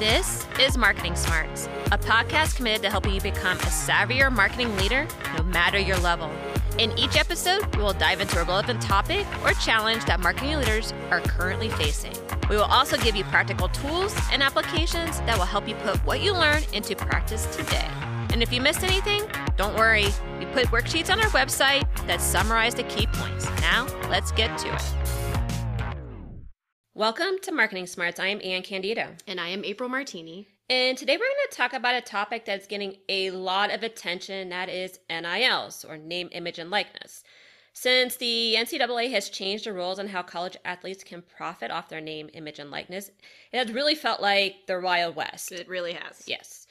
This 0.00 0.46
is 0.58 0.78
Marketing 0.78 1.14
Smarts, 1.14 1.66
a 1.92 1.98
podcast 1.98 2.56
committed 2.56 2.80
to 2.84 2.88
helping 2.88 3.12
you 3.12 3.20
become 3.20 3.58
a 3.58 3.64
savvier 3.64 4.32
marketing 4.32 4.74
leader 4.78 5.06
no 5.36 5.42
matter 5.42 5.78
your 5.78 5.98
level. 5.98 6.30
In 6.78 6.98
each 6.98 7.18
episode, 7.18 7.76
we 7.76 7.82
will 7.82 7.92
dive 7.92 8.22
into 8.22 8.40
a 8.40 8.44
relevant 8.44 8.80
topic 8.80 9.26
or 9.44 9.52
challenge 9.52 10.06
that 10.06 10.18
marketing 10.20 10.56
leaders 10.56 10.94
are 11.10 11.20
currently 11.20 11.68
facing. 11.68 12.14
We 12.48 12.56
will 12.56 12.62
also 12.62 12.96
give 12.96 13.14
you 13.14 13.24
practical 13.24 13.68
tools 13.68 14.16
and 14.32 14.42
applications 14.42 15.18
that 15.26 15.36
will 15.36 15.44
help 15.44 15.68
you 15.68 15.74
put 15.74 15.98
what 16.06 16.22
you 16.22 16.32
learn 16.32 16.62
into 16.72 16.96
practice 16.96 17.44
today. 17.54 17.86
And 18.32 18.42
if 18.42 18.50
you 18.54 18.62
missed 18.62 18.82
anything, 18.82 19.24
don't 19.58 19.76
worry. 19.76 20.06
We 20.38 20.46
put 20.46 20.68
worksheets 20.68 21.12
on 21.12 21.20
our 21.20 21.28
website 21.28 21.86
that 22.06 22.22
summarize 22.22 22.74
the 22.74 22.84
key 22.84 23.06
points. 23.06 23.50
Now, 23.60 23.86
let's 24.08 24.32
get 24.32 24.56
to 24.60 24.74
it. 24.74 25.29
Welcome 27.00 27.38
to 27.44 27.52
Marketing 27.52 27.86
Smarts. 27.86 28.20
I 28.20 28.26
am 28.26 28.42
Anne 28.44 28.60
Candido. 28.60 29.14
And 29.26 29.40
I 29.40 29.48
am 29.48 29.64
April 29.64 29.88
Martini. 29.88 30.46
And 30.68 30.98
today 30.98 31.14
we're 31.14 31.20
going 31.20 31.48
to 31.50 31.56
talk 31.56 31.72
about 31.72 31.94
a 31.94 32.02
topic 32.02 32.44
that's 32.44 32.66
getting 32.66 32.98
a 33.08 33.30
lot 33.30 33.72
of 33.72 33.82
attention 33.82 34.50
that 34.50 34.68
is 34.68 35.00
NILs, 35.08 35.86
or 35.88 35.96
name, 35.96 36.28
image, 36.32 36.58
and 36.58 36.68
likeness. 36.68 37.24
Since 37.72 38.16
the 38.16 38.54
NCAA 38.58 39.10
has 39.12 39.30
changed 39.30 39.64
the 39.64 39.72
rules 39.72 39.98
on 39.98 40.08
how 40.08 40.22
college 40.22 40.58
athletes 40.66 41.02
can 41.02 41.22
profit 41.22 41.70
off 41.70 41.88
their 41.88 42.02
name, 42.02 42.28
image, 42.34 42.58
and 42.58 42.70
likeness, 42.70 43.10
it 43.50 43.56
has 43.56 43.72
really 43.72 43.94
felt 43.94 44.20
like 44.20 44.66
the 44.66 44.78
Wild 44.78 45.16
West. 45.16 45.52
It 45.52 45.70
really 45.70 45.94
has. 45.94 46.24
Yes. 46.26 46.66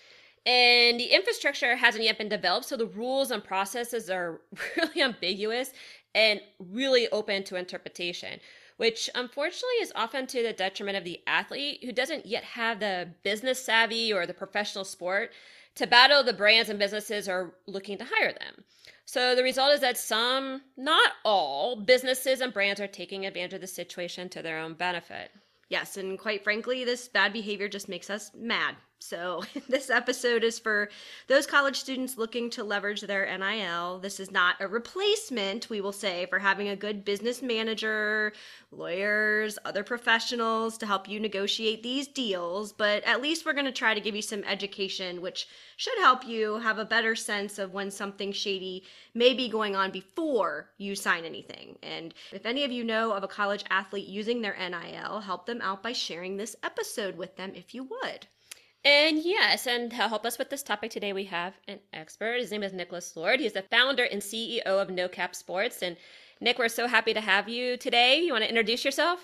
And 0.46 1.00
the 1.00 1.06
infrastructure 1.06 1.76
hasn't 1.76 2.04
yet 2.04 2.20
been 2.20 2.30
developed, 2.30 2.68
so 2.68 2.78
the 2.78 2.86
rules 2.86 3.32
and 3.32 3.44
processes 3.44 4.12
are 4.12 4.42
really 4.78 5.02
ambiguous 5.02 5.74
and 6.14 6.40
really 6.60 7.10
open 7.10 7.44
to 7.46 7.56
interpretation 7.56 8.40
which 8.80 9.10
unfortunately 9.14 9.76
is 9.82 9.92
often 9.94 10.26
to 10.26 10.42
the 10.42 10.54
detriment 10.54 10.98
of 10.98 11.04
the 11.04 11.20
athlete 11.28 11.84
who 11.84 11.92
doesn't 11.92 12.26
yet 12.26 12.46
have 12.46 12.80
the 12.80 13.10
business 13.24 13.62
savvy 13.62 14.14
or 14.14 14.26
the 14.26 14.34
professional 14.34 14.86
sport 14.86 15.32
to 15.76 15.86
battle 15.86 16.24
the 16.24 16.32
brands 16.32 16.70
and 16.70 16.80
businesses 16.80 17.28
are 17.28 17.56
looking 17.68 17.98
to 17.98 18.08
hire 18.10 18.32
them. 18.32 18.64
So 19.04 19.36
the 19.36 19.44
result 19.44 19.74
is 19.74 19.82
that 19.82 19.98
some, 19.98 20.62
not 20.78 21.12
all, 21.26 21.76
businesses 21.76 22.40
and 22.40 22.54
brands 22.54 22.80
are 22.80 22.88
taking 22.88 23.26
advantage 23.26 23.56
of 23.56 23.60
the 23.60 23.68
situation 23.68 24.30
to 24.30 24.42
their 24.42 24.60
own 24.60 24.76
benefit. 24.76 25.32
Yes, 25.68 25.98
and 25.98 26.18
quite 26.18 26.46
frankly, 26.46 26.86
this 26.86 27.10
bad 27.10 27.34
behavior 27.34 27.68
just 27.68 27.90
makes 27.90 28.10
us 28.10 28.32
mad. 28.34 28.78
So, 29.02 29.44
this 29.70 29.90
episode 29.90 30.44
is 30.44 30.60
for 30.60 30.90
those 31.28 31.48
college 31.48 31.80
students 31.80 32.18
looking 32.18 32.50
to 32.52 32.66
leverage 32.66 33.02
their 33.02 33.26
NIL. 33.38 34.00
This 34.00 34.20
is 34.20 34.30
not 34.30 34.58
a 34.60 34.68
replacement, 34.68 35.70
we 35.70 35.80
will 35.80 35.94
say, 35.94 36.26
for 36.26 36.38
having 36.40 36.68
a 36.68 36.76
good 36.76 37.06
business 37.06 37.42
manager, 37.42 38.34
lawyers, 38.72 39.58
other 39.64 39.84
professionals 39.84 40.78
to 40.80 40.86
help 40.86 41.08
you 41.08 41.18
negotiate 41.20 41.82
these 41.82 42.08
deals, 42.08 42.74
but 42.74 43.02
at 43.06 43.22
least 43.22 43.46
we're 43.46 43.54
going 43.54 43.66
to 43.66 43.72
try 43.72 43.94
to 43.94 44.02
give 44.02 44.18
you 44.18 44.22
some 44.22 44.44
education, 44.44 45.22
which 45.22 45.48
should 45.78 45.98
help 46.00 46.28
you 46.28 46.60
have 46.60 46.78
a 46.78 46.86
better 46.86 47.16
sense 47.16 47.58
of 47.58 47.74
when 47.74 47.90
something 47.90 48.34
shady 48.34 48.84
may 49.14 49.34
be 49.34 49.48
going 49.48 49.78
on 49.78 49.92
before 49.92 50.70
you 50.78 50.94
sign 50.94 51.24
anything. 51.24 51.78
And 51.82 52.14
if 52.34 52.46
any 52.46 52.66
of 52.66 52.72
you 52.72 52.84
know 52.84 53.14
of 53.14 53.24
a 53.24 53.30
college 53.30 53.64
athlete 53.70 54.08
using 54.08 54.42
their 54.42 54.58
NIL, 54.58 55.22
help 55.22 55.46
them 55.46 55.62
out 55.62 55.82
by 55.82 55.94
sharing 55.94 56.36
this 56.36 56.58
episode 56.64 57.18
with 57.18 57.38
them 57.38 57.54
if 57.56 57.74
you 57.74 57.86
would. 57.86 58.28
And 58.86 59.20
yes, 59.20 59.68
and 59.68 59.92
to 59.92 59.98
help 59.98 60.26
us 60.26 60.38
with 60.38 60.50
this 60.50 60.64
topic 60.64 60.90
today, 60.90 61.12
we 61.12 61.26
have 61.26 61.54
an 61.68 61.80
expert. 61.92 62.40
His 62.40 62.52
name 62.52 62.64
is 62.64 62.72
Nicholas 62.72 63.14
Lord. 63.16 63.42
He's 63.42 63.52
the 63.52 63.64
founder 63.64 64.06
and 64.06 64.22
CEO 64.22 64.62
of 64.66 64.90
No 64.90 65.10
Cap 65.10 65.36
Sports. 65.36 65.84
And 65.84 65.98
Nick, 66.40 66.58
we're 66.58 66.70
so 66.70 66.88
happy 66.88 67.14
to 67.14 67.20
have 67.20 67.50
you 67.50 67.76
today. 67.76 68.22
You 68.22 68.32
want 68.32 68.46
to 68.46 68.50
introduce 68.50 68.86
yourself? 68.86 69.20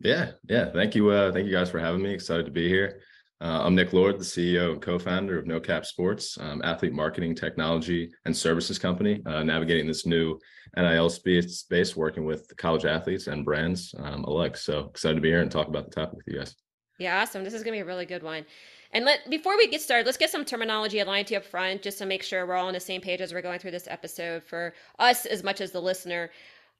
Yeah, 0.00 0.32
yeah. 0.48 0.70
Thank 0.70 0.94
you. 0.94 1.08
Uh, 1.08 1.32
thank 1.32 1.46
you 1.46 1.52
guys 1.52 1.70
for 1.70 1.78
having 1.78 2.02
me. 2.02 2.12
Excited 2.12 2.44
to 2.44 2.52
be 2.52 2.68
here. 2.68 3.00
Uh, 3.40 3.62
I'm 3.64 3.74
Nick 3.74 3.94
Lord, 3.94 4.18
the 4.18 4.24
CEO 4.24 4.72
and 4.72 4.82
co-founder 4.82 5.38
of 5.38 5.46
No 5.46 5.60
Cap 5.60 5.86
Sports, 5.86 6.36
um, 6.38 6.60
athlete 6.62 6.92
marketing, 6.92 7.34
technology, 7.34 8.12
and 8.26 8.36
services 8.36 8.78
company, 8.78 9.22
uh, 9.26 9.42
navigating 9.42 9.86
this 9.86 10.06
new 10.06 10.38
NIL 10.76 11.08
space, 11.08 11.58
space, 11.58 11.96
working 11.96 12.26
with 12.26 12.54
college 12.58 12.84
athletes 12.84 13.28
and 13.28 13.44
brands 13.44 13.94
um, 13.98 14.24
alike. 14.24 14.56
So 14.58 14.90
excited 14.90 15.16
to 15.16 15.20
be 15.22 15.28
here 15.28 15.40
and 15.40 15.50
talk 15.50 15.68
about 15.68 15.86
the 15.86 15.90
topic 15.90 16.16
with 16.16 16.28
you 16.28 16.38
guys. 16.38 16.54
Yeah, 16.98 17.20
awesome. 17.20 17.42
This 17.42 17.54
is 17.54 17.62
going 17.64 17.72
to 17.72 17.78
be 17.78 17.82
a 17.82 17.86
really 17.86 18.06
good 18.06 18.22
one. 18.22 18.46
And 18.94 19.04
let 19.04 19.28
before 19.28 19.56
we 19.56 19.66
get 19.66 19.82
started, 19.82 20.06
let's 20.06 20.16
get 20.16 20.30
some 20.30 20.44
terminology 20.44 21.00
aligned 21.00 21.26
to 21.26 21.34
you 21.34 21.38
up 21.38 21.44
front, 21.44 21.82
just 21.82 21.98
to 21.98 22.06
make 22.06 22.22
sure 22.22 22.46
we're 22.46 22.54
all 22.54 22.68
on 22.68 22.74
the 22.74 22.80
same 22.80 23.00
page 23.00 23.20
as 23.20 23.34
we're 23.34 23.42
going 23.42 23.58
through 23.58 23.72
this 23.72 23.88
episode 23.88 24.44
for 24.44 24.72
us 25.00 25.26
as 25.26 25.42
much 25.42 25.60
as 25.60 25.72
the 25.72 25.82
listener. 25.82 26.30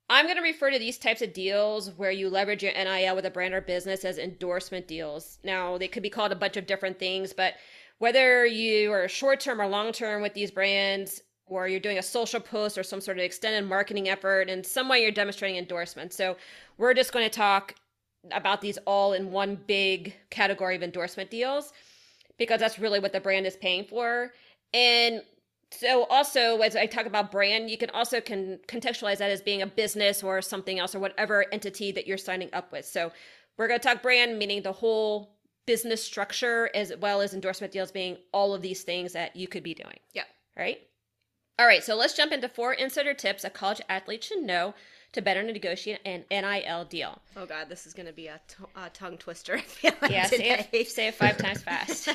I'm 0.08 0.26
going 0.26 0.36
to 0.36 0.42
refer 0.42 0.70
to 0.70 0.78
these 0.78 0.98
types 0.98 1.22
of 1.22 1.32
deals 1.32 1.90
where 1.96 2.12
you 2.12 2.30
leverage 2.30 2.62
your 2.62 2.72
NIL 2.72 3.16
with 3.16 3.26
a 3.26 3.30
brand 3.30 3.52
or 3.52 3.60
business 3.60 4.04
as 4.04 4.18
endorsement 4.18 4.86
deals. 4.86 5.38
Now, 5.42 5.76
they 5.76 5.88
could 5.88 6.04
be 6.04 6.10
called 6.10 6.30
a 6.30 6.36
bunch 6.36 6.56
of 6.56 6.66
different 6.66 7.00
things, 7.00 7.32
but 7.32 7.54
whether 7.98 8.46
you 8.46 8.92
are 8.92 9.08
short 9.08 9.40
term 9.40 9.60
or 9.60 9.66
long 9.66 9.90
term 9.90 10.22
with 10.22 10.34
these 10.34 10.52
brands, 10.52 11.20
or 11.46 11.66
you're 11.68 11.80
doing 11.80 11.98
a 11.98 12.02
social 12.02 12.40
post 12.40 12.78
or 12.78 12.82
some 12.82 13.00
sort 13.00 13.18
of 13.18 13.24
extended 13.24 13.68
marketing 13.68 14.08
effort, 14.08 14.48
in 14.48 14.62
some 14.62 14.88
way 14.88 15.02
you're 15.02 15.10
demonstrating 15.10 15.58
endorsement. 15.58 16.12
So, 16.12 16.36
we're 16.78 16.94
just 16.94 17.12
going 17.12 17.28
to 17.28 17.36
talk 17.36 17.74
about 18.30 18.60
these 18.60 18.78
all 18.86 19.14
in 19.14 19.32
one 19.32 19.58
big 19.66 20.14
category 20.30 20.76
of 20.76 20.82
endorsement 20.82 21.30
deals 21.30 21.72
because 22.38 22.60
that's 22.60 22.78
really 22.78 23.00
what 23.00 23.12
the 23.12 23.20
brand 23.20 23.46
is 23.46 23.56
paying 23.56 23.84
for. 23.84 24.32
And 24.72 25.22
so 25.70 26.04
also 26.04 26.58
as 26.58 26.76
I 26.76 26.86
talk 26.86 27.06
about 27.06 27.30
brand, 27.30 27.70
you 27.70 27.78
can 27.78 27.90
also 27.90 28.20
can 28.20 28.58
contextualize 28.68 29.18
that 29.18 29.30
as 29.30 29.40
being 29.40 29.62
a 29.62 29.66
business 29.66 30.22
or 30.22 30.40
something 30.42 30.78
else 30.78 30.94
or 30.94 31.00
whatever 31.00 31.46
entity 31.52 31.92
that 31.92 32.06
you're 32.06 32.18
signing 32.18 32.50
up 32.52 32.72
with. 32.72 32.84
So 32.84 33.12
we're 33.56 33.68
going 33.68 33.80
to 33.80 33.86
talk 33.86 34.02
brand 34.02 34.38
meaning 34.38 34.62
the 34.62 34.72
whole 34.72 35.36
business 35.66 36.02
structure 36.02 36.70
as 36.74 36.92
well 37.00 37.20
as 37.20 37.34
endorsement 37.34 37.72
deals 37.72 37.90
being 37.90 38.18
all 38.32 38.54
of 38.54 38.62
these 38.62 38.82
things 38.82 39.12
that 39.12 39.34
you 39.34 39.48
could 39.48 39.62
be 39.62 39.74
doing. 39.74 39.98
Yeah. 40.12 40.24
Right? 40.56 40.78
All 41.58 41.66
right, 41.66 41.84
so 41.84 41.94
let's 41.94 42.16
jump 42.16 42.32
into 42.32 42.48
four 42.48 42.72
insider 42.72 43.14
tips 43.14 43.44
a 43.44 43.50
college 43.50 43.80
athlete 43.88 44.24
should 44.24 44.42
know 44.42 44.74
to 45.14 45.22
better 45.22 45.42
negotiate 45.42 46.00
an 46.04 46.24
NIL 46.30 46.84
deal. 46.84 47.18
Oh 47.36 47.46
God, 47.46 47.68
this 47.68 47.86
is 47.86 47.94
going 47.94 48.06
to 48.06 48.12
be 48.12 48.26
a, 48.26 48.40
t- 48.48 48.64
a 48.76 48.90
tongue 48.90 49.16
twister. 49.16 49.60
Like 50.02 50.10
yeah, 50.10 50.26
say 50.26 50.66
it, 50.72 50.88
say 50.88 51.08
it 51.08 51.14
five 51.14 51.38
times 51.38 51.62
fast. 51.62 52.06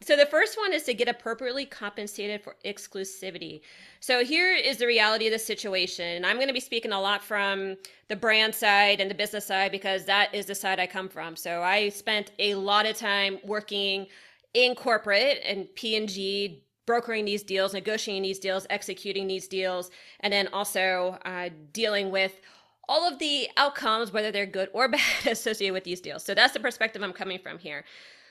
so 0.00 0.16
the 0.16 0.26
first 0.26 0.56
one 0.56 0.72
is 0.72 0.84
to 0.84 0.94
get 0.94 1.08
appropriately 1.08 1.66
compensated 1.66 2.42
for 2.42 2.56
exclusivity. 2.64 3.60
So 4.00 4.24
here 4.24 4.54
is 4.54 4.78
the 4.78 4.86
reality 4.86 5.26
of 5.26 5.32
the 5.32 5.38
situation. 5.38 6.24
I'm 6.24 6.36
going 6.36 6.48
to 6.48 6.54
be 6.54 6.60
speaking 6.60 6.92
a 6.92 7.00
lot 7.00 7.22
from 7.22 7.76
the 8.08 8.16
brand 8.16 8.54
side 8.54 9.00
and 9.00 9.10
the 9.10 9.14
business 9.14 9.46
side 9.46 9.72
because 9.72 10.04
that 10.04 10.34
is 10.34 10.46
the 10.46 10.54
side 10.54 10.78
I 10.78 10.86
come 10.86 11.08
from. 11.08 11.36
So 11.36 11.62
I 11.62 11.88
spent 11.88 12.30
a 12.38 12.54
lot 12.54 12.86
of 12.86 12.96
time 12.96 13.38
working 13.44 14.06
in 14.54 14.74
corporate 14.74 15.40
and 15.44 15.66
P&G 15.74 16.62
brokering 16.86 17.24
these 17.24 17.42
deals, 17.42 17.74
negotiating 17.74 18.22
these 18.22 18.38
deals, 18.38 18.66
executing 18.70 19.26
these 19.26 19.48
deals, 19.48 19.90
and 20.20 20.32
then 20.32 20.48
also 20.52 21.18
uh, 21.24 21.50
dealing 21.72 22.10
with 22.10 22.40
all 22.88 23.06
of 23.06 23.18
the 23.18 23.48
outcomes, 23.56 24.12
whether 24.12 24.30
they're 24.30 24.46
good 24.46 24.68
or 24.72 24.88
bad, 24.88 25.26
associated 25.26 25.74
with 25.74 25.84
these 25.84 26.00
deals. 26.00 26.24
So 26.24 26.34
that's 26.34 26.52
the 26.52 26.60
perspective 26.60 27.02
I'm 27.02 27.12
coming 27.12 27.38
from 27.38 27.58
here. 27.58 27.84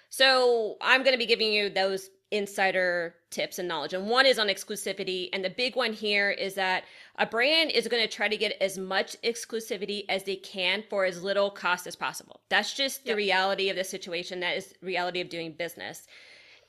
So 0.10 0.78
I'm 0.82 1.04
going 1.04 1.14
to 1.14 1.20
be 1.20 1.26
giving 1.26 1.52
you 1.52 1.70
those 1.70 2.10
insider 2.32 3.16
tips 3.30 3.60
and 3.60 3.68
knowledge. 3.68 3.94
And 3.94 4.10
one 4.10 4.26
is 4.26 4.40
on 4.40 4.48
exclusivity. 4.48 5.30
And 5.34 5.44
the 5.44 5.50
big 5.50 5.76
one 5.76 5.94
here 5.94 6.32
is 6.32 6.56
that 6.56 6.84
a 7.18 7.26
brand 7.26 7.72
is 7.72 7.88
going 7.88 8.04
to 8.04 8.14
try 8.14 8.28
to 8.28 8.38
get 8.38 8.54
as 8.62 8.78
much 8.78 9.20
exclusivity 9.22 10.06
as 10.10 10.24
they 10.24 10.36
can 10.36 10.84
for 10.90 11.06
as 11.06 11.24
little 11.24 11.52
cost 11.52 11.88
as 11.88 11.96
possible. 11.96 12.42
That's 12.50 12.74
just 12.74 13.04
the 13.04 13.10
yep. 13.10 13.18
reality 13.18 13.70
of 13.70 13.76
the 13.76 13.84
situation. 13.84 14.40
That 14.40 14.58
is 14.58 14.74
reality 14.82 15.22
of 15.22 15.30
doing 15.30 15.52
business. 15.52 16.08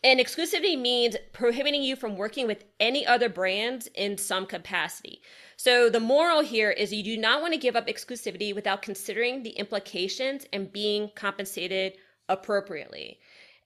And 0.06 0.20
exclusivity 0.20 0.80
means 0.80 1.16
prohibiting 1.32 1.82
you 1.82 1.96
from 1.96 2.16
working 2.16 2.46
with 2.46 2.62
any 2.78 3.04
other 3.04 3.28
brands 3.28 3.88
in 3.92 4.16
some 4.16 4.46
capacity. 4.46 5.20
So 5.56 5.90
the 5.90 5.98
moral 5.98 6.42
here 6.42 6.70
is 6.70 6.92
you 6.92 7.02
do 7.02 7.16
not 7.16 7.40
want 7.42 7.54
to 7.54 7.58
give 7.58 7.74
up 7.74 7.88
exclusivity 7.88 8.54
without 8.54 8.82
considering 8.82 9.42
the 9.42 9.50
implications 9.50 10.46
and 10.52 10.72
being 10.72 11.10
compensated 11.16 11.94
appropriately. 12.28 13.18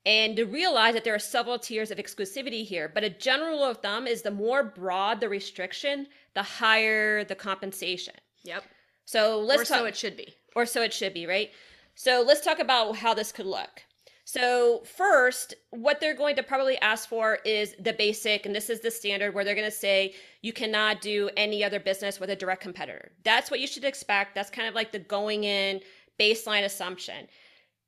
And 0.07 0.35
to 0.37 0.47
realize 0.47 0.95
that 0.95 1.05
there 1.05 1.15
are 1.15 1.19
several 1.19 1.59
tiers 1.59 1.91
of 1.91 1.99
exclusivity 1.99 2.65
here, 2.65 2.89
but 2.89 3.05
a 3.05 3.11
general 3.11 3.59
rule 3.59 3.65
of 3.65 3.83
thumb 3.83 4.07
is 4.07 4.23
the 4.23 4.31
more 4.31 4.65
broad 4.65 5.21
the 5.21 5.29
restriction, 5.29 6.07
the 6.33 6.43
higher 6.43 7.23
the 7.23 7.35
compensation. 7.35 8.15
Yep. 8.45 8.65
So 9.05 9.41
let's 9.41 9.61
or 9.61 9.65
talk, 9.67 9.79
so 9.81 9.85
it 9.85 9.95
should 9.95 10.17
be. 10.17 10.35
Or 10.57 10.65
so 10.65 10.81
it 10.81 10.95
should 10.95 11.13
be, 11.13 11.27
right? 11.27 11.51
So 11.97 12.25
let's 12.27 12.41
talk 12.41 12.61
about 12.61 12.97
how 12.97 13.13
this 13.13 13.31
could 13.31 13.45
look. 13.45 13.83
So, 14.33 14.83
first, 14.85 15.55
what 15.71 15.99
they're 15.99 16.15
going 16.15 16.37
to 16.37 16.45
probably 16.45 16.79
ask 16.79 17.09
for 17.09 17.41
is 17.45 17.75
the 17.81 17.93
basic, 17.93 18.47
and 18.47 18.55
this 18.55 18.71
is 18.71 18.79
the 18.79 18.89
standard 18.89 19.35
where 19.35 19.45
they're 19.45 19.57
going 19.57 19.69
to 19.69 19.77
say 19.77 20.15
you 20.41 20.53
cannot 20.53 21.01
do 21.01 21.31
any 21.37 21.65
other 21.65 21.81
business 21.81 22.21
with 22.21 22.31
a 22.31 22.37
direct 22.37 22.63
competitor. 22.63 23.11
That's 23.25 23.51
what 23.51 23.59
you 23.59 23.67
should 23.67 23.83
expect. 23.83 24.37
That's 24.37 24.49
kind 24.49 24.69
of 24.69 24.75
like 24.77 24.93
the 24.93 25.01
going 25.01 25.43
in 25.43 25.81
baseline 26.21 26.63
assumption. 26.63 27.27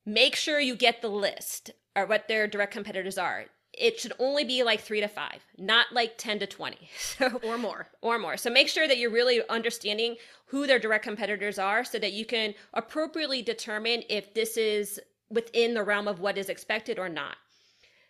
Make 0.04 0.34
sure 0.34 0.58
you 0.58 0.74
get 0.74 1.00
the 1.00 1.10
list 1.10 1.70
or 1.94 2.06
what 2.06 2.26
their 2.26 2.48
direct 2.48 2.72
competitors 2.72 3.18
are. 3.18 3.44
It 3.72 4.00
should 4.00 4.12
only 4.18 4.42
be 4.42 4.64
like 4.64 4.80
three 4.80 5.00
to 5.00 5.06
five, 5.06 5.46
not 5.58 5.92
like 5.92 6.18
10 6.18 6.40
to 6.40 6.48
20. 6.48 6.76
So, 6.98 7.40
or 7.44 7.56
more. 7.56 7.86
Or 8.00 8.18
more. 8.18 8.36
So 8.36 8.50
make 8.50 8.68
sure 8.68 8.88
that 8.88 8.98
you're 8.98 9.12
really 9.12 9.42
understanding 9.48 10.16
who 10.46 10.66
their 10.66 10.80
direct 10.80 11.04
competitors 11.04 11.60
are 11.60 11.84
so 11.84 12.00
that 12.00 12.14
you 12.14 12.26
can 12.26 12.54
appropriately 12.74 13.42
determine 13.42 14.02
if 14.08 14.34
this 14.34 14.56
is 14.56 14.98
within 15.32 15.74
the 15.74 15.82
realm 15.82 16.08
of 16.08 16.20
what 16.20 16.38
is 16.38 16.48
expected 16.48 16.98
or 16.98 17.08
not. 17.08 17.36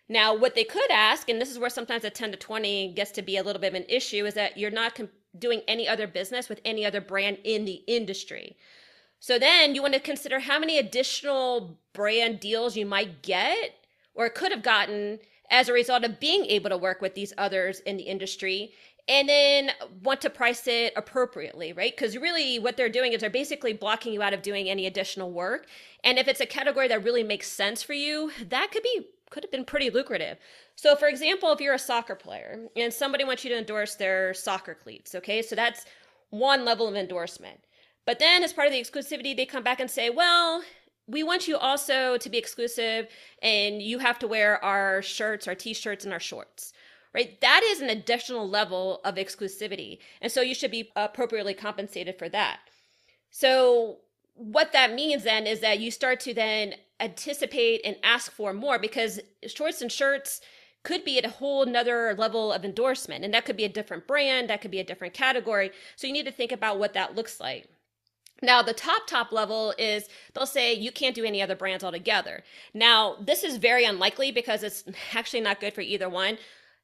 Now, 0.09 0.35
what 0.35 0.55
they 0.55 0.63
could 0.63 0.91
ask, 0.91 1.29
and 1.29 1.39
this 1.39 1.49
is 1.49 1.57
where 1.57 1.69
sometimes 1.69 2.03
a 2.03 2.09
10 2.09 2.31
to 2.31 2.37
20 2.37 2.93
gets 2.93 3.11
to 3.11 3.21
be 3.21 3.37
a 3.37 3.43
little 3.43 3.61
bit 3.61 3.73
of 3.73 3.81
an 3.81 3.85
issue, 3.87 4.25
is 4.25 4.33
that 4.33 4.57
you're 4.57 4.69
not 4.69 4.99
doing 5.37 5.61
any 5.67 5.87
other 5.87 6.07
business 6.07 6.49
with 6.49 6.59
any 6.65 6.85
other 6.85 7.01
brand 7.01 7.37
in 7.43 7.65
the 7.65 7.81
industry. 7.87 8.57
So 9.19 9.39
then 9.39 9.73
you 9.73 9.81
want 9.81 9.93
to 9.93 9.99
consider 9.99 10.39
how 10.39 10.59
many 10.59 10.77
additional 10.77 11.79
brand 11.93 12.41
deals 12.41 12.75
you 12.75 12.85
might 12.85 13.21
get 13.21 13.75
or 14.13 14.29
could 14.29 14.51
have 14.51 14.61
gotten 14.61 15.19
as 15.49 15.69
a 15.69 15.73
result 15.73 16.03
of 16.03 16.19
being 16.19 16.45
able 16.45 16.69
to 16.69 16.77
work 16.77 17.01
with 17.01 17.15
these 17.15 17.33
others 17.37 17.79
in 17.81 17.97
the 17.97 18.03
industry 18.03 18.73
and 19.07 19.27
then 19.27 19.71
want 20.01 20.21
to 20.21 20.29
price 20.29 20.65
it 20.67 20.93
appropriately, 20.95 21.73
right? 21.73 21.93
Because 21.95 22.17
really 22.17 22.57
what 22.57 22.77
they're 22.77 22.89
doing 22.89 23.11
is 23.11 23.21
they're 23.21 23.29
basically 23.29 23.73
blocking 23.73 24.13
you 24.13 24.21
out 24.21 24.33
of 24.33 24.41
doing 24.41 24.69
any 24.69 24.85
additional 24.85 25.31
work. 25.31 25.67
And 26.03 26.17
if 26.17 26.27
it's 26.27 26.39
a 26.39 26.45
category 26.45 26.87
that 26.87 27.03
really 27.03 27.23
makes 27.23 27.51
sense 27.51 27.83
for 27.83 27.93
you, 27.93 28.31
that 28.49 28.71
could 28.71 28.83
be 28.83 29.07
could 29.29 29.43
have 29.43 29.51
been 29.51 29.65
pretty 29.65 29.89
lucrative. 29.89 30.37
So 30.75 30.95
for 30.95 31.07
example, 31.07 31.51
if 31.51 31.59
you're 31.59 31.73
a 31.73 31.79
soccer 31.79 32.13
player 32.13 32.67
and 32.75 32.93
somebody 32.93 33.23
wants 33.23 33.43
you 33.43 33.49
to 33.49 33.57
endorse 33.57 33.95
their 33.95 34.31
soccer 34.33 34.75
cleats, 34.75 35.15
okay? 35.15 35.41
So 35.41 35.55
that's 35.55 35.85
one 36.29 36.63
level 36.63 36.87
of 36.87 36.95
endorsement. 36.95 37.59
But 38.05 38.19
then 38.19 38.43
as 38.43 38.53
part 38.53 38.67
of 38.67 38.73
the 38.73 38.79
exclusivity, 38.79 39.35
they 39.35 39.47
come 39.47 39.63
back 39.63 39.79
and 39.79 39.89
say, 39.89 40.11
"Well, 40.11 40.63
we 41.07 41.23
want 41.23 41.47
you 41.47 41.57
also 41.57 42.17
to 42.17 42.29
be 42.29 42.37
exclusive 42.37 43.07
and 43.41 43.81
you 43.81 43.99
have 43.99 44.19
to 44.19 44.27
wear 44.27 44.63
our 44.63 45.01
shirts, 45.01 45.47
our 45.47 45.55
t-shirts 45.55 46.05
and 46.05 46.13
our 46.13 46.19
shorts." 46.19 46.71
Right? 47.13 47.39
That 47.41 47.61
is 47.63 47.81
an 47.81 47.89
additional 47.89 48.49
level 48.49 49.01
of 49.03 49.15
exclusivity. 49.15 49.99
And 50.21 50.31
so 50.31 50.41
you 50.41 50.55
should 50.55 50.71
be 50.71 50.91
appropriately 50.95 51.53
compensated 51.53 52.17
for 52.17 52.29
that. 52.29 52.59
So 53.29 53.97
what 54.35 54.71
that 54.73 54.93
means 54.93 55.23
then 55.23 55.45
is 55.45 55.59
that 55.59 55.79
you 55.79 55.91
start 55.91 56.19
to 56.21 56.33
then 56.33 56.75
anticipate 56.99 57.81
and 57.83 57.95
ask 58.03 58.31
for 58.31 58.53
more 58.53 58.79
because 58.79 59.19
shorts 59.47 59.81
and 59.81 59.91
shirts 59.91 60.41
could 60.83 61.05
be 61.05 61.17
at 61.17 61.25
a 61.25 61.29
whole 61.29 61.65
nother 61.65 62.15
level 62.17 62.51
of 62.51 62.65
endorsement 62.65 63.23
and 63.23 63.33
that 63.33 63.45
could 63.45 63.57
be 63.57 63.63
a 63.63 63.69
different 63.69 64.07
brand 64.07 64.49
that 64.49 64.61
could 64.61 64.71
be 64.71 64.79
a 64.79 64.83
different 64.83 65.13
category 65.13 65.71
so 65.95 66.07
you 66.07 66.13
need 66.13 66.25
to 66.25 66.31
think 66.31 66.51
about 66.51 66.79
what 66.79 66.93
that 66.93 67.15
looks 67.15 67.39
like 67.39 67.67
now, 68.41 68.61
the 68.61 68.73
top, 68.73 69.07
top 69.07 69.31
level 69.31 69.73
is 69.77 70.09
they'll 70.33 70.45
say 70.45 70.73
you 70.73 70.91
can't 70.91 71.15
do 71.15 71.23
any 71.23 71.41
other 71.41 71.55
brands 71.55 71.81
altogether. 71.81 72.43
Now, 72.73 73.15
this 73.21 73.41
is 73.41 73.55
very 73.55 73.85
unlikely 73.85 74.31
because 74.31 74.63
it's 74.63 74.83
actually 75.13 75.39
not 75.39 75.61
good 75.61 75.73
for 75.73 75.79
either 75.79 76.09
one 76.09 76.37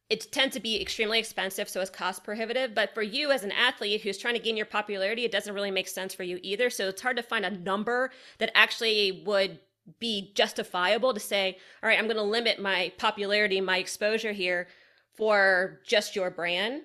it 0.10 0.32
tends 0.32 0.56
to 0.56 0.60
be 0.60 0.82
extremely 0.82 1.20
expensive, 1.20 1.70
so 1.70 1.82
it's 1.82 1.90
cost 1.90 2.24
prohibitive. 2.24 2.74
But 2.74 2.94
for 2.94 3.04
you 3.04 3.32
as 3.32 3.44
an 3.44 3.52
athlete 3.52 4.02
who's 4.02 4.18
trying 4.18 4.34
to 4.34 4.40
gain 4.40 4.58
your 4.58 4.66
popularity, 4.66 5.24
it 5.24 5.32
doesn't 5.32 5.54
really 5.54 5.72
make 5.72 5.88
sense 5.88 6.14
for 6.14 6.24
you 6.24 6.40
either. 6.42 6.70
So 6.70 6.88
it's 6.88 7.02
hard 7.02 7.18
to 7.18 7.24
find 7.24 7.46
a 7.46 7.52
number 7.52 8.12
that 8.40 8.52
actually 8.56 9.24
would 9.26 9.60
be 10.00 10.32
justifiable 10.36 11.14
to 11.14 11.20
say, 11.20 11.58
all 11.84 11.90
right, 11.90 11.98
I'm 11.98 12.06
going 12.06 12.18
to 12.18 12.24
limit 12.24 12.60
my 12.60 12.92
popularity, 12.98 13.62
my 13.62 13.78
exposure 13.78 14.32
here 14.32 14.68
for 15.16 15.80
just 15.86 16.16
your 16.16 16.32
brand. 16.32 16.84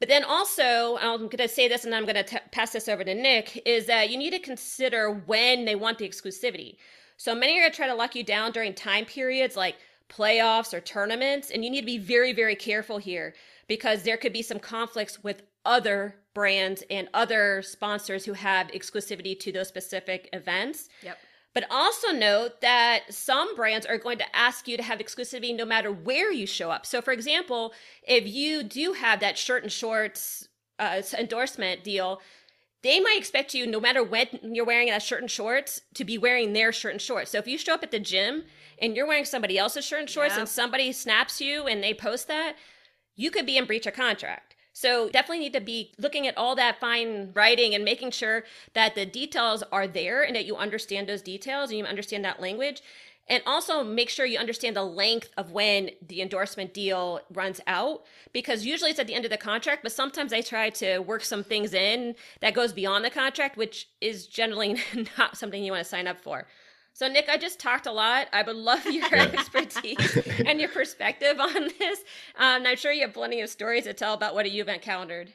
But 0.00 0.08
then 0.08 0.24
also, 0.24 0.98
I'm 1.00 1.28
going 1.28 1.38
to 1.38 1.48
say 1.48 1.66
this 1.66 1.84
and 1.84 1.94
I'm 1.94 2.04
going 2.04 2.24
to 2.24 2.40
pass 2.52 2.72
this 2.72 2.88
over 2.88 3.04
to 3.04 3.14
Nick, 3.14 3.62
is 3.64 3.86
that 3.86 4.10
you 4.10 4.18
need 4.18 4.32
to 4.32 4.38
consider 4.38 5.10
when 5.10 5.64
they 5.64 5.74
want 5.74 5.98
the 5.98 6.08
exclusivity. 6.08 6.76
So 7.16 7.34
many 7.34 7.58
are 7.58 7.62
going 7.62 7.70
to 7.70 7.76
try 7.76 7.86
to 7.86 7.94
lock 7.94 8.14
you 8.14 8.24
down 8.24 8.52
during 8.52 8.74
time 8.74 9.06
periods 9.06 9.56
like 9.56 9.76
playoffs 10.16 10.72
or 10.72 10.80
tournaments. 10.80 11.50
And 11.50 11.64
you 11.64 11.70
need 11.70 11.80
to 11.80 11.86
be 11.86 11.98
very, 11.98 12.32
very 12.32 12.56
careful 12.56 12.98
here 12.98 13.34
because 13.68 14.02
there 14.02 14.16
could 14.16 14.32
be 14.32 14.42
some 14.42 14.58
conflicts 14.58 15.22
with 15.22 15.42
other 15.64 16.16
brands 16.34 16.82
and 16.90 17.08
other 17.14 17.62
sponsors 17.62 18.24
who 18.24 18.34
have 18.34 18.68
exclusivity 18.68 19.38
to 19.40 19.52
those 19.52 19.68
specific 19.68 20.28
events. 20.32 20.88
Yep. 21.02 21.18
But 21.54 21.66
also 21.70 22.10
note 22.10 22.60
that 22.62 23.02
some 23.10 23.54
brands 23.54 23.86
are 23.86 23.96
going 23.96 24.18
to 24.18 24.36
ask 24.36 24.66
you 24.66 24.76
to 24.76 24.82
have 24.82 24.98
exclusivity 24.98 25.56
no 25.56 25.64
matter 25.64 25.92
where 25.92 26.32
you 26.32 26.46
show 26.46 26.70
up. 26.70 26.84
So, 26.84 27.00
for 27.00 27.12
example, 27.12 27.72
if 28.06 28.26
you 28.26 28.64
do 28.64 28.94
have 28.94 29.20
that 29.20 29.38
shirt 29.38 29.62
and 29.62 29.70
shorts 29.70 30.48
uh, 30.80 31.00
endorsement 31.16 31.84
deal, 31.84 32.20
they 32.82 32.98
might 32.98 33.16
expect 33.16 33.54
you, 33.54 33.68
no 33.68 33.80
matter 33.80 34.02
when 34.02 34.26
you're 34.42 34.66
wearing 34.66 34.88
that 34.88 35.02
shirt 35.02 35.20
and 35.20 35.30
shorts, 35.30 35.80
to 35.94 36.04
be 36.04 36.18
wearing 36.18 36.52
their 36.52 36.72
shirt 36.72 36.92
and 36.92 37.00
shorts. 37.00 37.30
So, 37.30 37.38
if 37.38 37.46
you 37.46 37.56
show 37.56 37.74
up 37.74 37.84
at 37.84 37.92
the 37.92 38.00
gym 38.00 38.42
and 38.80 38.96
you're 38.96 39.06
wearing 39.06 39.24
somebody 39.24 39.58
else's 39.58 39.84
shirt 39.84 40.00
and 40.00 40.10
shorts 40.10 40.34
yeah. 40.34 40.40
and 40.40 40.48
somebody 40.48 40.92
snaps 40.92 41.40
you 41.40 41.66
and 41.66 41.82
they 41.82 41.94
post 41.94 42.28
that, 42.28 42.56
you 43.16 43.30
could 43.30 43.46
be 43.46 43.56
in 43.56 43.64
breach 43.64 43.86
of 43.86 43.94
contract. 43.94 44.54
So 44.72 45.08
definitely 45.08 45.38
need 45.38 45.52
to 45.52 45.60
be 45.60 45.92
looking 45.98 46.26
at 46.26 46.36
all 46.36 46.56
that 46.56 46.80
fine 46.80 47.30
writing 47.32 47.74
and 47.76 47.84
making 47.84 48.10
sure 48.10 48.42
that 48.74 48.96
the 48.96 49.06
details 49.06 49.62
are 49.70 49.86
there 49.86 50.22
and 50.22 50.34
that 50.34 50.46
you 50.46 50.56
understand 50.56 51.08
those 51.08 51.22
details 51.22 51.70
and 51.70 51.78
you 51.78 51.84
understand 51.84 52.24
that 52.24 52.40
language. 52.40 52.82
And 53.28 53.42
also 53.46 53.82
make 53.82 54.10
sure 54.10 54.26
you 54.26 54.38
understand 54.38 54.76
the 54.76 54.84
length 54.84 55.30
of 55.36 55.52
when 55.52 55.90
the 56.06 56.20
endorsement 56.20 56.74
deal 56.74 57.20
runs 57.32 57.60
out 57.66 58.02
because 58.32 58.66
usually 58.66 58.90
it's 58.90 58.98
at 58.98 59.06
the 59.06 59.14
end 59.14 59.24
of 59.24 59.30
the 59.30 59.38
contract, 59.38 59.82
but 59.82 59.92
sometimes 59.92 60.32
they 60.32 60.42
try 60.42 60.70
to 60.70 60.98
work 60.98 61.24
some 61.24 61.44
things 61.44 61.72
in 61.72 62.16
that 62.40 62.52
goes 62.52 62.72
beyond 62.72 63.04
the 63.04 63.10
contract, 63.10 63.56
which 63.56 63.88
is 64.00 64.26
generally 64.26 64.76
not 65.18 65.38
something 65.38 65.62
you 65.64 65.72
want 65.72 65.84
to 65.84 65.88
sign 65.88 66.06
up 66.06 66.20
for. 66.20 66.46
So, 66.94 67.08
Nick, 67.08 67.28
I 67.28 67.36
just 67.36 67.58
talked 67.58 67.86
a 67.86 67.92
lot. 67.92 68.28
I 68.32 68.42
would 68.42 68.54
love 68.54 68.86
your 68.86 69.04
expertise 69.12 70.16
and 70.46 70.60
your 70.60 70.68
perspective 70.68 71.40
on 71.40 71.68
this. 71.78 71.98
Um, 72.38 72.64
I'm 72.64 72.76
sure 72.76 72.92
you 72.92 73.02
have 73.02 73.12
plenty 73.12 73.40
of 73.40 73.50
stories 73.50 73.84
to 73.84 73.92
tell 73.92 74.14
about 74.14 74.34
what 74.34 74.50
you've 74.50 74.68
encountered. 74.68 75.32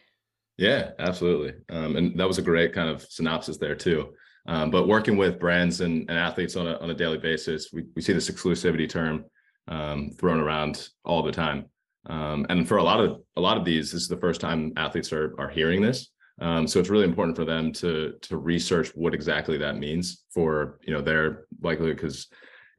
Yeah, 0.58 0.92
absolutely. 1.00 1.54
Um, 1.70 1.98
and 1.98 2.18
that 2.18 2.28
was 2.28 2.38
a 2.38 2.42
great 2.42 2.74
kind 2.74 2.90
of 2.90 3.02
synopsis 3.02 3.58
there, 3.58 3.76
too. 3.76 4.14
Um, 4.48 4.72
but 4.72 4.88
working 4.88 5.18
with 5.18 5.38
brands 5.38 5.82
and, 5.82 6.10
and, 6.10 6.18
athletes 6.18 6.56
on 6.56 6.66
a, 6.66 6.78
on 6.78 6.90
a 6.92 6.94
daily 6.94 7.18
basis, 7.18 7.74
we, 7.74 7.86
we 7.94 8.02
see 8.02 8.14
this 8.14 8.30
exclusivity 8.32 8.90
term 8.90 9.26
um, 9.68 10.12
thrown 10.18 10.40
around 10.40 10.88
all 11.04 11.22
the 11.24 11.32
time. 11.32 11.66
Um, 12.06 12.46
and 12.50 12.68
for 12.68 12.78
a 12.78 12.84
lot 12.84 13.02
of 13.02 13.22
a 13.36 13.42
lot 13.42 13.58
of 13.58 13.66
these, 13.66 13.92
this 13.92 14.02
is 14.02 14.08
the 14.08 14.18
first 14.18 14.40
time 14.40 14.72
athletes 14.78 15.12
are 15.12 15.36
are 15.38 15.50
hearing 15.50 15.82
this. 15.82 16.10
Um, 16.42 16.68
so 16.68 16.80
it's 16.80 16.90
really 16.90 17.06
important 17.06 17.36
for 17.36 17.46
them 17.46 17.72
to 17.74 18.14
to 18.22 18.38
research 18.38 18.90
what 18.96 19.14
exactly 19.14 19.58
that 19.58 19.78
means 19.78 20.24
for 20.34 20.80
you 20.84 20.94
know 20.94 21.02
their 21.02 21.46
likelihood 21.62 21.98
because 21.98 22.28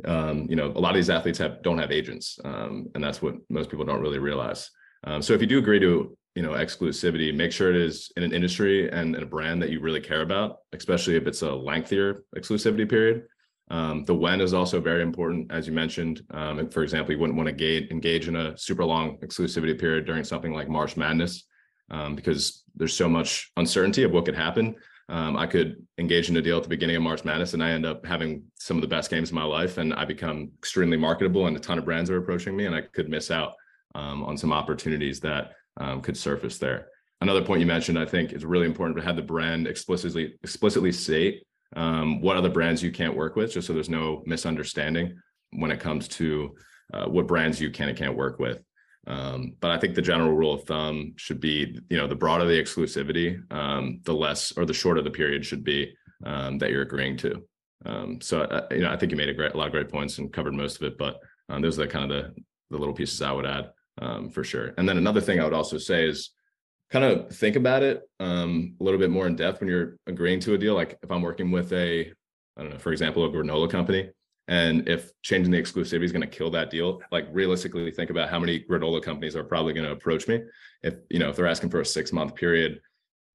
um, 0.05 0.47
you 0.49 0.57
know 0.57 0.69
a 0.69 0.81
lot 0.81 0.91
of 0.91 0.97
these 0.97 1.11
athletes 1.11 1.39
have 1.39 1.63
don't 1.63 1.79
have 1.79 1.93
agents, 1.93 2.39
um, 2.45 2.89
and 2.95 3.05
that's 3.05 3.21
what 3.21 3.35
most 3.49 3.71
people 3.71 3.85
don't 3.85 4.01
really 4.01 4.19
realize. 4.19 4.71
Um, 5.05 5.23
so 5.23 5.33
if 5.35 5.41
you 5.41 5.47
do 5.47 5.59
agree 5.59 5.81
to 5.81 6.17
you 6.35 6.43
know 6.43 6.51
exclusivity, 6.53 7.35
make 7.35 7.53
sure 7.53 7.71
it 7.71 7.77
is 7.77 8.11
in 8.17 8.23
an 8.23 8.33
industry 8.33 8.91
and, 8.91 9.15
and 9.15 9.23
a 9.23 9.27
brand 9.27 9.61
that 9.63 9.71
you 9.71 9.81
really 9.81 10.01
care 10.01 10.23
about, 10.23 10.59
especially 10.73 11.17
if 11.17 11.27
it's 11.27 11.43
a 11.43 11.53
lengthier 11.53 12.25
exclusivity 12.37 12.89
period. 12.89 13.25
Um, 13.71 14.05
the 14.05 14.15
when 14.15 14.41
is 14.41 14.53
also 14.53 14.81
very 14.81 15.03
important, 15.03 15.53
as 15.53 15.67
you 15.67 15.73
mentioned. 15.73 16.23
Um, 16.33 16.69
for 16.71 16.83
example, 16.83 17.13
you 17.13 17.21
wouldn't 17.21 17.37
want 17.37 17.47
to 17.47 17.53
engage, 17.53 17.89
engage 17.93 18.27
in 18.27 18.35
a 18.35 18.59
super 18.59 18.85
long 18.85 19.19
exclusivity 19.19 19.79
period 19.79 20.07
during 20.07 20.25
something 20.25 20.53
like 20.53 20.69
March 20.69 20.97
Madness, 20.97 21.45
because 22.17 22.60
there's 22.75 22.97
so 22.97 23.09
much 23.09 23.51
uncertainty 23.57 24.03
of 24.03 24.13
what 24.13 24.25
could 24.25 24.37
happen. 24.37 24.77
Um, 25.09 25.37
I 25.37 25.47
could 25.47 25.85
engage 25.99 26.31
in 26.31 26.37
a 26.37 26.43
deal 26.43 26.57
at 26.57 26.63
the 26.63 26.69
beginning 26.69 26.97
of 26.97 27.03
March 27.03 27.25
Madness, 27.25 27.55
and 27.55 27.65
I 27.65 27.71
end 27.71 27.85
up 27.85 28.07
having 28.07 28.45
some 28.55 28.77
of 28.77 28.83
the 28.83 28.89
best 28.89 29.11
games 29.11 29.31
of 29.31 29.35
my 29.35 29.43
life, 29.43 29.79
and 29.79 29.93
I 29.93 30.05
become 30.05 30.53
extremely 30.59 30.97
marketable, 30.97 31.47
and 31.47 31.57
a 31.57 31.61
ton 31.61 31.79
of 31.79 31.85
brands 31.85 32.11
are 32.11 32.19
approaching 32.19 32.57
me, 32.57 32.67
and 32.67 32.75
I 32.75 32.83
could 32.83 33.09
miss 33.09 33.31
out 33.31 33.55
um, 33.97 34.23
on 34.23 34.37
some 34.37 34.53
opportunities 34.53 35.19
that 35.21 35.53
um, 35.79 36.01
could 36.01 36.17
surface 36.17 36.59
there. 36.59 36.89
Another 37.21 37.43
point 37.43 37.61
you 37.61 37.67
mentioned, 37.67 37.99
I 37.99 38.07
think, 38.07 38.33
is 38.33 38.45
really 38.45 38.67
important 38.67 38.97
to 38.99 39.05
have 39.05 39.17
the 39.17 39.23
brand 39.23 39.67
explicitly 39.67 40.39
explicitly 40.43 40.93
state 40.93 41.43
um, 41.77 42.21
what 42.21 42.37
other 42.37 42.49
brands 42.49 42.83
you 42.83 42.91
can't 42.91 43.17
work 43.17 43.37
with, 43.37 43.53
just 43.53 43.67
so 43.67 43.73
there's 43.73 43.89
no 43.89 44.23
misunderstanding 44.27 45.19
when 45.53 45.71
it 45.71 45.81
comes 45.81 46.09
to 46.09 46.55
uh, 46.93 47.07
what 47.07 47.27
brands 47.27 47.61
you 47.61 47.71
can 47.71 47.89
and 47.89 47.99
can't 47.99 48.17
work 48.17 48.39
with. 48.39 48.63
Um, 49.07 49.55
but 49.61 49.71
I 49.71 49.79
think 49.79 49.95
the 49.95 50.03
general 50.03 50.33
rule 50.33 50.55
of 50.55 50.65
thumb 50.65 51.15
should 51.17 51.41
be, 51.41 51.79
you 51.89 51.97
know, 51.97 52.07
the 52.07 52.15
broader 52.15 52.45
the 52.45 52.61
exclusivity, 52.61 53.41
um, 53.53 54.01
the 54.05 54.15
less 54.15 54.53
or 54.57 54.65
the 54.65 54.75
shorter 54.75 55.03
the 55.03 55.11
period 55.11 55.45
should 55.45 55.65
be 55.65 55.95
um, 56.25 56.59
that 56.59 56.71
you're 56.71 56.83
agreeing 56.83 57.17
to. 57.19 57.43
Um, 57.87 58.21
so, 58.21 58.43
uh, 58.43 58.67
you 58.71 58.81
know, 58.81 58.91
I 58.91 58.97
think 58.97 59.11
you 59.11 59.17
made 59.17 59.31
a 59.31 59.35
great, 59.35 59.55
a 59.55 59.57
lot 59.57 59.67
of 59.67 59.73
great 59.73 59.89
points 59.89 60.19
and 60.19 60.33
covered 60.33 60.55
most 60.55 60.77
of 60.77 60.83
it, 60.83 60.99
but 60.99 61.19
um, 61.49 61.63
those 61.63 61.79
are 61.79 61.87
the 61.87 61.89
kind 61.89 62.11
of 62.11 62.11
the, 62.11 62.43
the 62.71 62.79
little 62.79 62.95
pieces 62.95 63.23
I 63.23 63.33
would 63.33 63.47
add 63.47 63.71
um, 64.03 64.29
for 64.29 64.45
sure. 64.45 64.75
And 64.77 64.89
then 64.89 64.99
another 64.99 65.21
thing 65.21 65.41
I 65.41 65.45
would 65.45 65.55
also 65.55 65.79
say 65.79 66.07
is 66.07 66.31
kind 66.91 67.05
of 67.05 67.35
think 67.35 67.57
about 67.57 67.83
it 67.83 68.03
a 68.19 68.47
little 68.81 68.99
bit 68.99 69.11
more 69.11 69.27
in 69.27 69.37
depth 69.37 69.61
when 69.61 69.71
you're 69.71 69.97
agreeing 70.07 70.41
to 70.41 70.55
a 70.55 70.59
deal. 70.59 70.75
Like 70.75 70.99
if 71.03 71.11
I'm 71.11 71.23
working 71.23 71.51
with 71.51 71.73
a, 71.73 72.13
I 72.57 72.63
don't 72.63 72.73
know, 72.73 72.79
for 72.79 72.93
example, 72.93 73.25
a 73.25 73.31
granola 73.31 73.71
company, 73.71 74.11
and 74.51 74.89
if 74.89 75.13
changing 75.23 75.53
the 75.53 75.63
exclusivity 75.63 76.03
is 76.03 76.11
going 76.11 76.23
to 76.23 76.27
kill 76.27 76.51
that 76.51 76.71
deal, 76.71 77.01
like 77.13 77.29
realistically 77.31 77.89
think 77.93 78.11
about 78.11 78.29
how 78.29 78.39
many 78.41 78.65
granola 78.69 79.01
companies 79.01 79.37
are 79.37 79.45
probably 79.45 79.73
going 79.73 79.87
to 79.87 79.93
approach 79.93 80.27
me. 80.27 80.43
If 80.83 80.97
you 81.09 81.21
know 81.21 81.31
if 81.31 81.37
they're 81.37 81.47
asking 81.47 81.71
for 81.71 81.81
a 81.81 81.87
six 81.87 82.13
month 82.13 82.35
period, 82.35 82.81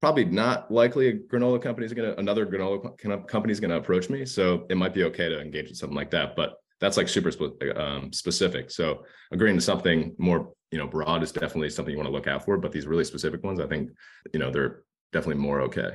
probably 0.01 0.25
not 0.25 0.69
likely 0.69 1.07
a 1.07 1.13
granola 1.13 1.61
company 1.61 1.85
is 1.85 1.93
going 1.93 2.11
to 2.11 2.19
another 2.19 2.45
granola 2.45 3.27
company 3.27 3.53
is 3.53 3.61
going 3.61 3.71
to 3.71 3.77
approach 3.77 4.09
me. 4.09 4.25
So 4.25 4.67
it 4.69 4.75
might 4.75 4.93
be 4.93 5.05
okay 5.05 5.29
to 5.29 5.39
engage 5.39 5.69
in 5.69 5.75
something 5.75 5.95
like 5.95 6.11
that, 6.11 6.35
but 6.35 6.57
that's 6.81 6.97
like 6.97 7.07
super 7.07 7.31
um, 7.77 8.11
specific. 8.11 8.69
So 8.69 9.05
agreeing 9.31 9.55
to 9.55 9.61
something 9.61 10.13
more 10.17 10.51
you 10.71 10.77
know 10.77 10.87
broad 10.87 11.23
is 11.23 11.31
definitely 11.31 11.69
something 11.69 11.93
you 11.93 11.97
want 11.97 12.09
to 12.09 12.13
look 12.13 12.27
out 12.27 12.43
for. 12.43 12.57
But 12.57 12.73
these 12.73 12.87
really 12.87 13.05
specific 13.05 13.41
ones, 13.41 13.61
I 13.61 13.67
think 13.67 13.89
you 14.33 14.39
know 14.41 14.51
they're 14.51 14.83
definitely 15.13 15.41
more 15.41 15.61
okay. 15.61 15.91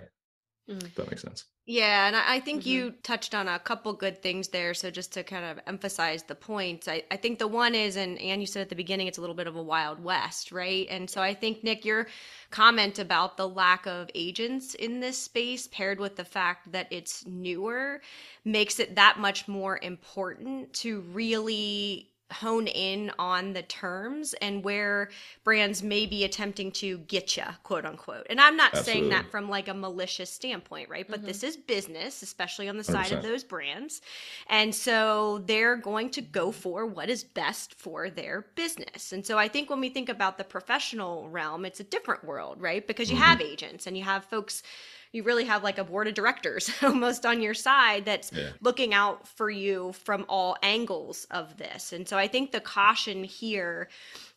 Mm. 0.70 0.84
If 0.84 0.94
that 0.94 1.10
makes 1.10 1.22
sense. 1.22 1.46
Yeah, 1.66 2.06
and 2.06 2.16
I 2.16 2.40
think 2.40 2.60
mm-hmm. 2.60 2.70
you 2.70 2.94
touched 3.02 3.34
on 3.34 3.46
a 3.46 3.58
couple 3.58 3.92
good 3.92 4.22
things 4.22 4.48
there. 4.48 4.74
So 4.74 4.90
just 4.90 5.12
to 5.12 5.22
kind 5.22 5.44
of 5.44 5.60
emphasize 5.66 6.22
the 6.22 6.34
points, 6.34 6.88
I, 6.88 7.02
I 7.10 7.16
think 7.16 7.38
the 7.38 7.48
one 7.48 7.74
is, 7.74 7.96
and 7.96 8.18
Anne, 8.18 8.40
you 8.40 8.46
said 8.46 8.62
at 8.62 8.68
the 8.68 8.76
beginning, 8.76 9.06
it's 9.06 9.18
a 9.18 9.20
little 9.20 9.36
bit 9.36 9.46
of 9.46 9.56
a 9.56 9.62
wild 9.62 10.02
west, 10.02 10.52
right? 10.52 10.86
And 10.90 11.08
so 11.08 11.20
I 11.20 11.34
think 11.34 11.62
Nick, 11.62 11.84
your 11.84 12.08
comment 12.50 12.98
about 12.98 13.36
the 13.36 13.48
lack 13.48 13.86
of 13.86 14.10
agents 14.14 14.74
in 14.74 15.00
this 15.00 15.18
space, 15.18 15.66
paired 15.68 16.00
with 16.00 16.16
the 16.16 16.24
fact 16.24 16.72
that 16.72 16.88
it's 16.90 17.26
newer, 17.26 18.00
makes 18.44 18.80
it 18.80 18.96
that 18.96 19.18
much 19.18 19.46
more 19.46 19.78
important 19.82 20.72
to 20.74 21.00
really 21.12 22.09
hone 22.32 22.66
in 22.66 23.10
on 23.18 23.52
the 23.52 23.62
terms 23.62 24.34
and 24.34 24.62
where 24.62 25.10
brands 25.44 25.82
may 25.82 26.06
be 26.06 26.24
attempting 26.24 26.70
to 26.70 26.98
get 26.98 27.36
you 27.36 27.44
quote 27.62 27.84
unquote 27.84 28.26
and 28.30 28.40
i'm 28.40 28.56
not 28.56 28.74
Absolutely. 28.74 28.92
saying 28.92 29.08
that 29.10 29.30
from 29.30 29.48
like 29.48 29.68
a 29.68 29.74
malicious 29.74 30.30
standpoint 30.30 30.88
right 30.88 31.06
but 31.08 31.18
mm-hmm. 31.18 31.26
this 31.26 31.42
is 31.42 31.56
business 31.56 32.22
especially 32.22 32.68
on 32.68 32.76
the 32.76 32.84
side 32.84 33.06
100%. 33.06 33.16
of 33.16 33.22
those 33.22 33.44
brands 33.44 34.00
and 34.48 34.74
so 34.74 35.42
they're 35.46 35.76
going 35.76 36.10
to 36.10 36.20
go 36.20 36.52
for 36.52 36.86
what 36.86 37.10
is 37.10 37.24
best 37.24 37.74
for 37.74 38.10
their 38.10 38.46
business 38.54 39.12
and 39.12 39.24
so 39.24 39.38
i 39.38 39.48
think 39.48 39.70
when 39.70 39.80
we 39.80 39.88
think 39.88 40.08
about 40.08 40.38
the 40.38 40.44
professional 40.44 41.28
realm 41.28 41.64
it's 41.64 41.80
a 41.80 41.84
different 41.84 42.24
world 42.24 42.60
right 42.60 42.86
because 42.86 43.10
you 43.10 43.16
mm-hmm. 43.16 43.24
have 43.24 43.40
agents 43.40 43.86
and 43.86 43.96
you 43.96 44.04
have 44.04 44.24
folks 44.24 44.62
you 45.12 45.22
really 45.22 45.44
have 45.44 45.62
like 45.64 45.78
a 45.78 45.84
board 45.84 46.06
of 46.08 46.14
directors 46.14 46.70
almost 46.82 47.26
on 47.26 47.40
your 47.40 47.54
side 47.54 48.04
that's 48.04 48.32
yeah. 48.32 48.50
looking 48.60 48.94
out 48.94 49.26
for 49.26 49.50
you 49.50 49.92
from 49.92 50.24
all 50.28 50.56
angles 50.62 51.26
of 51.30 51.56
this. 51.56 51.92
And 51.92 52.08
so 52.08 52.16
I 52.16 52.28
think 52.28 52.52
the 52.52 52.60
caution 52.60 53.24
here 53.24 53.88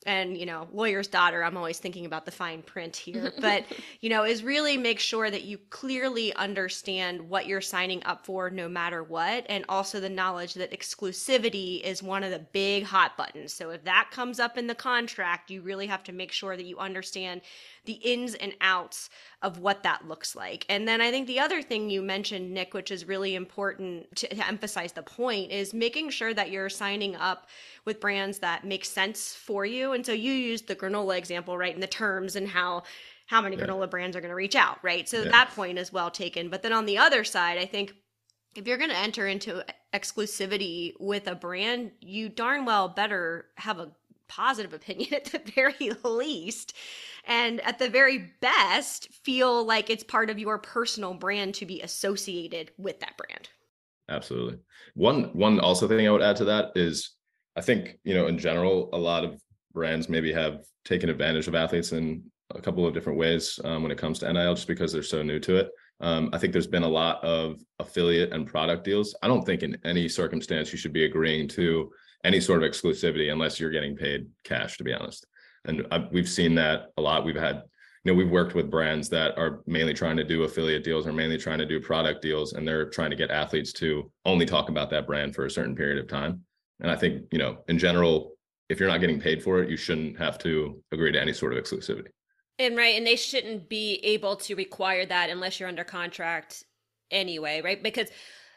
and 0.03 0.37
you 0.37 0.45
know 0.45 0.67
lawyer's 0.73 1.07
daughter 1.07 1.43
i'm 1.43 1.57
always 1.57 1.79
thinking 1.79 2.05
about 2.05 2.25
the 2.25 2.31
fine 2.31 2.61
print 2.61 2.95
here 2.95 3.33
but 3.39 3.65
you 4.01 4.09
know 4.09 4.23
is 4.23 4.43
really 4.43 4.77
make 4.77 4.99
sure 4.99 5.29
that 5.29 5.43
you 5.43 5.57
clearly 5.69 6.33
understand 6.35 7.21
what 7.21 7.45
you're 7.45 7.61
signing 7.61 8.01
up 8.05 8.25
for 8.25 8.49
no 8.49 8.67
matter 8.67 9.03
what 9.03 9.45
and 9.49 9.65
also 9.69 9.99
the 9.99 10.09
knowledge 10.09 10.53
that 10.53 10.71
exclusivity 10.71 11.81
is 11.81 12.03
one 12.03 12.23
of 12.23 12.31
the 12.31 12.39
big 12.39 12.83
hot 12.83 13.15
buttons 13.17 13.53
so 13.53 13.69
if 13.69 13.83
that 13.83 14.09
comes 14.11 14.39
up 14.39 14.57
in 14.57 14.67
the 14.67 14.75
contract 14.75 15.49
you 15.49 15.61
really 15.61 15.87
have 15.87 16.03
to 16.03 16.11
make 16.11 16.31
sure 16.31 16.55
that 16.55 16.65
you 16.65 16.77
understand 16.77 17.41
the 17.85 17.93
ins 17.93 18.33
and 18.35 18.53
outs 18.61 19.09
of 19.41 19.59
what 19.59 19.83
that 19.83 20.07
looks 20.07 20.35
like. 20.35 20.65
And 20.69 20.87
then 20.87 21.01
I 21.01 21.11
think 21.11 21.27
the 21.27 21.39
other 21.39 21.61
thing 21.61 21.89
you 21.89 22.01
mentioned, 22.01 22.53
Nick, 22.53 22.73
which 22.73 22.91
is 22.91 23.05
really 23.05 23.35
important 23.35 24.15
to, 24.17 24.27
to 24.27 24.47
emphasize 24.47 24.93
the 24.93 25.03
point, 25.03 25.51
is 25.51 25.73
making 25.73 26.09
sure 26.09 26.33
that 26.33 26.49
you're 26.49 26.69
signing 26.69 27.15
up 27.15 27.47
with 27.85 27.99
brands 27.99 28.39
that 28.39 28.65
make 28.65 28.85
sense 28.85 29.35
for 29.35 29.65
you. 29.65 29.91
And 29.91 30.05
so 30.05 30.13
you 30.13 30.31
used 30.31 30.67
the 30.67 30.75
granola 30.75 31.17
example, 31.17 31.57
right? 31.57 31.73
And 31.73 31.83
the 31.83 31.87
terms 31.87 32.35
and 32.35 32.47
how 32.47 32.83
how 33.27 33.41
many 33.41 33.55
yeah. 33.55 33.65
granola 33.65 33.89
brands 33.89 34.15
are 34.15 34.21
going 34.21 34.29
to 34.29 34.35
reach 34.35 34.55
out, 34.55 34.77
right? 34.83 35.07
So 35.07 35.23
yeah. 35.23 35.31
that 35.31 35.51
point 35.55 35.79
is 35.79 35.93
well 35.93 36.11
taken. 36.11 36.49
But 36.49 36.61
then 36.61 36.73
on 36.73 36.85
the 36.85 36.97
other 36.97 37.23
side, 37.23 37.57
I 37.57 37.65
think 37.65 37.93
if 38.55 38.67
you're 38.67 38.77
going 38.77 38.89
to 38.89 38.97
enter 38.97 39.27
into 39.27 39.63
exclusivity 39.93 40.93
with 40.99 41.27
a 41.27 41.35
brand, 41.35 41.91
you 42.01 42.29
darn 42.29 42.65
well 42.65 42.89
better 42.89 43.45
have 43.55 43.79
a 43.79 43.91
positive 44.27 44.73
opinion 44.79 45.13
at 45.13 45.25
the 45.25 45.41
very 45.55 45.91
least. 46.03 46.73
And 47.25 47.61
at 47.61 47.79
the 47.79 47.89
very 47.89 48.31
best, 48.41 49.07
feel 49.23 49.65
like 49.65 49.89
it's 49.89 50.03
part 50.03 50.29
of 50.29 50.37
your 50.37 50.57
personal 50.57 51.13
brand 51.13 51.55
to 51.55 51.65
be 51.65 51.81
associated 51.81 52.71
with 52.77 52.99
that 52.99 53.17
brand. 53.17 53.49
Absolutely. 54.09 54.59
One 54.95 55.25
one 55.33 55.59
also 55.59 55.87
thing 55.87 56.05
I 56.05 56.11
would 56.11 56.21
add 56.21 56.35
to 56.37 56.45
that 56.45 56.73
is 56.75 57.11
I 57.55 57.61
think, 57.61 57.97
you 58.03 58.13
know, 58.13 58.27
in 58.27 58.37
general, 58.37 58.89
a 58.93 58.97
lot 58.97 59.23
of 59.23 59.41
brands 59.73 60.09
maybe 60.09 60.31
have 60.33 60.63
taken 60.85 61.09
advantage 61.09 61.47
of 61.47 61.55
athletes 61.55 61.91
in 61.91 62.23
a 62.55 62.61
couple 62.61 62.85
of 62.85 62.93
different 62.93 63.17
ways 63.19 63.59
um, 63.63 63.83
when 63.83 63.91
it 63.91 63.97
comes 63.97 64.19
to 64.19 64.31
NIL 64.31 64.55
just 64.55 64.67
because 64.67 64.91
they're 64.91 65.03
so 65.03 65.23
new 65.23 65.39
to 65.39 65.57
it. 65.57 65.69
Um, 66.01 66.29
I 66.33 66.37
think 66.37 66.51
there's 66.53 66.67
been 66.67 66.83
a 66.83 66.89
lot 66.89 67.23
of 67.23 67.61
affiliate 67.79 68.33
and 68.33 68.47
product 68.47 68.83
deals. 68.83 69.15
I 69.21 69.27
don't 69.27 69.45
think 69.45 69.63
in 69.63 69.77
any 69.85 70.09
circumstance 70.09 70.71
you 70.71 70.77
should 70.77 70.93
be 70.93 71.05
agreeing 71.05 71.47
to 71.49 71.91
any 72.23 72.39
sort 72.39 72.63
of 72.63 72.69
exclusivity 72.69 73.31
unless 73.31 73.59
you're 73.59 73.69
getting 73.69 73.95
paid 73.95 74.27
cash, 74.43 74.77
to 74.77 74.83
be 74.83 74.93
honest. 74.93 75.25
And 75.65 75.85
I, 75.91 76.07
we've 76.11 76.29
seen 76.29 76.55
that 76.55 76.87
a 76.97 77.01
lot. 77.01 77.25
We've 77.25 77.35
had, 77.35 77.63
you 78.03 78.11
know, 78.11 78.17
we've 78.17 78.29
worked 78.29 78.55
with 78.55 78.71
brands 78.71 79.09
that 79.09 79.37
are 79.37 79.61
mainly 79.65 79.93
trying 79.93 80.17
to 80.17 80.23
do 80.23 80.43
affiliate 80.43 80.83
deals 80.83 81.07
or 81.07 81.13
mainly 81.13 81.37
trying 81.37 81.59
to 81.59 81.65
do 81.65 81.79
product 81.79 82.21
deals, 82.21 82.53
and 82.53 82.67
they're 82.67 82.89
trying 82.89 83.11
to 83.11 83.15
get 83.15 83.31
athletes 83.31 83.71
to 83.73 84.11
only 84.25 84.45
talk 84.45 84.69
about 84.69 84.89
that 84.89 85.07
brand 85.07 85.35
for 85.35 85.45
a 85.45 85.51
certain 85.51 85.75
period 85.75 85.99
of 85.99 86.07
time. 86.07 86.43
And 86.79 86.91
I 86.91 86.95
think, 86.95 87.23
you 87.31 87.39
know, 87.39 87.59
in 87.67 87.77
general, 87.77 88.33
if 88.69 88.79
you're 88.79 88.89
not 88.89 88.99
getting 88.99 89.19
paid 89.19 89.43
for 89.43 89.61
it, 89.61 89.69
you 89.69 89.77
shouldn't 89.77 90.17
have 90.17 90.37
to 90.39 90.81
agree 90.91 91.11
to 91.11 91.21
any 91.21 91.33
sort 91.33 91.53
of 91.53 91.63
exclusivity. 91.63 92.07
And 92.59 92.77
right, 92.77 92.95
and 92.95 93.05
they 93.05 93.15
shouldn't 93.15 93.69
be 93.69 93.95
able 94.03 94.35
to 94.37 94.55
require 94.55 95.05
that 95.05 95.29
unless 95.29 95.59
you're 95.59 95.69
under 95.69 95.83
contract 95.83 96.63
anyway, 97.11 97.61
right? 97.63 97.81
Because 97.81 98.09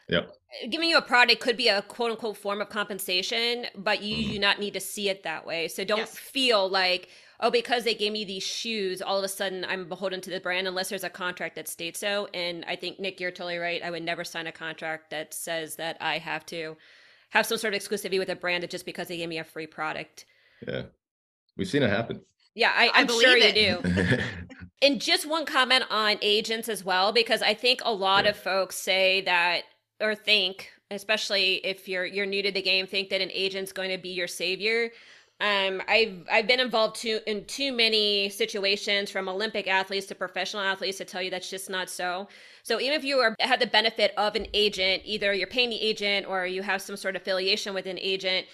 Yep. 0.09 0.31
Giving 0.69 0.89
you 0.89 0.97
a 0.97 1.01
product 1.01 1.41
could 1.41 1.57
be 1.57 1.67
a 1.67 1.81
quote 1.81 2.11
unquote 2.11 2.37
form 2.37 2.61
of 2.61 2.69
compensation, 2.69 3.65
but 3.75 4.01
you 4.01 4.17
mm-hmm. 4.17 4.31
do 4.33 4.39
not 4.39 4.59
need 4.59 4.73
to 4.73 4.79
see 4.79 5.09
it 5.09 5.23
that 5.23 5.45
way. 5.45 5.67
So 5.67 5.83
don't 5.83 5.99
yes. 5.99 6.17
feel 6.17 6.69
like, 6.69 7.09
oh, 7.41 7.51
because 7.51 7.83
they 7.83 7.93
gave 7.93 8.13
me 8.13 8.23
these 8.23 8.43
shoes, 8.43 9.01
all 9.01 9.17
of 9.17 9.23
a 9.23 9.27
sudden 9.27 9.65
I'm 9.65 9.89
beholden 9.89 10.21
to 10.21 10.29
the 10.29 10.39
brand 10.39 10.67
unless 10.67 10.89
there's 10.89 11.03
a 11.03 11.09
contract 11.09 11.55
that 11.55 11.67
states 11.67 11.99
so. 11.99 12.29
And 12.33 12.63
I 12.65 12.77
think, 12.77 12.99
Nick, 12.99 13.19
you're 13.19 13.31
totally 13.31 13.57
right. 13.57 13.83
I 13.83 13.91
would 13.91 14.03
never 14.03 14.23
sign 14.23 14.47
a 14.47 14.51
contract 14.51 15.09
that 15.09 15.33
says 15.33 15.75
that 15.75 15.97
I 15.99 16.19
have 16.19 16.45
to 16.47 16.77
have 17.29 17.45
some 17.45 17.57
sort 17.57 17.73
of 17.73 17.81
exclusivity 17.81 18.19
with 18.19 18.29
a 18.29 18.35
brand 18.35 18.67
just 18.69 18.85
because 18.85 19.07
they 19.07 19.17
gave 19.17 19.29
me 19.29 19.37
a 19.37 19.43
free 19.43 19.67
product. 19.67 20.25
Yeah. 20.67 20.83
We've 21.57 21.67
seen 21.67 21.83
it 21.83 21.89
happen. 21.89 22.21
Yeah, 22.55 22.71
I, 22.75 22.89
I'm 22.93 23.07
sure 23.07 23.37
it. 23.37 23.55
you 23.55 23.79
do. 23.81 24.19
and 24.81 24.99
just 24.99 25.27
one 25.27 25.45
comment 25.45 25.83
on 25.91 26.17
agents 26.21 26.69
as 26.69 26.83
well, 26.83 27.11
because 27.11 27.41
I 27.41 27.53
think 27.53 27.81
a 27.83 27.93
lot 27.93 28.23
yeah. 28.23 28.31
of 28.31 28.37
folks 28.37 28.75
say 28.75 29.21
that 29.21 29.63
or 30.01 30.15
think, 30.15 30.71
especially 30.89 31.55
if 31.65 31.87
you're 31.87 32.05
you're 32.05 32.25
new 32.25 32.41
to 32.41 32.51
the 32.51 32.61
game, 32.61 32.87
think 32.87 33.09
that 33.09 33.21
an 33.21 33.29
agent's 33.31 33.71
going 33.71 33.91
to 33.91 33.97
be 33.97 34.09
your 34.09 34.27
savior. 34.27 34.89
Um, 35.39 35.83
I've 35.87 36.25
I've 36.31 36.47
been 36.47 36.59
involved 36.59 36.95
too 36.95 37.19
in 37.27 37.45
too 37.45 37.71
many 37.71 38.27
situations 38.29 39.11
from 39.11 39.29
Olympic 39.29 39.67
athletes 39.67 40.07
to 40.07 40.15
professional 40.15 40.63
athletes 40.63 40.97
to 40.97 41.05
tell 41.05 41.21
you 41.21 41.29
that's 41.29 41.49
just 41.49 41.69
not 41.69 41.91
so. 41.91 42.27
So 42.63 42.81
even 42.81 42.93
if 42.93 43.03
you 43.03 43.17
are 43.19 43.35
have 43.39 43.59
the 43.59 43.67
benefit 43.67 44.13
of 44.17 44.35
an 44.35 44.47
agent, 44.55 45.03
either 45.05 45.33
you're 45.33 45.45
paying 45.47 45.69
the 45.69 45.79
agent 45.79 46.25
or 46.27 46.47
you 46.47 46.63
have 46.63 46.81
some 46.81 46.97
sort 46.97 47.15
of 47.15 47.21
affiliation 47.21 47.75
with 47.75 47.85
an 47.85 47.99
agent, 47.99 48.47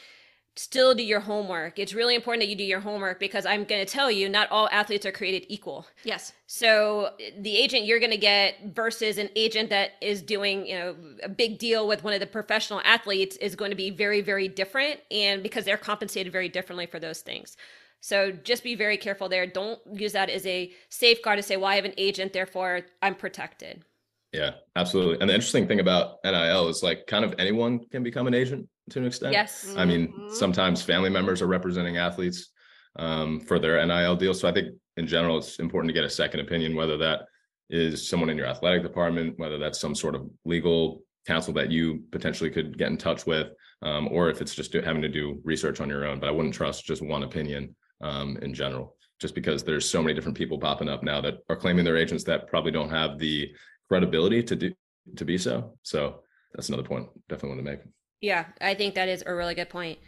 still 0.55 0.93
do 0.93 1.03
your 1.03 1.19
homework. 1.19 1.79
It's 1.79 1.93
really 1.93 2.13
important 2.13 2.41
that 2.43 2.49
you 2.49 2.55
do 2.55 2.63
your 2.63 2.79
homework 2.79 3.19
because 3.19 3.45
I'm 3.45 3.63
going 3.63 3.83
to 3.83 3.91
tell 3.91 4.11
you, 4.11 4.29
not 4.29 4.51
all 4.51 4.69
athletes 4.71 5.05
are 5.05 5.11
created 5.11 5.45
equal. 5.49 5.87
Yes. 6.03 6.33
So 6.45 7.11
the 7.39 7.57
agent 7.57 7.85
you're 7.85 7.99
going 7.99 8.11
to 8.11 8.17
get 8.17 8.55
versus 8.75 9.17
an 9.17 9.29
agent 9.35 9.69
that 9.71 9.91
is 10.01 10.21
doing, 10.21 10.67
you 10.67 10.75
know, 10.75 10.95
a 11.23 11.29
big 11.29 11.57
deal 11.57 11.87
with 11.87 12.03
one 12.03 12.13
of 12.13 12.19
the 12.19 12.27
professional 12.27 12.81
athletes 12.85 13.35
is 13.37 13.55
going 13.55 13.71
to 13.71 13.77
be 13.77 13.89
very, 13.89 14.21
very 14.21 14.47
different, 14.47 14.99
and 15.09 15.41
because 15.41 15.65
they're 15.65 15.77
compensated 15.77 16.31
very 16.31 16.49
differently 16.49 16.85
for 16.85 16.99
those 16.99 17.21
things. 17.21 17.57
So 18.01 18.31
just 18.31 18.63
be 18.63 18.75
very 18.75 18.97
careful 18.97 19.29
there. 19.29 19.47
Don't 19.47 19.79
use 19.91 20.11
that 20.11 20.29
as 20.29 20.45
a 20.45 20.71
safeguard 20.89 21.37
to 21.37 21.43
say, 21.43 21.57
well, 21.57 21.67
I 21.67 21.75
have 21.75 21.85
an 21.85 21.93
agent, 21.97 22.33
therefore 22.33 22.81
I'm 23.01 23.15
protected. 23.15 23.85
Yeah, 24.33 24.55
absolutely. 24.75 25.21
And 25.21 25.29
the 25.29 25.33
interesting 25.33 25.67
thing 25.67 25.79
about 25.79 26.17
NIL 26.23 26.67
is 26.67 26.83
like 26.83 27.07
kind 27.07 27.23
of 27.23 27.33
anyone 27.39 27.85
can 27.91 28.03
become 28.03 28.27
an 28.27 28.33
agent 28.33 28.67
to 28.89 28.99
an 28.99 29.05
extent. 29.05 29.33
Yes. 29.33 29.73
I 29.77 29.85
mean, 29.85 30.07
mm-hmm. 30.09 30.33
sometimes 30.33 30.81
family 30.81 31.09
members 31.09 31.41
are 31.41 31.47
representing 31.47 31.97
athletes 31.97 32.51
um, 32.97 33.39
for 33.39 33.59
their 33.59 33.83
NIL 33.85 34.15
deal. 34.15 34.33
So 34.33 34.47
I 34.47 34.51
think 34.51 34.75
in 34.97 35.07
general, 35.07 35.37
it's 35.37 35.59
important 35.59 35.89
to 35.89 35.93
get 35.93 36.03
a 36.03 36.09
second 36.09 36.41
opinion, 36.41 36.75
whether 36.75 36.97
that 36.97 37.21
is 37.69 38.07
someone 38.07 38.29
in 38.29 38.37
your 38.37 38.45
athletic 38.45 38.83
department, 38.83 39.39
whether 39.39 39.57
that's 39.57 39.79
some 39.79 39.95
sort 39.95 40.15
of 40.15 40.29
legal 40.45 41.03
counsel 41.25 41.53
that 41.53 41.71
you 41.71 42.03
potentially 42.11 42.49
could 42.49 42.77
get 42.77 42.89
in 42.89 42.97
touch 42.97 43.25
with, 43.25 43.47
um, 43.81 44.09
or 44.11 44.29
if 44.29 44.41
it's 44.41 44.53
just 44.53 44.71
do, 44.71 44.81
having 44.81 45.01
to 45.01 45.09
do 45.09 45.39
research 45.43 45.79
on 45.79 45.89
your 45.89 46.05
own. 46.05 46.19
But 46.19 46.29
I 46.29 46.31
wouldn't 46.31 46.53
trust 46.53 46.85
just 46.85 47.01
one 47.01 47.23
opinion 47.23 47.75
um, 48.01 48.37
in 48.41 48.53
general, 48.53 48.95
just 49.19 49.33
because 49.33 49.63
there's 49.63 49.89
so 49.89 50.01
many 50.01 50.13
different 50.13 50.37
people 50.37 50.59
popping 50.59 50.89
up 50.89 51.03
now 51.03 51.21
that 51.21 51.35
are 51.49 51.55
claiming 51.55 51.85
they're 51.85 51.97
agents 51.97 52.25
that 52.25 52.47
probably 52.47 52.71
don't 52.71 52.89
have 52.89 53.17
the 53.17 53.49
credibility 53.87 54.43
to 54.43 54.55
do 54.55 54.73
to 55.15 55.25
be 55.25 55.37
so. 55.37 55.77
So 55.83 56.21
that's 56.53 56.69
another 56.69 56.83
point 56.83 57.07
definitely 57.27 57.57
want 57.57 57.65
to 57.65 57.71
make. 57.71 57.79
Yeah, 58.23 58.45
I 58.61 58.73
think 58.73 58.95
that 58.95 59.09
is 59.09 59.21
a 59.25 59.35
really 59.35 59.53
good 59.53 59.67
point. 59.67 59.99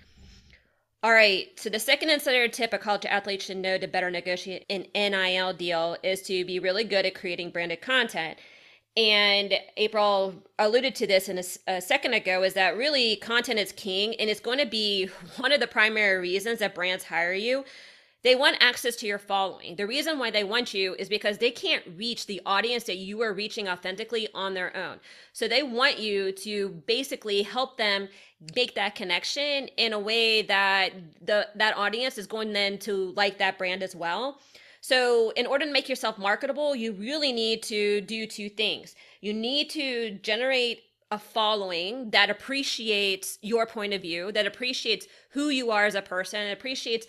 All 1.04 1.12
right, 1.12 1.48
so 1.60 1.70
the 1.70 1.80
second 1.80 2.12
insider 2.12 2.48
tip 2.48 2.72
a 2.72 2.78
college 2.78 3.06
athlete 3.06 3.42
should 3.42 3.58
know 3.58 3.78
to 3.78 3.90
better 3.90 4.10
negotiate 4.10 4.66
an 4.70 4.86
NIL 4.96 5.52
deal 5.52 5.98
is 6.02 6.22
to 6.22 6.46
be 6.46 6.60
really 6.60 6.86
good 6.86 7.06
at 7.06 7.14
creating 7.14 7.50
branded 7.50 7.82
content. 7.82 8.40
And 8.96 9.56
April 9.76 10.34
alluded 10.58 10.96
to 10.96 11.06
this 11.06 11.28
in 11.28 11.40
a, 11.40 11.44
a, 11.68 11.82
second 11.82 12.14
ago 12.14 12.42
is 12.44 12.54
that 12.54 12.78
really 12.78 13.18
content 13.18 13.60
is 13.60 13.74
king 13.74 14.16
and 14.16 14.30
it's 14.30 14.40
going 14.40 14.60
to 14.60 14.66
be 14.66 15.08
one 15.36 15.52
of 15.52 15.60
the 15.60 15.68
primary 15.68 16.18
reasons 16.18 16.60
that 16.60 16.74
brands 16.74 17.04
hire 17.04 17.34
you 17.34 17.66
they 18.26 18.34
want 18.34 18.58
access 18.60 18.96
to 18.96 19.06
your 19.06 19.20
following. 19.20 19.76
The 19.76 19.86
reason 19.86 20.18
why 20.18 20.32
they 20.32 20.44
want 20.44 20.74
you 20.74 20.96
is 20.98 21.08
because 21.08 21.38
they 21.38 21.52
can't 21.52 21.84
reach 21.96 22.26
the 22.26 22.42
audience 22.44 22.86
that 22.86 22.98
you 22.98 23.22
are 23.22 23.32
reaching 23.32 23.70
authentically 23.70 24.28
on 24.34 24.56
their 24.56 24.76
own. 24.76 25.00
So 25.32 25.48
they 25.48 25.62
want 25.62 26.00
you 26.00 26.32
to 26.32 26.70
basically 26.88 27.44
help 27.44 27.78
them 27.78 28.10
make 28.56 28.74
that 28.74 28.96
connection 28.96 29.68
in 29.78 29.94
a 29.94 30.00
way 30.00 30.42
that 30.42 30.90
the 31.22 31.50
that 31.54 31.78
audience 31.78 32.18
is 32.18 32.26
going 32.26 32.52
then 32.52 32.80
to 32.80 33.14
like 33.16 33.38
that 33.38 33.60
brand 33.60 33.84
as 33.84 33.96
well. 33.96 34.40
So, 34.82 35.32
in 35.32 35.46
order 35.46 35.66
to 35.66 35.72
make 35.72 35.90
yourself 35.90 36.18
marketable, 36.18 36.76
you 36.76 36.94
really 36.94 37.32
need 37.32 37.64
to 37.64 38.02
do 38.02 38.28
two 38.28 38.50
things. 38.50 38.96
You 39.22 39.34
need 39.34 39.70
to 39.72 40.18
generate 40.22 40.82
a 41.12 41.20
following 41.20 42.10
that 42.12 42.30
appreciates 42.30 43.38
your 43.42 43.66
point 43.66 43.94
of 43.94 44.02
view, 44.02 44.32
that 44.32 44.46
appreciates 44.46 45.08
who 45.30 45.50
you 45.50 45.72
are 45.72 45.86
as 45.86 45.96
a 45.96 46.02
person, 46.02 46.52
appreciates 46.52 47.08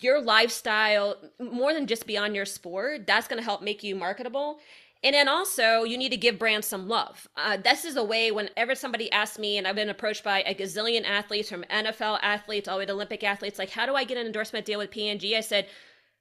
your 0.00 0.20
lifestyle 0.20 1.16
more 1.38 1.72
than 1.72 1.86
just 1.86 2.06
beyond 2.06 2.34
your 2.34 2.44
sport. 2.44 3.06
That's 3.06 3.28
going 3.28 3.38
to 3.38 3.44
help 3.44 3.62
make 3.62 3.82
you 3.82 3.94
marketable. 3.94 4.58
And 5.04 5.14
then 5.14 5.28
also, 5.28 5.84
you 5.84 5.98
need 5.98 6.08
to 6.10 6.16
give 6.16 6.38
brands 6.38 6.66
some 6.66 6.88
love. 6.88 7.28
Uh, 7.36 7.56
this 7.56 7.84
is 7.84 7.96
a 7.96 8.02
way 8.02 8.32
whenever 8.32 8.74
somebody 8.74 9.12
asks 9.12 9.38
me, 9.38 9.58
and 9.58 9.66
I've 9.66 9.76
been 9.76 9.90
approached 9.90 10.24
by 10.24 10.42
a 10.42 10.54
gazillion 10.54 11.04
athletes 11.04 11.48
from 11.48 11.64
NFL 11.70 12.18
athletes 12.22 12.66
all 12.66 12.76
the 12.76 12.80
way 12.80 12.86
to 12.86 12.92
Olympic 12.92 13.22
athletes, 13.22 13.58
like, 13.58 13.70
how 13.70 13.86
do 13.86 13.94
I 13.94 14.04
get 14.04 14.16
an 14.16 14.26
endorsement 14.26 14.66
deal 14.66 14.78
with 14.78 14.90
P&G? 14.90 15.36
I 15.36 15.40
said, 15.40 15.68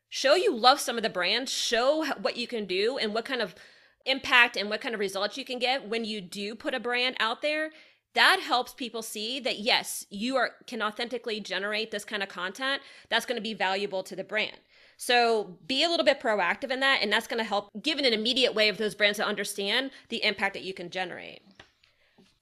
show 0.09 0.35
you 0.35 0.55
love 0.55 0.79
some 0.79 0.97
of 0.97 1.03
the 1.03 1.09
brands, 1.09 1.51
show 1.51 2.05
what 2.21 2.37
you 2.37 2.47
can 2.47 2.65
do 2.65 2.97
and 2.97 3.13
what 3.13 3.25
kind 3.25 3.41
of 3.41 3.55
impact 4.05 4.55
and 4.55 4.69
what 4.69 4.81
kind 4.81 4.93
of 4.93 4.99
results 4.99 5.37
you 5.37 5.45
can 5.45 5.57
get 5.57 5.89
when 5.89 6.05
you 6.05 6.21
do 6.21 6.53
put 6.53 6.75
a 6.75 6.79
brand 6.79 7.15
out 7.19 7.41
there 7.41 7.71
that 8.15 8.39
helps 8.41 8.73
people 8.73 9.01
see 9.01 9.39
that 9.41 9.59
yes 9.59 10.05
you 10.09 10.35
are 10.35 10.51
can 10.65 10.81
authentically 10.81 11.39
generate 11.39 11.91
this 11.91 12.03
kind 12.03 12.23
of 12.23 12.29
content 12.29 12.81
that's 13.09 13.25
going 13.25 13.37
to 13.37 13.41
be 13.41 13.53
valuable 13.53 14.01
to 14.03 14.15
the 14.15 14.23
brand. 14.23 14.57
So 14.97 15.57
be 15.67 15.83
a 15.83 15.89
little 15.89 16.05
bit 16.05 16.21
proactive 16.21 16.71
in 16.71 16.79
that 16.79 16.99
and 17.01 17.11
that's 17.11 17.27
going 17.27 17.37
to 17.37 17.43
help 17.43 17.69
give 17.81 17.99
an 17.99 18.05
immediate 18.05 18.55
way 18.55 18.69
of 18.69 18.77
those 18.77 18.95
brands 18.95 19.17
to 19.17 19.25
understand 19.25 19.91
the 20.09 20.23
impact 20.23 20.53
that 20.53 20.63
you 20.63 20.73
can 20.73 20.89
generate. 20.89 21.41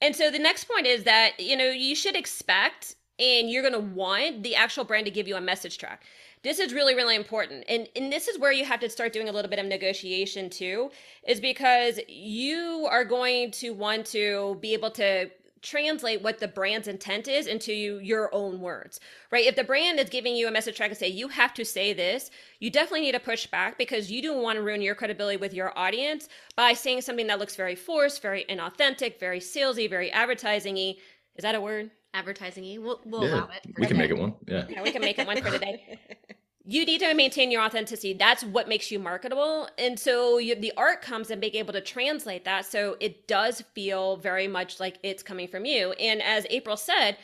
And 0.02 0.16
so 0.16 0.30
the 0.30 0.40
next 0.40 0.66
point 0.66 0.86
is 0.86 1.04
that 1.04 1.40
you 1.40 1.58
know 1.58 1.70
you 1.70 1.96
should 1.96 2.16
expect 2.16 2.96
and 3.20 3.50
you're 3.50 3.62
going 3.62 3.74
to 3.74 3.80
want 3.80 4.44
the 4.44 4.56
actual 4.56 4.84
brand 4.84 5.06
to 5.06 5.12
give 5.12 5.28
you 5.28 5.36
a 5.36 5.42
message 5.42 5.78
track. 5.78 6.04
This 6.44 6.60
is 6.60 6.74
really 6.74 6.94
really 6.94 7.16
important 7.16 7.64
and 7.68 7.90
and 7.96 8.14
this 8.14 8.28
is 8.28 8.38
where 8.38 8.52
you 8.52 8.66
have 8.66 8.80
to 8.82 8.90
start 8.90 9.12
doing 9.12 9.28
a 9.28 9.32
little 9.32 9.50
bit 9.50 9.60
of 9.60 9.66
negotiation 9.66 10.52
too 10.52 10.92
is 11.28 11.40
because 11.40 12.00
you 12.08 12.88
are 12.92 13.06
going 13.06 13.50
to 13.52 13.72
want 13.72 14.06
to 14.08 14.58
be 14.62 14.74
able 14.74 14.92
to 14.92 15.32
translate 15.64 16.22
what 16.22 16.40
the 16.40 16.48
brand's 16.48 16.88
intent 16.88 17.28
is 17.28 17.48
into 17.48 17.74
your 17.74 18.34
own 18.36 18.60
words, 18.60 19.00
right? 19.32 19.46
If 19.46 19.56
the 19.56 19.64
brand 19.64 20.00
is 20.00 20.10
giving 20.10 20.36
you 20.36 20.48
a 20.48 20.52
message 20.52 20.78
track 20.78 20.90
and 20.90 20.98
say, 20.98 21.08
you 21.08 21.30
have 21.30 21.54
to 21.56 21.66
say 21.66 21.94
this, 21.94 22.30
you 22.60 22.70
definitely 22.70 23.02
need 23.02 23.14
to 23.14 23.20
push 23.20 23.48
back 23.48 23.78
because 23.78 24.12
you 24.12 24.22
don't 24.22 24.44
want 24.44 24.58
to 24.58 24.62
ruin 24.62 24.82
your 24.82 24.94
credibility 24.94 25.38
with 25.38 25.54
your 25.54 25.78
audience 25.78 26.28
by 26.56 26.74
saying 26.74 27.02
something 27.02 27.28
that 27.28 27.40
looks 27.40 27.56
very 27.56 27.76
forced, 27.76 28.22
very 28.22 28.46
inauthentic, 28.50 29.20
very 29.20 29.40
salesy, 29.40 29.90
very 29.90 30.12
advertising 30.12 30.76
y. 30.76 30.96
Is 31.36 31.44
that 31.44 31.56
a 31.56 31.62
word? 31.62 31.90
Advertising 32.14 32.64
y. 32.64 32.78
We'll, 32.78 33.02
we'll 33.06 33.24
yeah, 33.24 33.36
allow 33.36 33.50
it. 33.56 33.66
We 33.80 33.88
can 33.88 33.98
make 33.98 34.12
it 34.12 34.18
one. 34.18 34.36
Yeah. 34.48 34.66
yeah. 34.70 34.84
We 34.84 34.92
can 34.92 35.02
make 35.02 35.18
it 35.18 35.26
one 35.26 35.42
for 35.42 35.50
today. 35.50 36.00
you 36.66 36.86
need 36.86 37.00
to 37.00 37.14
maintain 37.14 37.52
your 37.52 37.62
authenticity. 37.62 38.14
That's 38.14 38.44
what 38.44 38.70
makes 38.70 38.90
you 38.90 38.98
marketable. 38.98 39.68
And 39.78 40.00
so 40.00 40.38
you, 40.38 40.56
the 40.56 40.72
art 40.78 41.02
comes 41.02 41.30
and 41.30 41.42
being 41.42 41.56
able 41.56 41.74
to 41.74 41.82
translate 41.82 42.46
that. 42.46 42.66
So 42.66 42.96
it 43.02 43.28
does 43.28 43.62
feel 43.74 44.16
very 44.18 44.48
much 44.48 44.80
like 44.80 44.98
it's 45.04 45.24
coming 45.24 45.48
from 45.48 45.66
you. 45.66 45.92
And 45.94 46.22
as 46.22 46.48
April 46.50 46.78
said, 46.78 47.18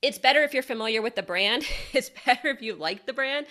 it's 0.00 0.18
better 0.18 0.42
if 0.42 0.54
you're 0.54 0.62
familiar 0.62 1.02
with 1.02 1.16
the 1.16 1.22
brand. 1.22 1.64
It's 1.92 2.10
better 2.24 2.48
if 2.48 2.62
you 2.62 2.74
like 2.74 3.06
the 3.06 3.12
brand. 3.12 3.46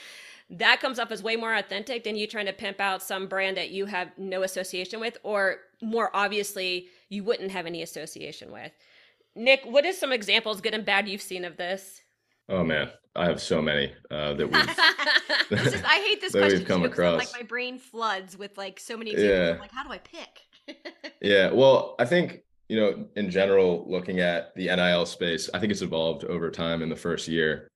That 0.50 0.80
comes 0.80 0.98
up 0.98 1.12
as 1.12 1.22
way 1.22 1.36
more 1.36 1.54
authentic 1.54 2.04
than 2.04 2.16
you 2.16 2.26
trying 2.26 2.46
to 2.46 2.54
pimp 2.54 2.80
out 2.80 3.04
some 3.04 3.28
brand 3.28 3.58
that 3.58 3.70
you 3.70 3.86
have 3.86 4.12
no 4.18 4.44
association 4.44 5.00
with, 5.00 5.18
or 5.24 5.58
more 5.82 6.10
obviously, 6.14 6.88
you 7.10 7.24
wouldn't 7.24 7.52
have 7.52 7.66
any 7.66 7.82
association 7.82 8.52
with. 8.52 8.72
Nick, 9.36 9.62
what 9.66 9.86
is 9.86 10.00
some 10.00 10.14
examples, 10.14 10.62
good 10.62 10.74
and 10.74 10.86
bad, 10.86 11.10
you've 11.10 11.22
seen 11.22 11.44
of 11.44 11.58
this? 11.58 12.02
Oh 12.50 12.64
man, 12.64 12.90
I 13.16 13.26
have 13.26 13.42
so 13.42 13.62
many 13.62 13.92
uh, 14.12 14.34
that 14.34 14.48
we've. 14.48 15.60
just, 15.64 15.86
I 15.86 16.00
hate 16.06 16.22
this 16.22 16.32
question 16.34 16.64
come 16.66 16.82
too, 16.82 16.88
across. 16.88 17.18
Like 17.18 17.34
my 17.34 17.44
brain 17.44 17.80
floods 17.80 18.38
with 18.38 18.58
like 18.58 18.80
so 18.80 18.96
many 18.96 19.12
examples. 19.12 19.40
Yeah. 19.40 19.54
I'm 19.54 19.60
like, 19.60 19.72
how 19.72 19.84
do 19.84 19.92
I 19.92 19.98
pick? 19.98 21.16
yeah, 21.22 21.52
well, 21.52 21.96
I 22.00 22.06
think 22.06 22.44
you 22.70 22.80
know, 22.80 23.06
in 23.16 23.32
general, 23.32 23.86
looking 23.88 24.20
at 24.20 24.54
the 24.56 24.68
NIL 24.68 25.06
space, 25.06 25.50
I 25.54 25.60
think 25.60 25.72
it's 25.72 25.82
evolved 25.82 26.26
over 26.26 26.52
time. 26.52 26.82
In 26.82 26.90
the 26.90 26.96
first 26.96 27.28
year, 27.28 27.70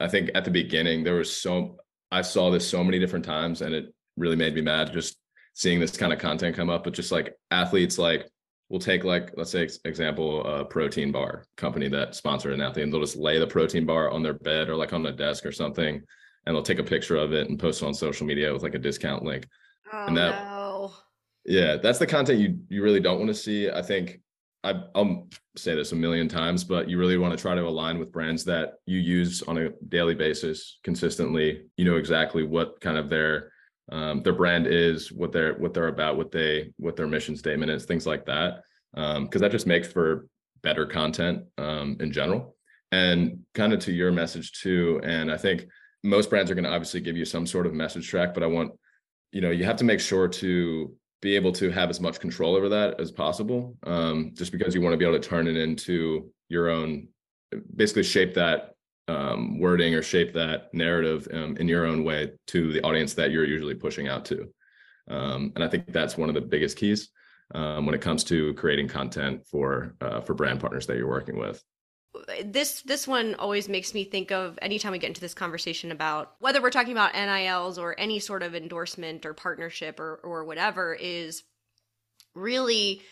I 0.00 0.08
think 0.08 0.30
at 0.34 0.44
the 0.44 0.50
beginning 0.50 1.04
there 1.04 1.14
was 1.14 1.34
so 1.34 1.78
I 2.10 2.22
saw 2.22 2.50
this 2.50 2.68
so 2.68 2.82
many 2.82 2.98
different 2.98 3.24
times, 3.24 3.62
and 3.62 3.74
it 3.74 3.94
really 4.16 4.36
made 4.36 4.54
me 4.54 4.62
mad 4.62 4.92
just 4.92 5.16
seeing 5.54 5.80
this 5.80 5.96
kind 5.96 6.12
of 6.12 6.18
content 6.18 6.56
come 6.56 6.70
up. 6.70 6.84
But 6.84 6.92
just 6.92 7.12
like 7.12 7.34
athletes, 7.50 7.98
like 7.98 8.28
we'll 8.68 8.80
take 8.80 9.04
like 9.04 9.32
let's 9.36 9.50
say 9.50 9.68
example 9.84 10.44
a 10.44 10.64
protein 10.64 11.10
bar 11.10 11.44
company 11.56 11.88
that 11.88 12.14
sponsored 12.14 12.52
an 12.52 12.60
athlete 12.60 12.84
and 12.84 12.92
they'll 12.92 13.00
just 13.00 13.16
lay 13.16 13.38
the 13.38 13.46
protein 13.46 13.86
bar 13.86 14.10
on 14.10 14.22
their 14.22 14.34
bed 14.34 14.68
or 14.68 14.76
like 14.76 14.92
on 14.92 15.06
a 15.06 15.12
desk 15.12 15.46
or 15.46 15.52
something 15.52 16.02
and 16.46 16.54
they'll 16.54 16.62
take 16.62 16.78
a 16.78 16.84
picture 16.84 17.16
of 17.16 17.32
it 17.32 17.48
and 17.48 17.58
post 17.58 17.82
it 17.82 17.86
on 17.86 17.94
social 17.94 18.26
media 18.26 18.52
with 18.52 18.62
like 18.62 18.74
a 18.74 18.78
discount 18.78 19.22
link. 19.22 19.46
Oh, 19.92 20.06
and 20.06 20.16
that 20.16 20.46
oh, 20.48 20.92
no. 21.46 21.52
yeah 21.52 21.76
that's 21.76 21.98
the 21.98 22.06
content 22.06 22.38
you 22.38 22.58
you 22.68 22.82
really 22.82 23.00
don't 23.00 23.18
want 23.18 23.28
to 23.28 23.34
see. 23.34 23.70
I 23.70 23.82
think 23.82 24.20
I, 24.64 24.74
i'll 24.94 25.28
say 25.56 25.76
this 25.76 25.92
a 25.92 25.96
million 25.96 26.28
times 26.28 26.64
but 26.64 26.88
you 26.88 26.98
really 26.98 27.16
want 27.16 27.32
to 27.32 27.40
try 27.40 27.54
to 27.54 27.62
align 27.62 27.98
with 27.98 28.10
brands 28.10 28.44
that 28.44 28.74
you 28.86 28.98
use 28.98 29.40
on 29.42 29.56
a 29.58 29.70
daily 29.88 30.14
basis 30.14 30.78
consistently. 30.84 31.66
You 31.76 31.84
know 31.84 31.96
exactly 31.96 32.42
what 32.42 32.80
kind 32.80 32.98
of 32.98 33.08
their 33.08 33.52
um, 33.90 34.22
their 34.22 34.32
brand 34.32 34.66
is, 34.66 35.10
what 35.12 35.32
they're 35.32 35.54
what 35.54 35.74
they're 35.74 35.88
about, 35.88 36.16
what 36.16 36.30
they 36.30 36.72
what 36.76 36.96
their 36.96 37.06
mission 37.06 37.36
statement 37.36 37.70
is, 37.70 37.84
things 37.84 38.06
like 38.06 38.26
that. 38.26 38.62
Because 38.94 39.16
um, 39.16 39.28
that 39.40 39.50
just 39.50 39.66
makes 39.66 39.88
for 39.88 40.26
better 40.62 40.86
content 40.86 41.44
um, 41.56 41.96
in 42.00 42.12
general. 42.12 42.56
And 42.90 43.40
kind 43.54 43.72
of 43.72 43.80
to 43.80 43.92
your 43.92 44.10
message 44.10 44.52
too. 44.52 45.00
And 45.04 45.30
I 45.30 45.36
think 45.36 45.66
most 46.02 46.30
brands 46.30 46.50
are 46.50 46.54
going 46.54 46.64
to 46.64 46.70
obviously 46.70 47.00
give 47.00 47.16
you 47.16 47.24
some 47.24 47.46
sort 47.46 47.66
of 47.66 47.74
message 47.74 48.08
track, 48.08 48.32
but 48.34 48.42
I 48.42 48.46
want 48.46 48.72
you 49.32 49.40
know 49.40 49.50
you 49.50 49.64
have 49.64 49.76
to 49.76 49.84
make 49.84 50.00
sure 50.00 50.28
to 50.28 50.94
be 51.20 51.34
able 51.34 51.52
to 51.52 51.70
have 51.70 51.90
as 51.90 52.00
much 52.00 52.20
control 52.20 52.54
over 52.54 52.68
that 52.68 53.00
as 53.00 53.10
possible. 53.10 53.76
Um, 53.84 54.32
just 54.34 54.52
because 54.52 54.74
you 54.74 54.80
want 54.80 54.92
to 54.92 54.96
be 54.96 55.04
able 55.04 55.18
to 55.18 55.28
turn 55.28 55.48
it 55.48 55.56
into 55.56 56.30
your 56.48 56.68
own, 56.68 57.08
basically 57.74 58.04
shape 58.04 58.34
that 58.34 58.74
um, 59.08 59.58
wording 59.58 59.94
or 59.94 60.02
shape 60.02 60.32
that 60.34 60.72
narrative 60.72 61.26
um, 61.32 61.56
in 61.56 61.68
your 61.68 61.86
own 61.86 62.04
way 62.04 62.32
to 62.48 62.72
the 62.72 62.82
audience 62.82 63.14
that 63.14 63.30
you're 63.30 63.44
usually 63.44 63.74
pushing 63.74 64.08
out 64.08 64.24
to. 64.26 64.48
Um, 65.08 65.52
and 65.54 65.64
I 65.64 65.68
think 65.68 65.92
that's 65.92 66.18
one 66.18 66.28
of 66.28 66.34
the 66.34 66.40
biggest 66.40 66.76
keys 66.76 67.10
um, 67.54 67.86
when 67.86 67.94
it 67.94 68.00
comes 68.00 68.24
to 68.24 68.54
creating 68.54 68.88
content 68.88 69.46
for 69.46 69.94
uh, 70.00 70.20
for 70.20 70.34
brand 70.34 70.60
partners 70.60 70.86
that 70.86 70.96
you're 70.96 71.08
working 71.08 71.38
with. 71.38 71.62
This 72.44 72.82
this 72.82 73.08
one 73.08 73.34
always 73.36 73.68
makes 73.68 73.94
me 73.94 74.04
think 74.04 74.32
of 74.32 74.58
anytime 74.60 74.92
we 74.92 74.98
get 74.98 75.08
into 75.08 75.20
this 75.20 75.34
conversation 75.34 75.92
about 75.92 76.34
whether 76.40 76.60
we're 76.60 76.70
talking 76.70 76.92
about 76.92 77.14
NILs 77.14 77.78
or 77.78 77.98
any 77.98 78.18
sort 78.18 78.42
of 78.42 78.54
endorsement 78.54 79.24
or 79.24 79.34
partnership 79.34 79.98
or 80.00 80.16
or 80.16 80.44
whatever 80.44 80.94
is 80.94 81.42
really 82.34 83.02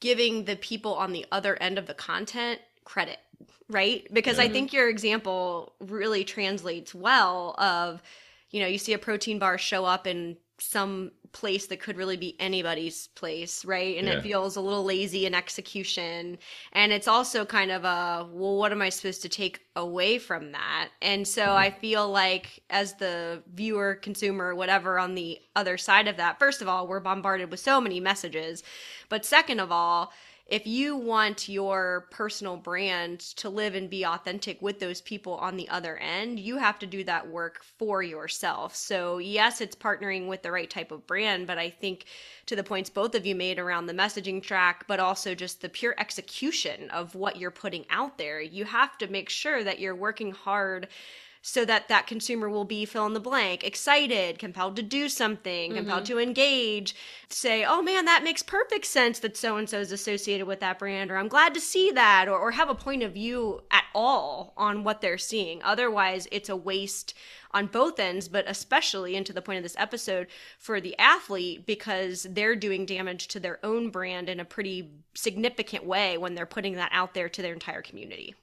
giving 0.00 0.44
the 0.44 0.56
people 0.56 0.94
on 0.94 1.12
the 1.12 1.26
other 1.30 1.56
end 1.62 1.78
of 1.78 1.86
the 1.86 1.94
content 1.94 2.60
credit 2.84 3.18
right? 3.68 4.06
Because 4.12 4.38
i 4.38 4.48
think 4.48 4.72
your 4.72 4.88
example 4.88 5.74
really 5.80 6.24
translates 6.24 6.94
well 6.94 7.54
of 7.58 8.02
you 8.50 8.60
know 8.60 8.66
you 8.66 8.78
see 8.78 8.92
a 8.92 8.98
protein 8.98 9.38
bar 9.38 9.58
show 9.58 9.84
up 9.84 10.06
in 10.06 10.36
some 10.58 11.10
place 11.32 11.66
that 11.66 11.80
could 11.80 11.96
really 11.96 12.16
be 12.16 12.36
anybody's 12.40 13.08
place 13.08 13.64
right? 13.64 13.98
And 13.98 14.06
yeah. 14.06 14.14
it 14.14 14.22
feels 14.22 14.56
a 14.56 14.60
little 14.60 14.84
lazy 14.84 15.26
in 15.26 15.34
execution. 15.34 16.38
And 16.72 16.92
it's 16.92 17.08
also 17.08 17.44
kind 17.44 17.70
of 17.72 17.84
a 17.84 18.28
well 18.30 18.56
what 18.56 18.72
am 18.72 18.80
i 18.80 18.88
supposed 18.88 19.22
to 19.22 19.28
take 19.28 19.60
away 19.76 20.18
from 20.18 20.52
that? 20.52 20.90
And 21.02 21.26
so 21.26 21.42
mm-hmm. 21.42 21.56
i 21.56 21.70
feel 21.70 22.08
like 22.08 22.62
as 22.70 22.94
the 22.94 23.42
viewer 23.52 23.96
consumer 23.96 24.54
whatever 24.54 24.98
on 24.98 25.14
the 25.14 25.40
other 25.56 25.76
side 25.76 26.08
of 26.08 26.16
that 26.16 26.38
first 26.38 26.62
of 26.62 26.68
all 26.68 26.86
we're 26.86 27.00
bombarded 27.00 27.50
with 27.50 27.60
so 27.60 27.80
many 27.80 27.98
messages. 28.00 28.62
But 29.08 29.26
second 29.26 29.60
of 29.60 29.72
all 29.72 30.12
if 30.46 30.66
you 30.66 30.94
want 30.94 31.48
your 31.48 32.06
personal 32.10 32.58
brand 32.58 33.20
to 33.20 33.48
live 33.48 33.74
and 33.74 33.88
be 33.88 34.04
authentic 34.04 34.60
with 34.60 34.78
those 34.78 35.00
people 35.00 35.34
on 35.36 35.56
the 35.56 35.68
other 35.70 35.96
end, 35.96 36.38
you 36.38 36.58
have 36.58 36.78
to 36.80 36.86
do 36.86 37.02
that 37.04 37.28
work 37.28 37.64
for 37.78 38.02
yourself. 38.02 38.76
So, 38.76 39.16
yes, 39.18 39.62
it's 39.62 39.74
partnering 39.74 40.28
with 40.28 40.42
the 40.42 40.52
right 40.52 40.68
type 40.68 40.92
of 40.92 41.06
brand, 41.06 41.46
but 41.46 41.56
I 41.56 41.70
think 41.70 42.04
to 42.46 42.56
the 42.56 42.62
points 42.62 42.90
both 42.90 43.14
of 43.14 43.24
you 43.24 43.34
made 43.34 43.58
around 43.58 43.86
the 43.86 43.94
messaging 43.94 44.42
track, 44.42 44.86
but 44.86 45.00
also 45.00 45.34
just 45.34 45.62
the 45.62 45.70
pure 45.70 45.94
execution 45.98 46.90
of 46.90 47.14
what 47.14 47.36
you're 47.36 47.50
putting 47.50 47.86
out 47.88 48.18
there, 48.18 48.40
you 48.42 48.66
have 48.66 48.98
to 48.98 49.06
make 49.06 49.30
sure 49.30 49.64
that 49.64 49.80
you're 49.80 49.96
working 49.96 50.32
hard 50.32 50.88
so 51.46 51.62
that 51.62 51.88
that 51.88 52.06
consumer 52.06 52.48
will 52.48 52.64
be 52.64 52.86
fill 52.86 53.04
in 53.04 53.12
the 53.12 53.20
blank 53.20 53.62
excited 53.62 54.38
compelled 54.38 54.74
to 54.74 54.82
do 54.82 55.10
something 55.10 55.70
mm-hmm. 55.70 55.76
compelled 55.76 56.06
to 56.06 56.18
engage 56.18 56.96
say 57.28 57.62
oh 57.62 57.82
man 57.82 58.06
that 58.06 58.24
makes 58.24 58.42
perfect 58.42 58.86
sense 58.86 59.18
that 59.18 59.36
so 59.36 59.58
and 59.58 59.68
so 59.68 59.78
is 59.78 59.92
associated 59.92 60.46
with 60.46 60.60
that 60.60 60.78
brand 60.78 61.10
or 61.10 61.18
i'm 61.18 61.28
glad 61.28 61.52
to 61.52 61.60
see 61.60 61.90
that 61.90 62.28
or, 62.28 62.38
or 62.38 62.52
have 62.52 62.70
a 62.70 62.74
point 62.74 63.02
of 63.02 63.12
view 63.12 63.60
at 63.70 63.84
all 63.94 64.54
on 64.56 64.84
what 64.84 65.02
they're 65.02 65.18
seeing 65.18 65.62
otherwise 65.62 66.26
it's 66.32 66.48
a 66.48 66.56
waste 66.56 67.12
on 67.52 67.68
both 67.68 68.00
ends, 68.00 68.26
but 68.26 68.44
especially 68.48 69.14
into 69.14 69.32
the 69.32 69.40
point 69.40 69.58
of 69.58 69.62
this 69.62 69.76
episode 69.78 70.26
for 70.58 70.80
the 70.80 70.98
athlete 70.98 71.64
because 71.64 72.26
they're 72.30 72.56
doing 72.56 72.84
damage 72.84 73.28
to 73.28 73.38
their 73.38 73.64
own 73.64 73.90
brand 73.90 74.28
in 74.28 74.40
a 74.40 74.44
pretty 74.44 74.90
significant 75.14 75.86
way 75.86 76.18
when 76.18 76.34
they're 76.34 76.46
putting 76.46 76.74
that 76.74 76.90
out 76.92 77.14
there 77.14 77.28
to 77.28 77.42
their 77.42 77.52
entire 77.52 77.80
community. 77.80 78.34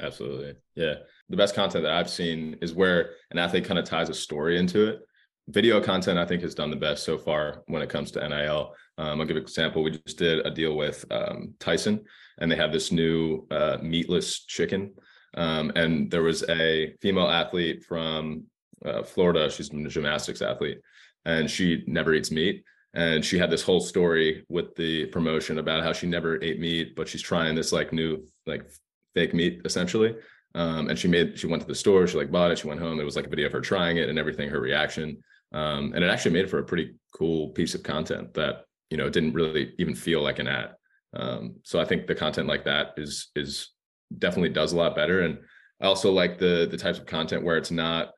Absolutely. 0.00 0.56
Yeah. 0.74 0.94
The 1.30 1.36
best 1.36 1.54
content 1.54 1.84
that 1.84 1.92
I've 1.92 2.10
seen 2.10 2.56
is 2.60 2.72
where 2.72 3.10
an 3.30 3.38
athlete 3.38 3.64
kind 3.64 3.78
of 3.78 3.84
ties 3.84 4.08
a 4.08 4.14
story 4.14 4.58
into 4.58 4.88
it, 4.88 5.00
video 5.48 5.80
content, 5.80 6.18
I 6.18 6.26
think, 6.26 6.42
has 6.42 6.54
done 6.54 6.70
the 6.70 6.76
best 6.76 7.04
so 7.04 7.18
far 7.18 7.62
when 7.66 7.82
it 7.82 7.88
comes 7.88 8.10
to 8.12 8.28
NIL. 8.28 8.74
Um, 8.98 9.20
I'll 9.20 9.26
give 9.26 9.36
an 9.36 9.42
example. 9.42 9.82
We 9.82 9.92
just 9.92 10.18
did 10.18 10.46
a 10.46 10.50
deal 10.50 10.76
with 10.76 11.04
um, 11.10 11.54
Tyson, 11.58 12.04
and 12.38 12.50
they 12.50 12.56
have 12.56 12.72
this 12.72 12.92
new 12.92 13.46
uh, 13.50 13.78
meatless 13.82 14.44
chicken. 14.44 14.92
Um, 15.34 15.72
and 15.74 16.10
there 16.10 16.22
was 16.22 16.44
a 16.48 16.94
female 17.00 17.28
athlete 17.28 17.84
from 17.84 18.44
uh, 18.84 19.02
Florida. 19.02 19.50
She's 19.50 19.70
a 19.70 19.88
gymnastics 19.88 20.42
athlete, 20.42 20.80
and 21.24 21.50
she 21.50 21.84
never 21.86 22.14
eats 22.14 22.30
meat. 22.30 22.64
And 22.94 23.24
she 23.24 23.38
had 23.38 23.50
this 23.50 23.62
whole 23.62 23.80
story 23.80 24.44
with 24.48 24.74
the 24.74 25.06
promotion 25.06 25.58
about 25.58 25.82
how 25.82 25.92
she 25.92 26.06
never 26.06 26.42
ate 26.42 26.60
meat, 26.60 26.94
but 26.96 27.08
she's 27.08 27.22
trying 27.22 27.54
this 27.54 27.72
like 27.72 27.92
new 27.92 28.26
like 28.46 28.68
fake 29.14 29.34
meat 29.34 29.60
essentially. 29.64 30.16
Um, 30.54 30.88
and 30.88 30.98
she 30.98 31.08
made 31.08 31.38
she 31.38 31.46
went 31.46 31.62
to 31.62 31.68
the 31.68 31.74
store, 31.74 32.06
she 32.06 32.16
like 32.16 32.30
bought 32.30 32.50
it, 32.50 32.58
she 32.58 32.68
went 32.68 32.80
home. 32.80 33.00
It 33.00 33.04
was 33.04 33.16
like 33.16 33.26
a 33.26 33.30
video 33.30 33.46
of 33.46 33.52
her 33.52 33.60
trying 33.60 33.98
it 33.98 34.08
and 34.08 34.18
everything, 34.18 34.48
her 34.48 34.60
reaction. 34.60 35.22
Um, 35.52 35.92
and 35.94 36.04
it 36.04 36.10
actually 36.10 36.32
made 36.32 36.50
for 36.50 36.58
a 36.58 36.64
pretty 36.64 36.94
cool 37.16 37.50
piece 37.50 37.74
of 37.74 37.82
content 37.82 38.34
that 38.34 38.64
you 38.90 38.96
know 38.96 39.08
didn't 39.08 39.34
really 39.34 39.74
even 39.78 39.94
feel 39.94 40.22
like 40.22 40.38
an 40.38 40.48
ad. 40.48 40.74
Um, 41.14 41.56
so 41.62 41.80
I 41.80 41.84
think 41.84 42.06
the 42.06 42.14
content 42.14 42.48
like 42.48 42.64
that 42.64 42.94
is 42.96 43.28
is 43.36 43.70
definitely 44.16 44.50
does 44.50 44.72
a 44.72 44.76
lot 44.76 44.96
better. 44.96 45.20
And 45.20 45.38
I 45.80 45.86
also 45.86 46.10
like 46.12 46.38
the 46.38 46.66
the 46.70 46.76
types 46.76 46.98
of 46.98 47.06
content 47.06 47.44
where 47.44 47.56
it's 47.56 47.70
not 47.70 48.12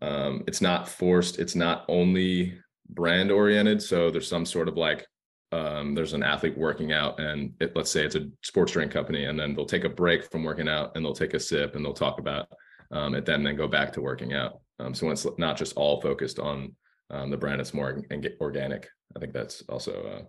um, 0.00 0.44
it's 0.46 0.60
not 0.60 0.88
forced, 0.88 1.38
it's 1.38 1.54
not 1.54 1.84
only 1.88 2.58
brand 2.88 3.30
oriented. 3.30 3.82
So 3.82 4.10
there's 4.10 4.28
some 4.28 4.44
sort 4.44 4.68
of 4.68 4.76
like 4.76 5.06
um, 5.52 5.94
there's 5.94 6.14
an 6.14 6.22
athlete 6.22 6.56
working 6.56 6.92
out 6.92 7.20
and 7.20 7.52
it, 7.60 7.76
let's 7.76 7.90
say 7.90 8.04
it's 8.04 8.14
a 8.14 8.28
sports 8.42 8.72
drink 8.72 8.90
company 8.90 9.24
and 9.24 9.38
then 9.38 9.54
they'll 9.54 9.66
take 9.66 9.84
a 9.84 9.88
break 9.88 10.30
from 10.30 10.44
working 10.44 10.68
out 10.68 10.96
and 10.96 11.04
they'll 11.04 11.14
take 11.14 11.34
a 11.34 11.40
sip 11.40 11.76
and 11.76 11.84
they'll 11.84 11.92
talk 11.92 12.18
about 12.18 12.48
um, 12.90 13.14
it 13.14 13.26
then 13.26 13.36
and 13.36 13.46
then 13.46 13.56
go 13.56 13.68
back 13.68 13.92
to 13.92 14.00
working 14.00 14.32
out. 14.32 14.60
Um, 14.78 14.94
so 14.94 15.10
it's 15.10 15.26
not 15.38 15.56
just 15.56 15.76
all 15.76 16.00
focused 16.00 16.38
on 16.38 16.74
um, 17.10 17.30
the 17.30 17.36
brand, 17.36 17.60
it's 17.60 17.74
more 17.74 18.02
organic. 18.40 18.88
I 19.14 19.20
think 19.20 19.32
that's 19.34 19.62
also 19.68 20.26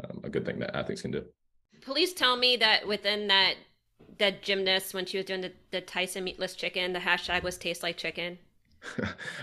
uh, 0.00 0.04
um, 0.04 0.20
a 0.22 0.30
good 0.30 0.46
thing 0.46 0.60
that 0.60 0.76
athletes 0.76 1.02
can 1.02 1.10
do. 1.10 1.24
Police 1.82 2.12
tell 2.12 2.36
me 2.36 2.56
that 2.56 2.86
within 2.86 3.26
that 3.28 3.54
that 4.18 4.42
gymnast 4.42 4.94
when 4.94 5.06
she 5.06 5.16
was 5.16 5.26
doing 5.26 5.40
the, 5.40 5.52
the 5.70 5.80
Tyson 5.80 6.24
meatless 6.24 6.54
chicken, 6.54 6.92
the 6.92 6.98
hashtag 6.98 7.42
was 7.42 7.56
taste 7.56 7.82
like 7.82 7.96
chicken. 7.96 8.38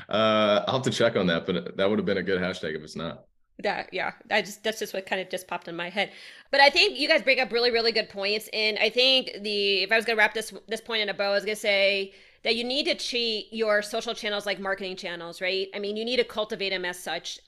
uh, 0.10 0.64
I'll 0.68 0.76
have 0.76 0.84
to 0.84 0.92
check 0.92 1.16
on 1.16 1.28
that, 1.28 1.46
but 1.46 1.78
that 1.78 1.90
would 1.90 2.00
have 2.00 2.06
been 2.06 2.18
a 2.18 2.24
good 2.24 2.42
hashtag 2.42 2.76
if 2.76 2.84
it's 2.84 2.96
not. 2.96 3.26
That 3.60 3.90
yeah, 3.92 4.12
I 4.30 4.42
just 4.42 4.64
that's 4.64 4.80
just 4.80 4.94
what 4.94 5.06
kind 5.06 5.20
of 5.20 5.30
just 5.30 5.48
popped 5.48 5.68
in 5.68 5.76
my 5.76 5.90
head. 5.90 6.12
But 6.52 6.62
I 6.62 6.70
think 6.70 7.00
you 7.00 7.08
guys 7.08 7.24
bring 7.24 7.40
up 7.40 7.52
really 7.52 7.72
really 7.72 7.92
good 7.92 8.10
points, 8.10 8.50
and 8.54 8.78
I 8.80 8.90
think 8.90 9.32
the 9.42 9.84
if 9.84 9.92
I 9.92 9.96
was 9.96 10.06
gonna 10.06 10.18
wrap 10.18 10.34
this 10.34 10.54
this 10.68 10.82
point 10.82 11.02
in 11.02 11.10
a 11.10 11.14
bow, 11.14 11.32
I 11.32 11.34
was 11.34 11.44
gonna 11.44 11.56
say 11.56 12.14
that 12.44 12.56
you 12.56 12.64
need 12.64 12.86
to 12.86 12.96
treat 12.96 13.48
your 13.52 13.82
social 13.82 14.14
channels 14.14 14.46
like 14.46 14.60
marketing 14.60 14.96
channels, 14.96 15.42
right? 15.42 15.70
I 15.74 15.80
mean, 15.80 15.98
you 15.98 16.06
need 16.06 16.18
to 16.18 16.24
cultivate 16.24 16.70
them 16.70 16.86
as 16.86 17.00
such. 17.00 17.40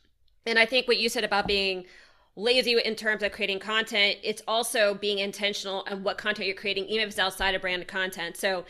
And 0.45 0.58
I 0.58 0.65
think 0.65 0.88
what 0.88 0.98
you 0.98 1.10
said 1.10 1.24
about 1.24 1.48
being 1.48 1.86
lazy 2.36 2.78
in 2.84 2.95
terms 2.95 3.22
of 3.22 3.32
creating 3.32 3.60
content, 3.60 4.17
it's 4.24 4.41
also 4.48 4.95
being 4.95 5.19
intentional 5.19 5.86
on 5.89 6.04
what 6.04 6.17
content 6.17 6.48
you're 6.48 6.56
creating, 6.56 6.86
even 6.86 7.04
if 7.04 7.10
it's 7.10 7.19
outside 7.19 7.54
of 7.54 7.62
brand 7.62 7.88
content. 7.88 8.38
So 8.38 8.65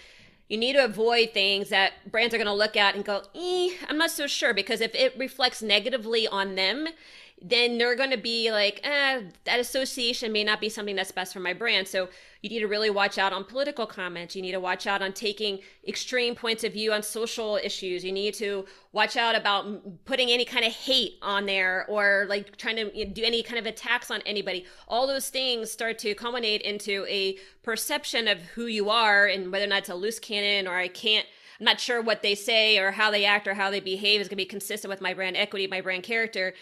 you 0.50 0.58
need 0.58 0.74
to 0.74 0.84
avoid 0.84 1.32
things 1.34 1.70
that 1.70 1.94
brands 2.12 2.34
are 2.34 2.38
going 2.38 2.48
to 2.48 2.54
look 2.54 2.76
at 2.76 2.96
and 2.96 3.06
go, 3.06 3.22
eh, 3.36 3.70
I'm 3.88 3.98
not 3.98 4.12
so 4.12 4.26
sure, 4.26 4.54
because 4.54 4.82
if 4.82 4.94
it 4.96 5.18
reflects 5.18 5.62
negatively 5.62 6.28
on 6.28 6.56
them, 6.56 6.88
then 7.42 7.78
they're 7.78 7.96
going 7.96 8.12
to 8.12 8.18
be 8.18 8.52
like, 8.52 8.82
eh, 8.84 9.22
that 9.46 9.60
association 9.60 10.32
may 10.32 10.44
not 10.44 10.60
be 10.60 10.68
something 10.68 10.96
that's 10.96 11.12
best 11.12 11.34
for 11.34 11.40
my 11.40 11.54
brand. 11.54 11.88
So 11.88 12.10
you 12.42 12.50
need 12.50 12.60
to 12.60 12.68
really 12.68 12.90
watch 12.90 13.18
out 13.18 13.32
on 13.32 13.44
political 13.44 13.86
comments. 13.86 14.36
You 14.36 14.42
need 14.42 14.52
to 14.52 14.60
watch 14.60 14.88
out 14.88 15.02
on 15.02 15.14
taking 15.14 15.60
extreme 15.88 16.36
points 16.36 16.64
of 16.64 16.74
view 16.74 16.92
on 16.92 17.02
social 17.02 17.58
issues. 17.64 18.04
You 18.04 18.12
need 18.12 18.34
to 18.36 18.66
watch 18.92 19.16
out 19.16 19.36
about 19.36 20.06
putting 20.06 20.30
any 20.30 20.44
kind 20.44 20.66
of 20.66 20.74
hate 20.74 21.14
on 21.22 21.46
there 21.46 21.86
or 21.88 22.26
like 22.30 22.58
trying 22.58 22.76
to 22.76 23.06
do 23.06 23.24
any 23.24 23.42
kind 23.42 23.60
of 23.60 23.66
attacks 23.66 24.12
on 24.12 24.22
anybody. 24.26 24.66
All 24.88 25.08
those 25.08 25.30
things 25.30 25.72
start 25.72 25.98
to 26.00 26.14
culminate 26.16 26.62
into 26.62 27.06
a 27.08 27.38
perception 27.64 28.28
of 28.28 28.42
who 28.42 28.66
you 28.66 28.90
are 28.90 29.28
and 29.28 29.52
whether 29.52 29.66
or 29.66 29.70
not 29.70 29.80
it's 29.80 29.90
a 29.90 29.96
loose 29.96 30.20
cannon 30.20 30.68
or 30.68 30.78
I 30.78 30.88
can't 30.88 31.26
I'm 31.60 31.66
not 31.66 31.82
sure 31.82 32.02
what 32.02 32.22
they 32.22 32.36
say 32.36 32.78
or 32.78 32.92
how 32.92 33.12
they 33.12 33.26
act 33.26 33.46
or 33.46 33.54
how 33.54 33.70
they 33.70 33.82
behave 33.82 34.22
is 34.22 34.28
going 34.28 34.38
to 34.38 34.44
be 34.44 34.46
consistent 34.46 34.90
with 34.90 35.02
my 35.02 35.14
brand 35.14 35.36
equity, 35.36 35.68
my 35.68 35.82
brand 35.82 36.04
character 36.04 36.54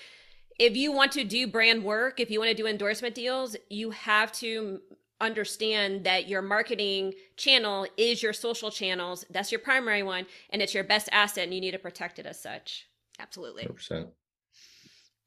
if 0.59 0.75
you 0.75 0.91
want 0.91 1.11
to 1.13 1.23
do 1.23 1.47
brand 1.47 1.83
work, 1.83 2.19
if 2.19 2.31
you 2.31 2.39
want 2.39 2.49
to 2.49 2.57
do 2.57 2.67
endorsement 2.67 3.15
deals, 3.15 3.55
you 3.69 3.91
have 3.91 4.31
to 4.33 4.81
understand 5.19 6.03
that 6.03 6.27
your 6.27 6.41
marketing 6.41 7.13
channel 7.35 7.87
is 7.97 8.21
your 8.21 8.33
social 8.33 8.69
channels. 8.69 9.25
That's 9.29 9.51
your 9.51 9.59
primary 9.59 10.03
one, 10.03 10.25
and 10.49 10.61
it's 10.61 10.73
your 10.73 10.83
best 10.83 11.09
asset, 11.11 11.45
and 11.45 11.53
you 11.53 11.61
need 11.61 11.71
to 11.71 11.79
protect 11.79 12.19
it 12.19 12.25
as 12.25 12.39
such. 12.41 12.87
Absolutely. 13.19 13.63
100%. 13.63 14.07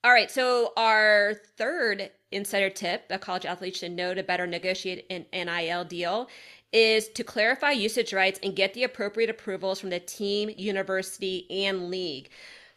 All 0.03 0.13
right. 0.13 0.31
So, 0.31 0.73
our 0.77 1.35
third 1.59 2.11
insider 2.33 2.71
tip 2.71 3.09
that 3.09 3.21
college 3.21 3.45
athletes 3.45 3.81
should 3.81 3.93
know 3.93 4.15
to 4.15 4.23
better 4.23 4.47
negotiate 4.47 5.05
an 5.11 5.27
NIL 5.33 5.85
deal 5.85 6.29
is 6.73 7.09
to 7.09 7.25
clarify 7.25 7.73
usage 7.73 8.13
rights 8.13 8.41
and 8.43 8.57
get 8.57 8.73
the 8.75 8.85
appropriate 8.85 9.29
approvals 9.29 9.81
from 9.81 9.91
the 9.91 10.01
team, 10.01 10.51
university, 10.57 11.47
and 11.67 11.91
league. 11.91 12.31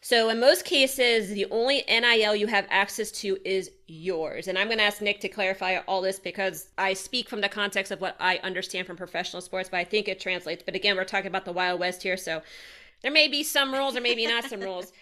So 0.04 0.28
in 0.28 0.38
most 0.38 0.66
cases, 0.66 1.30
the 1.30 1.46
only 1.50 1.82
NIL 1.88 2.36
you 2.36 2.46
have 2.46 2.66
access 2.68 3.10
to 3.22 3.38
is 3.42 3.70
yours. 3.86 4.48
And 4.48 4.58
I'm 4.58 4.66
going 4.66 4.76
to 4.76 4.84
ask 4.84 5.00
Nick 5.00 5.20
to 5.20 5.30
clarify 5.30 5.78
all 5.88 6.02
this 6.02 6.18
because 6.18 6.68
I 6.76 6.92
speak 6.92 7.26
from 7.26 7.40
the 7.40 7.48
context 7.48 7.90
of 7.90 8.02
what 8.02 8.14
I 8.20 8.36
understand 8.42 8.86
from 8.86 8.98
professional 8.98 9.40
sports, 9.40 9.70
but 9.70 9.78
I 9.78 9.84
think 9.84 10.06
it 10.08 10.20
translates. 10.20 10.62
But 10.62 10.74
again, 10.74 10.96
we're 10.96 11.04
talking 11.04 11.28
about 11.28 11.46
the 11.46 11.54
Wild 11.54 11.80
West 11.80 12.02
here, 12.02 12.18
so 12.18 12.42
there 13.00 13.10
may 13.10 13.28
be 13.28 13.42
some 13.42 13.72
rules, 13.72 13.96
or 13.96 14.02
maybe 14.02 14.26
not 14.26 14.44
some 14.44 14.60
rules. 14.60 14.92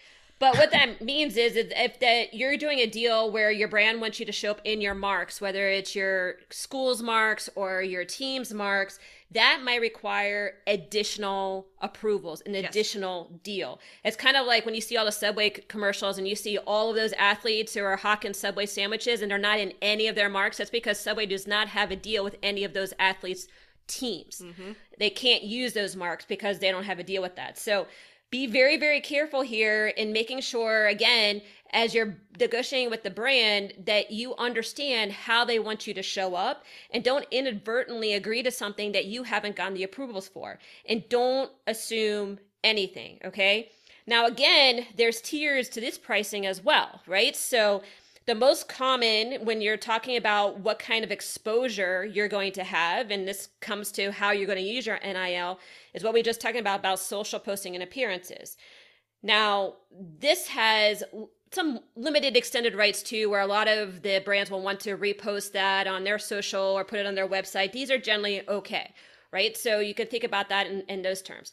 But 0.43 0.59
what 0.59 0.73
that 0.73 1.01
means 1.01 1.37
is, 1.37 1.55
if 1.55 2.01
that 2.01 2.35
you're 2.35 2.57
doing 2.57 2.81
a 2.81 2.87
deal 2.87 3.31
where 3.31 3.53
your 3.53 3.69
brand 3.69 4.01
wants 4.01 4.19
you 4.19 4.27
to 4.27 4.33
show 4.33 4.51
up 4.51 4.61
in 4.65 4.81
your 4.81 4.93
marks, 4.93 5.41
whether 5.41 5.69
it's 5.69 5.95
your 5.95 6.35
school's 6.51 7.01
marks 7.01 7.49
or 7.55 7.81
your 7.81 8.05
team's 8.05 8.53
marks, 8.53 8.99
that 9.31 9.61
might 9.63 9.81
require 9.81 10.55
additional 10.67 11.69
approvals, 11.81 12.41
an 12.41 12.55
yes. 12.55 12.69
additional 12.69 13.31
deal. 13.45 13.79
It's 14.05 14.17
kind 14.17 14.37
of 14.37 14.45
like 14.45 14.67
when 14.67 14.75
you 14.75 14.81
see 14.81 14.97
all 14.97 15.05
the 15.05 15.13
Subway 15.13 15.51
commercials 15.51 16.19
and 16.19 16.27
you 16.27 16.35
see 16.35 16.59
all 16.59 16.91
of 16.91 16.97
those 16.97 17.13
athletes 17.13 17.75
who 17.75 17.85
are 17.85 17.95
hawking 17.95 18.35
Subway 18.35 18.67
sandwiches 18.67 19.23
and 19.23 19.31
they're 19.31 19.39
not 19.39 19.61
in 19.61 19.73
any 19.81 20.09
of 20.09 20.17
their 20.17 20.29
marks. 20.29 20.57
That's 20.57 20.71
because 20.71 20.99
Subway 20.99 21.27
does 21.27 21.47
not 21.47 21.69
have 21.69 21.93
a 21.93 21.97
deal 21.97 22.25
with 22.25 22.35
any 22.43 22.65
of 22.65 22.75
those 22.75 22.93
athletes' 22.99 23.47
teams. 23.87 24.43
Mm-hmm. 24.45 24.73
They 24.99 25.11
can't 25.11 25.45
use 25.45 25.73
those 25.73 25.95
marks 25.95 26.25
because 26.25 26.59
they 26.59 26.73
don't 26.73 26.83
have 26.83 26.99
a 26.99 27.05
deal 27.05 27.23
with 27.23 27.37
that. 27.37 27.59
So 27.59 27.87
be 28.33 28.47
very, 28.47 28.79
very 28.79 29.01
careful 29.01 29.43
here 29.43 29.89
in 29.89 30.11
making 30.11 30.41
sure, 30.41 30.87
again, 30.87 31.43
as 31.71 31.95
you're 31.95 32.17
negotiating 32.41 32.91
with 32.91 33.03
the 33.03 33.11
brand, 33.11 33.75
that 33.85 34.11
you 34.11 34.35
understand 34.37 35.13
how 35.13 35.45
they 35.45 35.59
want 35.59 35.87
you 35.87 35.93
to 35.93 36.03
show 36.03 36.35
up 36.35 36.65
and 36.93 37.05
don't 37.05 37.27
inadvertently 37.31 38.15
agree 38.15 38.43
to 38.43 38.51
something 38.51 38.93
that 38.93 39.05
you 39.05 39.23
haven't 39.23 39.55
gotten 39.55 39.75
the 39.75 39.83
approvals 39.83 40.29
for. 40.29 40.59
And 40.89 41.07
don't 41.11 41.53
assume 41.67 42.39
anything, 42.65 43.21
okay? 43.23 43.71
Now, 44.07 44.27
again, 44.27 44.87
there's 44.97 45.21
tiers 45.21 45.69
to 45.69 45.81
this 45.81 45.99
pricing 45.99 46.47
as 46.47 46.65
well, 46.65 47.03
right? 47.07 47.37
So 47.37 47.83
the 48.27 48.35
most 48.35 48.69
common 48.69 49.45
when 49.45 49.61
you're 49.61 49.77
talking 49.77 50.17
about 50.17 50.61
what 50.61 50.79
kind 50.79 51.05
of 51.05 51.11
exposure 51.11 52.05
you're 52.05 52.29
going 52.29 52.53
to 52.53 52.65
have, 52.65 53.11
and 53.11 53.27
this 53.27 53.49
comes 53.61 53.91
to 53.93 54.13
how 54.13 54.31
you're 54.31 54.47
going 54.47 54.59
to 54.59 54.65
use 54.65 54.87
your 54.87 54.99
NIL, 55.03 55.59
is 55.93 56.05
what 56.05 56.15
we 56.15 56.23
just 56.23 56.41
talking 56.41 56.61
about 56.61 56.81
about 56.81 56.99
social 56.99 57.41
posting 57.41 57.75
and 57.75 57.83
appearances. 57.83 58.57
Now, 59.23 59.75
this 59.91 60.49
has 60.49 61.03
some 61.53 61.81
limited 61.97 62.37
extended 62.37 62.75
rights 62.75 63.03
too, 63.03 63.29
where 63.29 63.41
a 63.41 63.47
lot 63.47 63.69
of 63.69 64.03
the 64.03 64.21
brands 64.25 64.51
will 64.51 64.63
want 64.63 64.81
to 64.81 64.97
repost 64.97 65.53
that 65.53 65.87
on 65.87 66.05
their 66.05 66.19
social 66.19 66.63
or 66.63 66.85
put 66.85 67.01
it 67.01 67.07
on 67.07 67.15
their 67.15 67.29
website. 67.29 67.73
These 67.73 67.91
are 67.91 67.99
generally 67.99 68.49
okay, 68.49 68.95
right? 69.33 69.57
So 69.57 69.81
you 69.81 69.95
can 69.95 70.07
think 70.07 70.25
about 70.25 70.49
that 70.49 70.67
in, 70.67 70.83
in 70.89 71.03
those 71.03 71.23
terms 71.23 71.53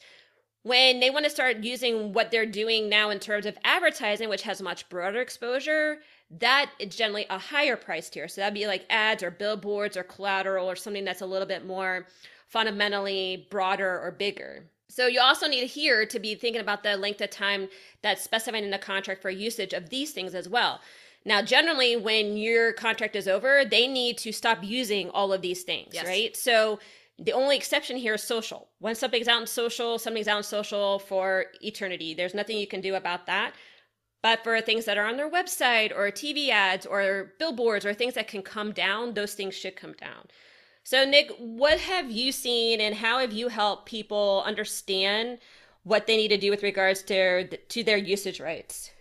when 0.64 1.00
they 1.00 1.10
want 1.10 1.24
to 1.24 1.32
start 1.32 1.64
using 1.64 2.12
what 2.14 2.32
they're 2.32 2.46
doing 2.46 2.90
now 2.90 3.10
in 3.10 3.20
terms 3.20 3.46
of 3.46 3.58
advertising, 3.64 4.30
which 4.30 4.42
has 4.42 4.62
much 4.62 4.88
broader 4.90 5.22
exposure, 5.22 6.00
that 6.32 6.72
is 6.78 6.96
generally 6.96 7.26
a 7.30 7.40
higher 7.40 7.76
price 7.76 8.10
tier. 8.10 8.28
So 8.28 8.42
that'd 8.42 8.54
be 8.54 8.68
like 8.68 8.86
ads 8.90 9.24
or 9.24 9.32
billboards 9.32 9.98
or 9.98 10.04
collateral 10.04 10.70
or 10.70 10.76
something 10.76 11.06
that's 11.06 11.22
a 11.22 11.26
little 11.26 11.48
bit 11.48 11.66
more 11.66 12.06
fundamentally 12.48 13.48
broader 13.50 14.00
or 14.00 14.12
bigger. 14.12 14.66
So 14.90 15.08
you 15.08 15.22
also 15.22 15.48
need 15.48 15.68
here 15.68 16.06
to 16.06 16.20
be 16.20 16.36
thinking 16.36 16.62
about 16.62 16.84
the 16.84 16.98
length 16.98 17.22
of 17.22 17.30
time 17.30 17.70
that's 18.02 18.24
specified 18.24 18.64
in 18.64 18.72
the 18.72 18.80
contract 18.80 19.22
for 19.22 19.30
usage 19.30 19.74
of 19.74 19.90
these 19.90 20.12
things 20.12 20.34
as 20.34 20.50
well. 20.50 20.82
Now, 21.26 21.42
generally, 21.42 21.96
when 21.96 22.38
your 22.38 22.74
contract 22.74 23.16
is 23.16 23.28
over, 23.28 23.64
they 23.66 23.88
need 23.88 24.18
to 24.20 24.32
stop 24.32 24.64
using 24.64 25.10
all 25.12 25.34
of 25.34 25.42
these 25.42 25.64
things, 25.64 25.94
yes. 25.94 26.06
right? 26.06 26.36
So 26.36 26.80
the 27.20 27.34
only 27.34 27.58
exception 27.58 27.98
here 27.98 28.14
is 28.16 28.24
social. 28.24 28.70
When 28.80 28.96
something's 28.96 29.28
out 29.28 29.42
in 29.42 29.48
social, 29.48 30.00
something's 30.00 30.28
out 30.28 30.38
in 30.38 30.44
social 30.44 31.00
for 31.00 31.46
eternity. 31.62 32.14
There's 32.14 32.34
nothing 32.34 32.58
you 32.58 32.68
can 32.68 32.82
do 32.82 32.96
about 32.96 33.26
that. 33.26 33.54
But 34.22 34.44
for 34.44 34.60
things 34.60 34.86
that 34.86 34.98
are 34.98 35.06
on 35.06 35.18
their 35.18 35.30
website 35.30 35.96
or 35.96 36.12
TV 36.12 36.50
ads 36.50 36.86
or 36.86 37.34
billboards 37.40 37.86
or 37.86 37.94
things 37.94 38.16
that 38.16 38.28
can 38.28 38.42
come 38.42 38.74
down, 38.74 39.14
those 39.14 39.34
things 39.34 39.56
should 39.56 39.76
come 39.76 39.94
down. 39.94 40.28
So, 40.84 41.06
Nick, 41.06 41.32
what 41.38 41.80
have 41.80 42.12
you 42.12 42.32
seen 42.32 42.82
and 42.82 42.96
how 42.96 43.20
have 43.20 43.32
you 43.32 43.48
helped 43.48 43.86
people 43.86 44.44
understand 44.46 45.40
what 45.84 46.08
they 46.08 46.18
need 46.18 46.30
to 46.30 46.38
do 46.38 46.50
with 46.50 46.64
regards 46.64 47.02
to, 47.04 47.48
to 47.48 47.84
their 47.84 47.98
usage 47.98 48.40
rights? 48.40 48.92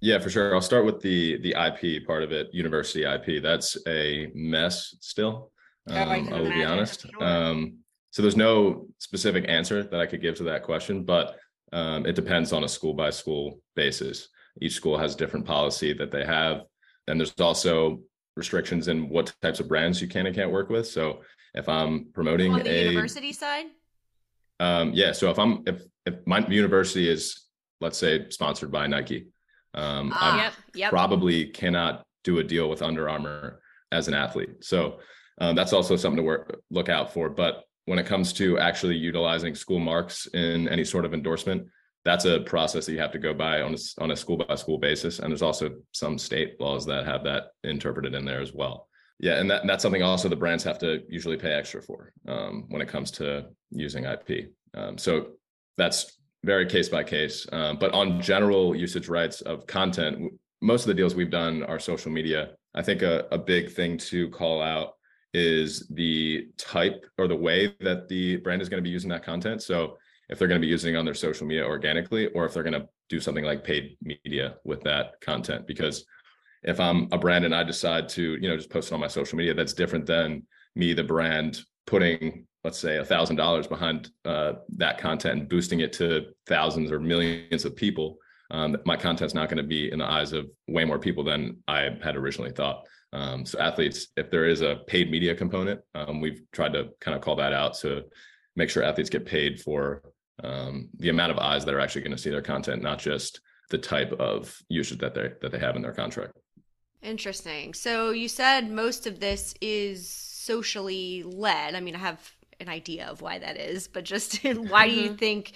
Yeah, 0.00 0.18
for 0.18 0.28
sure. 0.28 0.54
I'll 0.54 0.60
start 0.60 0.84
with 0.84 1.00
the 1.00 1.38
the 1.40 1.54
IP 1.54 2.06
part 2.06 2.22
of 2.22 2.30
it, 2.30 2.52
university 2.52 3.04
IP. 3.04 3.42
That's 3.42 3.78
a 3.88 4.30
mess 4.34 4.94
still. 5.00 5.50
Oh, 5.88 5.94
I 5.94 6.18
Um, 6.18 6.32
I 6.32 6.40
will 6.40 6.50
be 6.50 6.62
honest. 6.62 7.06
Sure. 7.10 7.24
Um, 7.24 7.78
so 8.10 8.20
there's 8.20 8.36
no 8.36 8.86
specific 8.98 9.46
answer 9.48 9.82
that 9.82 10.00
I 10.00 10.04
could 10.04 10.20
give 10.20 10.36
to 10.36 10.44
that 10.44 10.62
question, 10.62 11.04
but 11.04 11.38
um, 11.74 12.06
it 12.06 12.14
depends 12.14 12.52
on 12.52 12.62
a 12.64 12.68
school 12.68 12.94
by 12.94 13.10
school 13.10 13.60
basis. 13.74 14.28
Each 14.62 14.74
school 14.74 14.96
has 14.96 15.16
different 15.16 15.44
policy 15.44 15.92
that 15.94 16.10
they 16.12 16.24
have, 16.24 16.62
and 17.08 17.18
there's 17.18 17.34
also 17.40 18.00
restrictions 18.36 18.88
in 18.88 19.08
what 19.08 19.34
types 19.42 19.60
of 19.60 19.68
brands 19.68 20.00
you 20.00 20.08
can 20.08 20.26
and 20.26 20.34
can't 20.34 20.50
work 20.52 20.68
with. 20.70 20.86
So 20.86 21.20
if 21.54 21.68
I'm 21.68 22.06
promoting 22.14 22.52
On 22.52 22.60
the 22.62 22.70
a 22.70 22.84
university 22.90 23.32
side? 23.32 23.66
um, 24.60 24.92
yeah, 24.94 25.12
so 25.12 25.30
if 25.30 25.38
I'm 25.38 25.62
if 25.66 25.82
if 26.06 26.14
my 26.26 26.38
university 26.46 27.08
is 27.08 27.22
let's 27.80 27.98
say 27.98 28.28
sponsored 28.30 28.70
by 28.70 28.86
Nike, 28.86 29.26
um, 29.74 30.12
Ah. 30.14 30.34
I 30.34 30.42
Yep. 30.44 30.52
Yep. 30.74 30.90
probably 30.90 31.46
cannot 31.46 32.04
do 32.22 32.38
a 32.38 32.44
deal 32.44 32.70
with 32.70 32.82
Under 32.82 33.08
Armour 33.10 33.60
as 33.92 34.06
an 34.08 34.14
athlete. 34.14 34.50
So 34.62 35.00
um, 35.40 35.56
that's 35.56 35.72
also 35.72 35.96
something 35.96 36.18
to 36.18 36.22
work 36.22 36.60
look 36.70 36.88
out 36.88 37.12
for. 37.12 37.28
But 37.28 37.64
when 37.86 37.98
it 37.98 38.06
comes 38.06 38.32
to 38.34 38.58
actually 38.58 38.96
utilizing 38.96 39.54
school 39.54 39.78
marks 39.78 40.26
in 40.26 40.68
any 40.68 40.84
sort 40.84 41.04
of 41.04 41.14
endorsement, 41.14 41.66
that's 42.04 42.24
a 42.24 42.40
process 42.40 42.86
that 42.86 42.92
you 42.92 42.98
have 42.98 43.12
to 43.12 43.18
go 43.18 43.32
by 43.32 43.62
on 43.62 43.74
a, 43.74 44.02
on 44.02 44.10
a 44.10 44.16
school 44.16 44.36
by 44.36 44.54
school 44.54 44.78
basis. 44.78 45.18
And 45.18 45.30
there's 45.30 45.42
also 45.42 45.70
some 45.92 46.18
state 46.18 46.60
laws 46.60 46.84
that 46.86 47.06
have 47.06 47.24
that 47.24 47.48
interpreted 47.62 48.14
in 48.14 48.24
there 48.24 48.40
as 48.40 48.52
well. 48.52 48.88
Yeah, 49.20 49.38
and, 49.38 49.50
that, 49.50 49.66
that's 49.66 49.82
something 49.82 50.02
also 50.02 50.28
the 50.28 50.36
brands 50.36 50.64
have 50.64 50.78
to 50.80 51.02
usually 51.08 51.36
pay 51.36 51.52
extra 51.52 51.80
for 51.80 52.12
um, 52.26 52.64
when 52.68 52.82
it 52.82 52.88
comes 52.88 53.10
to 53.12 53.46
using 53.70 54.04
IP. 54.04 54.50
Um, 54.74 54.98
so 54.98 55.28
that's 55.78 56.18
very 56.44 56.66
case 56.66 56.88
by 56.88 57.04
case. 57.04 57.46
Um, 57.52 57.78
but 57.78 57.92
on 57.92 58.20
general 58.20 58.74
usage 58.74 59.08
rights 59.08 59.40
of 59.40 59.66
content, 59.66 60.32
most 60.60 60.82
of 60.82 60.88
the 60.88 60.94
deals 60.94 61.14
we've 61.14 61.30
done 61.30 61.62
are 61.62 61.78
social 61.78 62.10
media. 62.10 62.50
I 62.74 62.82
think 62.82 63.02
a, 63.02 63.26
a 63.30 63.38
big 63.38 63.70
thing 63.70 63.98
to 63.98 64.28
call 64.30 64.60
out 64.60 64.94
is 65.34 65.86
the 65.88 66.46
type 66.56 67.04
or 67.18 67.26
the 67.26 67.36
way 67.36 67.74
that 67.80 68.08
the 68.08 68.36
brand 68.36 68.62
is 68.62 68.68
going 68.68 68.82
to 68.82 68.88
be 68.88 68.90
using 68.90 69.10
that 69.10 69.24
content. 69.24 69.62
So 69.62 69.98
if 70.28 70.38
they're 70.38 70.48
going 70.48 70.60
to 70.60 70.64
be 70.64 70.70
using 70.70 70.94
it 70.94 70.98
on 70.98 71.04
their 71.04 71.14
social 71.14 71.46
media 71.46 71.66
organically, 71.66 72.28
or 72.28 72.46
if 72.46 72.54
they're 72.54 72.62
going 72.62 72.80
to 72.80 72.88
do 73.08 73.20
something 73.20 73.44
like 73.44 73.64
paid 73.64 73.96
media 74.00 74.56
with 74.64 74.82
that 74.84 75.20
content, 75.20 75.66
because 75.66 76.06
if 76.62 76.80
I'm 76.80 77.08
a 77.12 77.18
brand 77.18 77.44
and 77.44 77.54
I 77.54 77.62
decide 77.62 78.08
to, 78.10 78.22
you 78.22 78.48
know, 78.48 78.56
just 78.56 78.70
post 78.70 78.90
it 78.90 78.94
on 78.94 79.00
my 79.00 79.08
social 79.08 79.36
media, 79.36 79.52
that's 79.52 79.74
different 79.74 80.06
than 80.06 80.44
me, 80.74 80.94
the 80.94 81.04
brand, 81.04 81.60
putting, 81.86 82.46
let's 82.62 82.78
say, 82.78 82.96
a 82.96 83.04
thousand 83.04 83.36
dollars 83.36 83.66
behind 83.66 84.10
uh, 84.24 84.54
that 84.76 84.98
content 84.98 85.40
and 85.40 85.48
boosting 85.48 85.80
it 85.80 85.92
to 85.94 86.26
thousands 86.46 86.90
or 86.90 86.98
millions 86.98 87.64
of 87.64 87.76
people. 87.76 88.16
Um, 88.50 88.76
my 88.86 88.96
content's 88.96 89.34
not 89.34 89.48
going 89.48 89.58
to 89.58 89.68
be 89.68 89.90
in 89.90 89.98
the 89.98 90.10
eyes 90.10 90.32
of 90.32 90.46
way 90.68 90.84
more 90.84 90.98
people 90.98 91.24
than 91.24 91.58
I 91.68 91.90
had 92.02 92.16
originally 92.16 92.52
thought. 92.52 92.86
Um, 93.14 93.46
so 93.46 93.60
athletes, 93.60 94.08
if 94.18 94.30
there 94.30 94.46
is 94.46 94.62
a 94.62 94.78
paid 94.88 95.10
media 95.10 95.34
component, 95.36 95.80
um, 95.94 96.20
we've 96.20 96.42
tried 96.52 96.74
to 96.74 96.90
kind 97.00 97.16
of 97.16 97.22
call 97.22 97.36
that 97.36 97.54
out 97.54 97.74
to 97.80 98.04
make 98.56 98.70
sure 98.70 98.82
athletes 98.82 99.10
get 99.10 99.26
paid 99.26 99.60
for 99.62 100.02
um, 100.44 100.90
the 100.98 101.10
amount 101.10 101.32
of 101.32 101.38
eyes 101.38 101.64
that 101.64 101.74
are 101.74 101.80
actually 101.80 102.02
going 102.02 102.16
to 102.16 102.18
see 102.22 102.30
their 102.30 102.42
content, 102.42 102.82
not 102.82 103.00
just 103.00 103.40
the 103.70 103.78
type 103.78 104.12
of 104.14 104.56
usage 104.68 104.98
that 105.00 105.14
they 105.14 105.32
that 105.42 105.52
they 105.52 105.60
have 105.60 105.76
in 105.76 105.82
their 105.82 105.94
contract. 105.94 106.34
Interesting. 107.02 107.74
So 107.74 108.10
you 108.10 108.28
said 108.28 108.70
most 108.70 109.06
of 109.06 109.20
this 109.20 109.54
is 109.60 110.08
socially 110.08 111.22
led. 111.22 111.74
I 111.76 111.80
mean, 111.80 111.94
I 111.94 111.98
have 111.98 112.32
an 112.60 112.68
idea 112.68 113.06
of 113.06 113.20
why 113.20 113.38
that 113.38 113.56
is, 113.58 113.86
but 113.88 114.04
just 114.04 114.42
why 114.44 114.88
do 114.88 114.94
you 114.94 115.08
Mhm. 115.08 115.18
think 115.18 115.52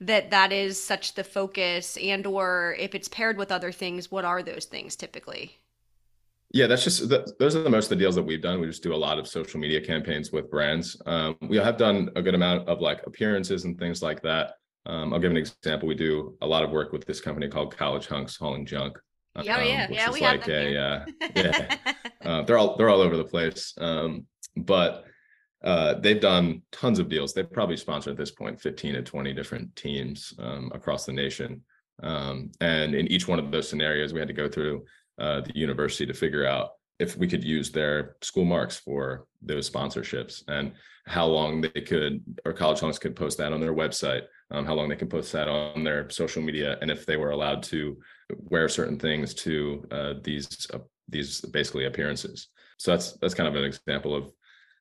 that 0.00 0.30
that 0.30 0.52
is 0.52 0.82
such 0.82 1.14
the 1.14 1.24
focus 1.24 1.96
and 1.98 2.26
or 2.26 2.76
if 2.78 2.94
it's 2.94 3.08
paired 3.08 3.36
with 3.38 3.52
other 3.52 3.72
things, 3.72 4.10
what 4.10 4.24
are 4.24 4.42
those 4.42 4.64
things 4.64 4.96
typically? 4.96 5.58
Yeah, 6.52 6.66
that's 6.66 6.84
just 6.84 7.08
that, 7.08 7.32
those 7.38 7.56
are 7.56 7.62
the 7.62 7.70
most 7.70 7.86
of 7.86 7.90
the 7.90 7.96
deals 7.96 8.14
that 8.14 8.22
we've 8.22 8.40
done. 8.40 8.60
We 8.60 8.66
just 8.66 8.82
do 8.82 8.94
a 8.94 8.96
lot 8.96 9.18
of 9.18 9.26
social 9.26 9.60
media 9.60 9.80
campaigns 9.80 10.32
with 10.32 10.50
brands. 10.50 11.00
Um, 11.04 11.36
we 11.42 11.56
have 11.56 11.76
done 11.76 12.10
a 12.16 12.22
good 12.22 12.34
amount 12.34 12.68
of 12.68 12.80
like 12.80 13.06
appearances 13.06 13.64
and 13.64 13.78
things 13.78 14.02
like 14.02 14.22
that. 14.22 14.54
Um, 14.86 15.12
I'll 15.12 15.18
give 15.18 15.32
an 15.32 15.36
example. 15.36 15.88
We 15.88 15.96
do 15.96 16.36
a 16.40 16.46
lot 16.46 16.62
of 16.62 16.70
work 16.70 16.92
with 16.92 17.04
this 17.04 17.20
company 17.20 17.48
called 17.48 17.76
College 17.76 18.06
Hunks 18.06 18.36
Hauling 18.36 18.64
Junk. 18.64 18.96
Yeah, 19.42 19.62
yeah. 19.62 19.84
um, 19.84 19.92
Yeah, 19.92 20.08
is 20.08 20.14
we 20.14 20.20
have 20.20 20.44
them 20.44 20.74
a 20.74 20.78
uh, 20.78 21.04
yeah. 21.34 21.76
uh, 22.24 22.42
they're 22.42 22.58
all 22.58 22.76
they're 22.76 22.88
all 22.88 23.00
over 23.00 23.16
the 23.16 23.24
place. 23.24 23.74
Um, 23.78 24.26
but 24.56 25.04
uh, 25.64 25.94
they've 25.94 26.20
done 26.20 26.62
tons 26.70 26.98
of 26.98 27.08
deals. 27.08 27.34
They've 27.34 27.50
probably 27.50 27.76
sponsored 27.76 28.12
at 28.12 28.18
this 28.18 28.30
point 28.30 28.60
15 28.60 28.94
to 28.94 29.02
20 29.02 29.32
different 29.32 29.74
teams 29.74 30.32
um, 30.38 30.70
across 30.74 31.04
the 31.04 31.12
nation. 31.12 31.62
Um, 32.02 32.52
and 32.60 32.94
in 32.94 33.08
each 33.08 33.26
one 33.26 33.38
of 33.38 33.50
those 33.50 33.68
scenarios, 33.68 34.12
we 34.12 34.20
had 34.20 34.28
to 34.28 34.34
go 34.34 34.48
through 34.48 34.84
uh, 35.18 35.40
the 35.40 35.56
university 35.56 36.06
to 36.06 36.14
figure 36.14 36.46
out 36.46 36.70
if 36.98 37.16
we 37.16 37.28
could 37.28 37.44
use 37.44 37.70
their 37.70 38.16
school 38.22 38.44
marks 38.44 38.78
for 38.78 39.26
those 39.42 39.68
sponsorships 39.68 40.42
and 40.48 40.72
how 41.06 41.26
long 41.26 41.60
they 41.60 41.80
could 41.80 42.22
or 42.44 42.52
college 42.52 42.80
hunks 42.80 42.98
could 42.98 43.14
post 43.14 43.38
that 43.38 43.52
on 43.52 43.60
their 43.60 43.74
website 43.74 44.22
um, 44.50 44.64
how 44.64 44.74
long 44.74 44.88
they 44.88 44.96
can 44.96 45.08
post 45.08 45.32
that 45.32 45.48
on 45.48 45.84
their 45.84 46.08
social 46.10 46.42
media 46.42 46.78
and 46.80 46.90
if 46.90 47.04
they 47.04 47.16
were 47.16 47.30
allowed 47.30 47.62
to 47.62 47.96
wear 48.30 48.68
certain 48.68 48.98
things 48.98 49.34
to 49.34 49.84
uh, 49.90 50.14
these 50.22 50.66
uh, 50.72 50.78
these 51.08 51.40
basically 51.40 51.86
appearances. 51.86 52.48
So 52.78 52.90
that's 52.90 53.12
that's 53.12 53.34
kind 53.34 53.48
of 53.48 53.54
an 53.56 53.64
example 53.64 54.14
of 54.14 54.32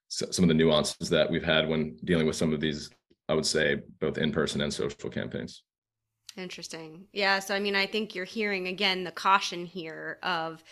some 0.09 0.43
of 0.43 0.49
the 0.49 0.53
nuances 0.53 1.09
that 1.09 1.29
we've 1.29 1.43
had 1.43 1.67
when 1.67 1.97
dealing 2.03 2.27
with 2.27 2.35
some 2.35 2.53
of 2.53 2.59
these 2.59 2.89
i 3.27 3.33
would 3.33 3.45
say 3.45 3.81
both 3.99 4.17
in 4.17 4.31
person 4.31 4.61
and 4.61 4.73
social 4.73 5.09
campaigns 5.09 5.63
Interesting. 6.37 7.07
Yeah. 7.13 7.39
So, 7.39 7.55
I 7.55 7.59
mean, 7.59 7.75
I 7.75 7.85
think 7.85 8.13
you're 8.13 8.25
hearing 8.25 8.67
again 8.67 9.03
the 9.05 9.11
caution 9.11 9.65
here 9.65 10.19
of 10.21 10.63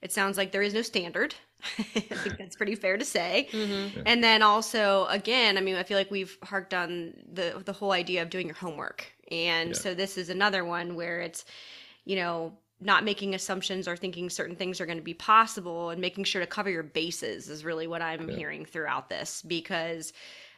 it 0.00 0.12
sounds 0.12 0.38
like 0.38 0.50
there 0.50 0.62
is 0.62 0.72
no 0.72 0.80
standard. 0.82 1.34
I 1.78 2.16
think 2.16 2.38
that's 2.38 2.56
pretty 2.56 2.74
fair 2.74 2.96
to 2.96 3.04
say. 3.04 3.48
Mhm. 3.52 4.06
And 4.06 4.24
then 4.24 4.42
also, 4.42 5.04
again, 5.06 5.58
I 5.58 5.60
mean, 5.60 5.76
I 5.76 5.82
feel 5.82 5.98
like 5.98 6.10
we've 6.10 6.38
harked 6.42 6.72
on 6.72 7.14
the 7.30 7.62
the 7.64 7.74
whole 7.74 7.92
idea 7.92 8.22
of 8.22 8.30
doing 8.30 8.46
your 8.46 8.56
homework, 8.56 9.12
and 9.30 9.76
Yeah. 9.76 9.76
so 9.76 9.92
this 9.94 10.16
is 10.16 10.30
another 10.30 10.64
one 10.64 10.94
where 10.94 11.20
it's, 11.20 11.44
you 12.06 12.16
know, 12.16 12.58
not 12.80 13.04
making 13.04 13.34
assumptions 13.34 13.86
or 13.88 13.96
thinking 13.96 14.30
certain 14.30 14.56
things 14.56 14.80
are 14.80 14.86
going 14.86 14.98
to 14.98 15.04
be 15.04 15.14
possible, 15.14 15.90
and 15.90 16.00
making 16.00 16.24
sure 16.24 16.40
to 16.40 16.46
cover 16.46 16.70
your 16.70 16.82
bases 16.84 17.50
is 17.50 17.64
really 17.64 17.86
what 17.86 18.02
I'm 18.02 18.26
Yeah. 18.26 18.36
hearing 18.36 18.64
throughout 18.64 19.10
this 19.10 19.42
because 19.42 20.12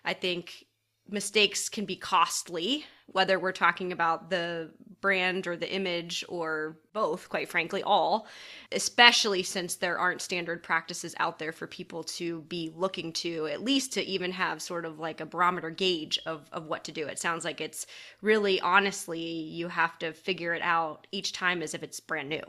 I 0.04 0.14
think 0.14 0.64
mistakes 1.12 1.68
can 1.68 1.84
be 1.84 1.96
costly 1.96 2.84
whether 3.06 3.38
we're 3.38 3.52
talking 3.52 3.92
about 3.92 4.30
the 4.30 4.70
brand 5.00 5.46
or 5.46 5.56
the 5.56 5.70
image 5.72 6.24
or 6.28 6.78
both 6.92 7.28
quite 7.28 7.48
frankly 7.48 7.82
all 7.82 8.26
especially 8.72 9.42
since 9.42 9.74
there 9.76 9.98
aren't 9.98 10.22
standard 10.22 10.62
practices 10.62 11.14
out 11.18 11.38
there 11.38 11.52
for 11.52 11.66
people 11.66 12.02
to 12.04 12.42
be 12.42 12.70
looking 12.74 13.12
to 13.12 13.46
at 13.48 13.62
least 13.62 13.92
to 13.92 14.02
even 14.04 14.30
have 14.30 14.62
sort 14.62 14.84
of 14.84 14.98
like 14.98 15.20
a 15.20 15.26
barometer 15.26 15.70
gauge 15.70 16.18
of, 16.26 16.48
of 16.52 16.66
what 16.66 16.84
to 16.84 16.92
do 16.92 17.06
it 17.06 17.18
sounds 17.18 17.44
like 17.44 17.60
it's 17.60 17.86
really 18.22 18.60
honestly 18.60 19.20
you 19.20 19.68
have 19.68 19.98
to 19.98 20.12
figure 20.12 20.54
it 20.54 20.62
out 20.62 21.06
each 21.12 21.32
time 21.32 21.62
as 21.62 21.74
if 21.74 21.82
it's 21.82 22.00
brand 22.00 22.28
new 22.28 22.42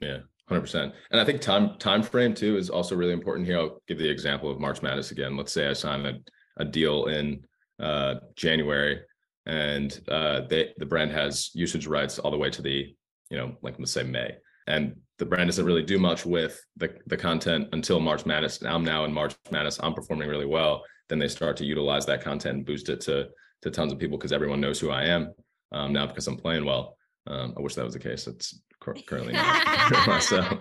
Yeah, 0.00 0.18
hundred 0.48 0.62
percent. 0.62 0.94
And 1.10 1.20
I 1.20 1.24
think 1.24 1.40
time 1.40 1.76
time 1.78 2.02
frame 2.02 2.34
too 2.34 2.56
is 2.56 2.70
also 2.70 2.96
really 2.96 3.12
important 3.12 3.46
here. 3.46 3.58
I'll 3.58 3.80
give 3.86 3.98
the 3.98 4.08
example 4.08 4.50
of 4.50 4.60
March 4.60 4.82
Madness 4.82 5.10
again. 5.12 5.36
Let's 5.36 5.52
say 5.52 5.68
I 5.68 5.72
sign 5.72 6.06
a, 6.06 6.18
a 6.56 6.64
deal 6.64 7.06
in 7.06 7.44
uh, 7.80 8.16
January, 8.36 9.00
and 9.46 10.00
uh, 10.08 10.42
they 10.48 10.72
the 10.78 10.86
brand 10.86 11.10
has 11.12 11.50
usage 11.54 11.86
rights 11.86 12.18
all 12.18 12.30
the 12.30 12.36
way 12.36 12.50
to 12.50 12.62
the 12.62 12.94
you 13.30 13.36
know 13.36 13.56
like 13.62 13.78
let's 13.78 13.92
say 13.92 14.02
May, 14.02 14.36
and 14.66 14.96
the 15.18 15.26
brand 15.26 15.48
doesn't 15.48 15.64
really 15.64 15.82
do 15.82 15.98
much 15.98 16.24
with 16.26 16.60
the 16.76 16.94
the 17.06 17.16
content 17.16 17.68
until 17.72 18.00
March 18.00 18.26
Madness. 18.26 18.62
I'm 18.62 18.84
now 18.84 19.04
in 19.04 19.12
March 19.12 19.34
Madness. 19.50 19.80
I'm 19.82 19.94
performing 19.94 20.28
really 20.28 20.46
well. 20.46 20.82
Then 21.08 21.18
they 21.18 21.28
start 21.28 21.56
to 21.58 21.64
utilize 21.64 22.06
that 22.06 22.22
content 22.22 22.56
and 22.58 22.66
boost 22.66 22.88
it 22.88 23.00
to 23.02 23.28
to 23.62 23.70
tons 23.70 23.92
of 23.92 23.98
people 23.98 24.18
because 24.18 24.32
everyone 24.32 24.60
knows 24.60 24.80
who 24.80 24.90
I 24.90 25.04
am 25.04 25.32
um, 25.72 25.92
now 25.92 26.06
because 26.06 26.26
I'm 26.26 26.36
playing 26.36 26.64
well. 26.64 26.96
Um, 27.26 27.54
I 27.56 27.60
wish 27.60 27.74
that 27.74 27.84
was 27.84 27.94
the 27.94 28.00
case. 28.00 28.26
It's 28.26 28.60
currently 28.80 29.34
not. 29.34 30.22
so, 30.22 30.58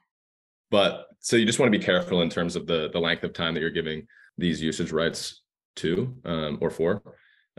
but 0.70 1.06
so 1.20 1.36
you 1.36 1.46
just 1.46 1.58
want 1.58 1.72
to 1.72 1.78
be 1.78 1.84
careful 1.84 2.22
in 2.22 2.30
terms 2.30 2.56
of 2.56 2.66
the 2.66 2.90
the 2.92 3.00
length 3.00 3.24
of 3.24 3.32
time 3.32 3.54
that 3.54 3.60
you're 3.60 3.70
giving 3.70 4.06
these 4.36 4.62
usage 4.62 4.92
rights 4.92 5.42
to 5.78 6.14
um, 6.24 6.58
or 6.60 6.70
four, 6.70 7.02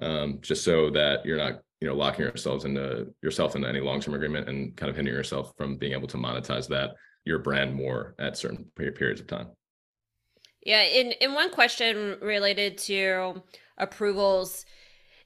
um, 0.02 0.40
just 0.42 0.64
so 0.64 0.90
that 0.92 1.26
you're 1.26 1.38
not 1.38 1.62
you 1.82 1.88
know 1.88 1.96
locking 1.96 2.26
yourselves 2.26 2.66
into 2.66 3.14
yourself 3.22 3.56
into 3.56 3.68
any 3.68 3.80
long 3.80 4.00
term 4.00 4.14
agreement 4.14 4.50
and 4.50 4.76
kind 4.76 4.90
of 4.90 4.96
hindering 4.96 5.18
yourself 5.18 5.54
from 5.58 5.78
being 5.78 5.94
able 5.94 6.08
to 6.08 6.18
monetize 6.18 6.68
that 6.68 6.92
your 7.26 7.40
brand 7.40 7.74
more 7.74 8.16
at 8.20 8.38
certain 8.38 8.66
periods 8.76 9.22
of 9.22 9.28
time. 9.28 9.48
Yeah, 10.62 10.84
in 10.84 11.12
in 11.14 11.34
one 11.34 11.52
question 11.52 12.18
related 12.22 12.78
to 12.80 13.42
approvals, 13.78 14.66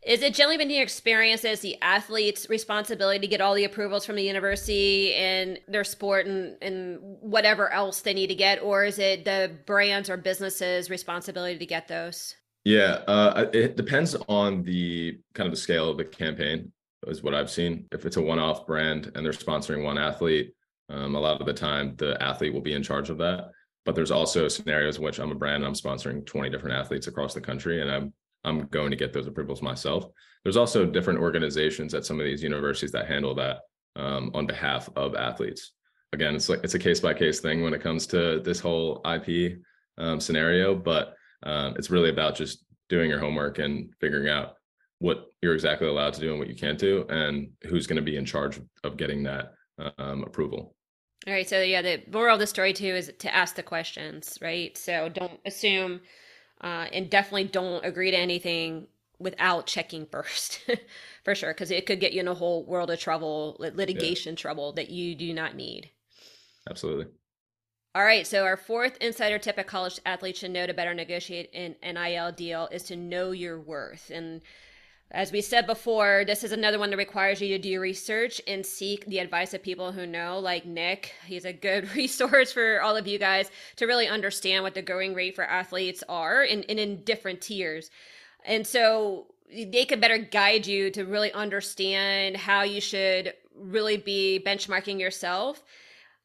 is 0.06 0.22
it 0.22 0.34
generally 0.34 0.58
been 0.58 0.70
your 0.70 0.84
experience 0.84 1.44
as 1.46 1.62
the 1.62 1.82
athlete's 1.82 2.50
responsibility 2.50 3.20
to 3.20 3.28
get 3.28 3.42
all 3.42 3.56
the 3.56 3.64
approvals 3.64 4.06
from 4.06 4.16
the 4.16 4.24
university 4.24 5.14
and 5.16 5.60
their 5.68 5.84
sport 5.84 6.28
and, 6.28 6.58
and 6.62 7.00
whatever 7.02 7.72
else 7.72 8.02
they 8.02 8.14
need 8.14 8.28
to 8.28 8.36
get, 8.36 8.62
or 8.62 8.84
is 8.84 9.00
it 9.00 9.26
the 9.26 9.52
brands 9.66 10.10
or 10.10 10.18
businesses' 10.18 10.90
responsibility 10.90 11.58
to 11.58 11.66
get 11.66 11.88
those? 11.88 12.36
Yeah, 12.64 13.02
uh, 13.08 13.48
it 13.54 13.76
depends 13.76 14.16
on 14.28 14.64
the 14.64 15.20
kind 15.34 15.48
of 15.48 15.52
the 15.52 15.60
scale 15.60 15.90
of 15.90 15.98
the 15.98 16.06
campaign. 16.06 16.72
is 17.08 17.22
what 17.22 17.34
I've 17.34 17.50
seen. 17.50 17.88
If 17.92 18.06
it's 18.06 18.18
a 18.18 18.22
one-off 18.22 18.66
brand 18.66 19.12
and 19.16 19.26
they're 19.26 19.34
sponsoring 19.34 19.84
one 19.84 19.98
athlete, 19.98 20.54
um, 20.90 21.16
a 21.16 21.20
lot 21.20 21.42
of 21.42 21.46
the 21.46 21.54
time 21.54 21.96
the 21.98 22.22
athlete 22.22 22.54
will 22.54 22.62
be 22.62 22.74
in 22.74 22.84
charge 22.84 23.10
of 23.10 23.18
that. 23.18 23.52
But 23.86 23.96
there's 23.96 24.12
also 24.12 24.48
scenarios 24.48 24.98
in 24.98 25.04
which 25.04 25.20
I'm 25.20 25.32
a 25.32 25.36
brand 25.36 25.58
and 25.58 25.66
I'm 25.66 25.74
sponsoring 25.74 26.26
20 26.26 26.50
different 26.50 26.78
athletes 26.78 27.08
across 27.08 27.34
the 27.34 27.42
country, 27.42 27.82
and 27.82 27.92
I'm 27.92 28.14
I'm 28.46 28.68
going 28.68 28.92
to 28.92 28.98
get 28.98 29.14
those 29.14 29.28
approvals 29.28 29.62
myself. 29.62 30.06
There's 30.44 30.58
also 30.58 30.86
different 30.86 31.20
organizations 31.20 31.94
at 31.94 32.06
some 32.06 32.20
of 32.20 32.26
these 32.26 32.44
universities 32.44 32.92
that 32.92 33.08
handle 33.08 33.34
that 33.36 33.62
um, 33.96 34.32
on 34.34 34.46
behalf 34.46 34.90
of 34.96 35.16
athletes. 35.16 35.72
Again, 36.12 36.36
it's 36.36 36.50
like 36.50 36.64
it's 36.64 36.74
a 36.74 36.80
case 36.80 37.00
by 37.00 37.14
case 37.14 37.40
thing 37.40 37.62
when 37.62 37.74
it 37.74 37.82
comes 37.82 38.06
to 38.08 38.40
this 38.42 38.60
whole 38.60 39.02
IP 39.06 39.60
um, 39.98 40.20
scenario, 40.20 40.76
but 40.76 41.16
um, 41.44 41.76
it's 41.78 41.90
really 41.90 42.10
about 42.10 42.36
just 42.36 42.64
doing 42.90 43.10
your 43.10 43.20
homework 43.20 43.60
and 43.60 43.94
figuring 44.00 44.30
out 44.30 44.56
what 45.00 45.28
you're 45.42 45.54
exactly 45.54 45.88
allowed 45.88 46.14
to 46.14 46.22
do 46.22 46.32
and 46.32 46.40
what 46.40 46.48
you 46.48 46.56
can't 46.56 46.80
do, 46.80 47.06
and 47.10 47.50
who's 47.64 47.88
going 47.88 47.98
to 47.98 48.02
be 48.02 48.16
in 48.16 48.26
charge 48.26 48.60
of 48.84 48.98
getting 48.98 49.24
that 49.24 49.54
um, 49.98 50.24
approval. 50.24 50.76
All 51.28 51.34
right. 51.34 51.48
So 51.48 51.62
yeah, 51.62 51.82
the 51.82 52.04
moral 52.12 52.36
of 52.36 52.40
the 52.40 52.48
story 52.48 52.74
too 52.74 52.86
is 52.96 53.12
to 53.20 53.34
ask 53.34 53.56
the 53.56 53.64
questions, 53.64 54.38
right? 54.42 54.78
So 54.78 55.10
don't 55.10 55.40
assume, 55.46 56.02
uh, 56.62 56.88
and 56.92 57.10
definitely 57.10 57.46
don't 57.46 57.84
agree 57.86 58.12
to 58.12 58.18
anything 58.18 58.88
without 59.20 59.66
checking 59.68 60.06
first, 60.12 60.60
for 61.24 61.36
sure, 61.36 61.54
because 61.54 61.72
it 61.72 61.86
could 61.86 62.00
get 62.00 62.14
you 62.14 62.20
in 62.20 62.28
a 62.28 62.34
whole 62.34 62.66
world 62.66 62.92
of 62.92 63.00
trouble, 63.00 63.56
litigation 63.60 64.34
yeah. 64.34 64.38
trouble 64.38 64.74
that 64.74 64.90
you 64.90 65.16
do 65.16 65.34
not 65.34 65.56
need. 65.56 65.90
Absolutely. 66.70 67.08
All 67.96 68.04
right. 68.04 68.26
So 68.26 68.44
our 68.44 68.58
fourth 68.58 68.98
insider 69.02 69.38
tip 69.38 69.58
a 69.58 69.64
college 69.64 70.00
athletes 70.06 70.40
should 70.40 70.52
know 70.52 70.66
to 70.66 70.74
better 70.74 70.94
negotiate 70.94 71.54
an 71.54 71.76
NIL 71.84 72.32
deal 72.32 72.68
is 72.72 72.84
to 72.84 72.96
know 72.96 73.32
your 73.32 73.60
worth 73.60 74.12
and 74.14 74.42
as 75.14 75.32
we 75.32 75.42
said 75.42 75.68
before, 75.68 76.24
this 76.26 76.44
is 76.44 76.52
another 76.52 76.80
one 76.80 76.90
that 76.90 76.98
requires 76.98 77.40
you 77.40 77.48
to 77.50 77.60
do 77.60 77.80
research 77.80 78.42
and 78.48 78.66
seek 78.66 79.06
the 79.06 79.20
advice 79.20 79.54
of 79.54 79.62
people 79.62 79.92
who 79.92 80.08
know, 80.08 80.40
like 80.40 80.66
Nick. 80.66 81.14
He's 81.28 81.46
a 81.46 81.54
good 81.54 81.94
resource 81.96 82.52
for 82.52 82.82
all 82.82 82.98
of 82.98 83.08
you 83.08 83.20
guys 83.20 83.52
to 83.76 83.86
really 83.86 84.08
understand 84.08 84.64
what 84.64 84.74
the 84.74 84.82
going 84.82 85.14
rate 85.14 85.36
for 85.36 85.44
athletes 85.44 86.04
are 86.10 86.42
and 86.42 86.64
in 86.64 87.04
different 87.04 87.42
tiers. 87.42 87.92
And 88.44 88.66
so 88.66 89.28
they 89.52 89.86
could 89.86 90.02
better 90.02 90.18
guide 90.18 90.66
you 90.66 90.90
to 90.90 91.06
really 91.06 91.32
understand 91.32 92.36
how 92.36 92.64
you 92.64 92.82
should 92.82 93.36
really 93.56 93.98
be 93.98 94.42
benchmarking 94.44 95.00
yourself 95.00 95.64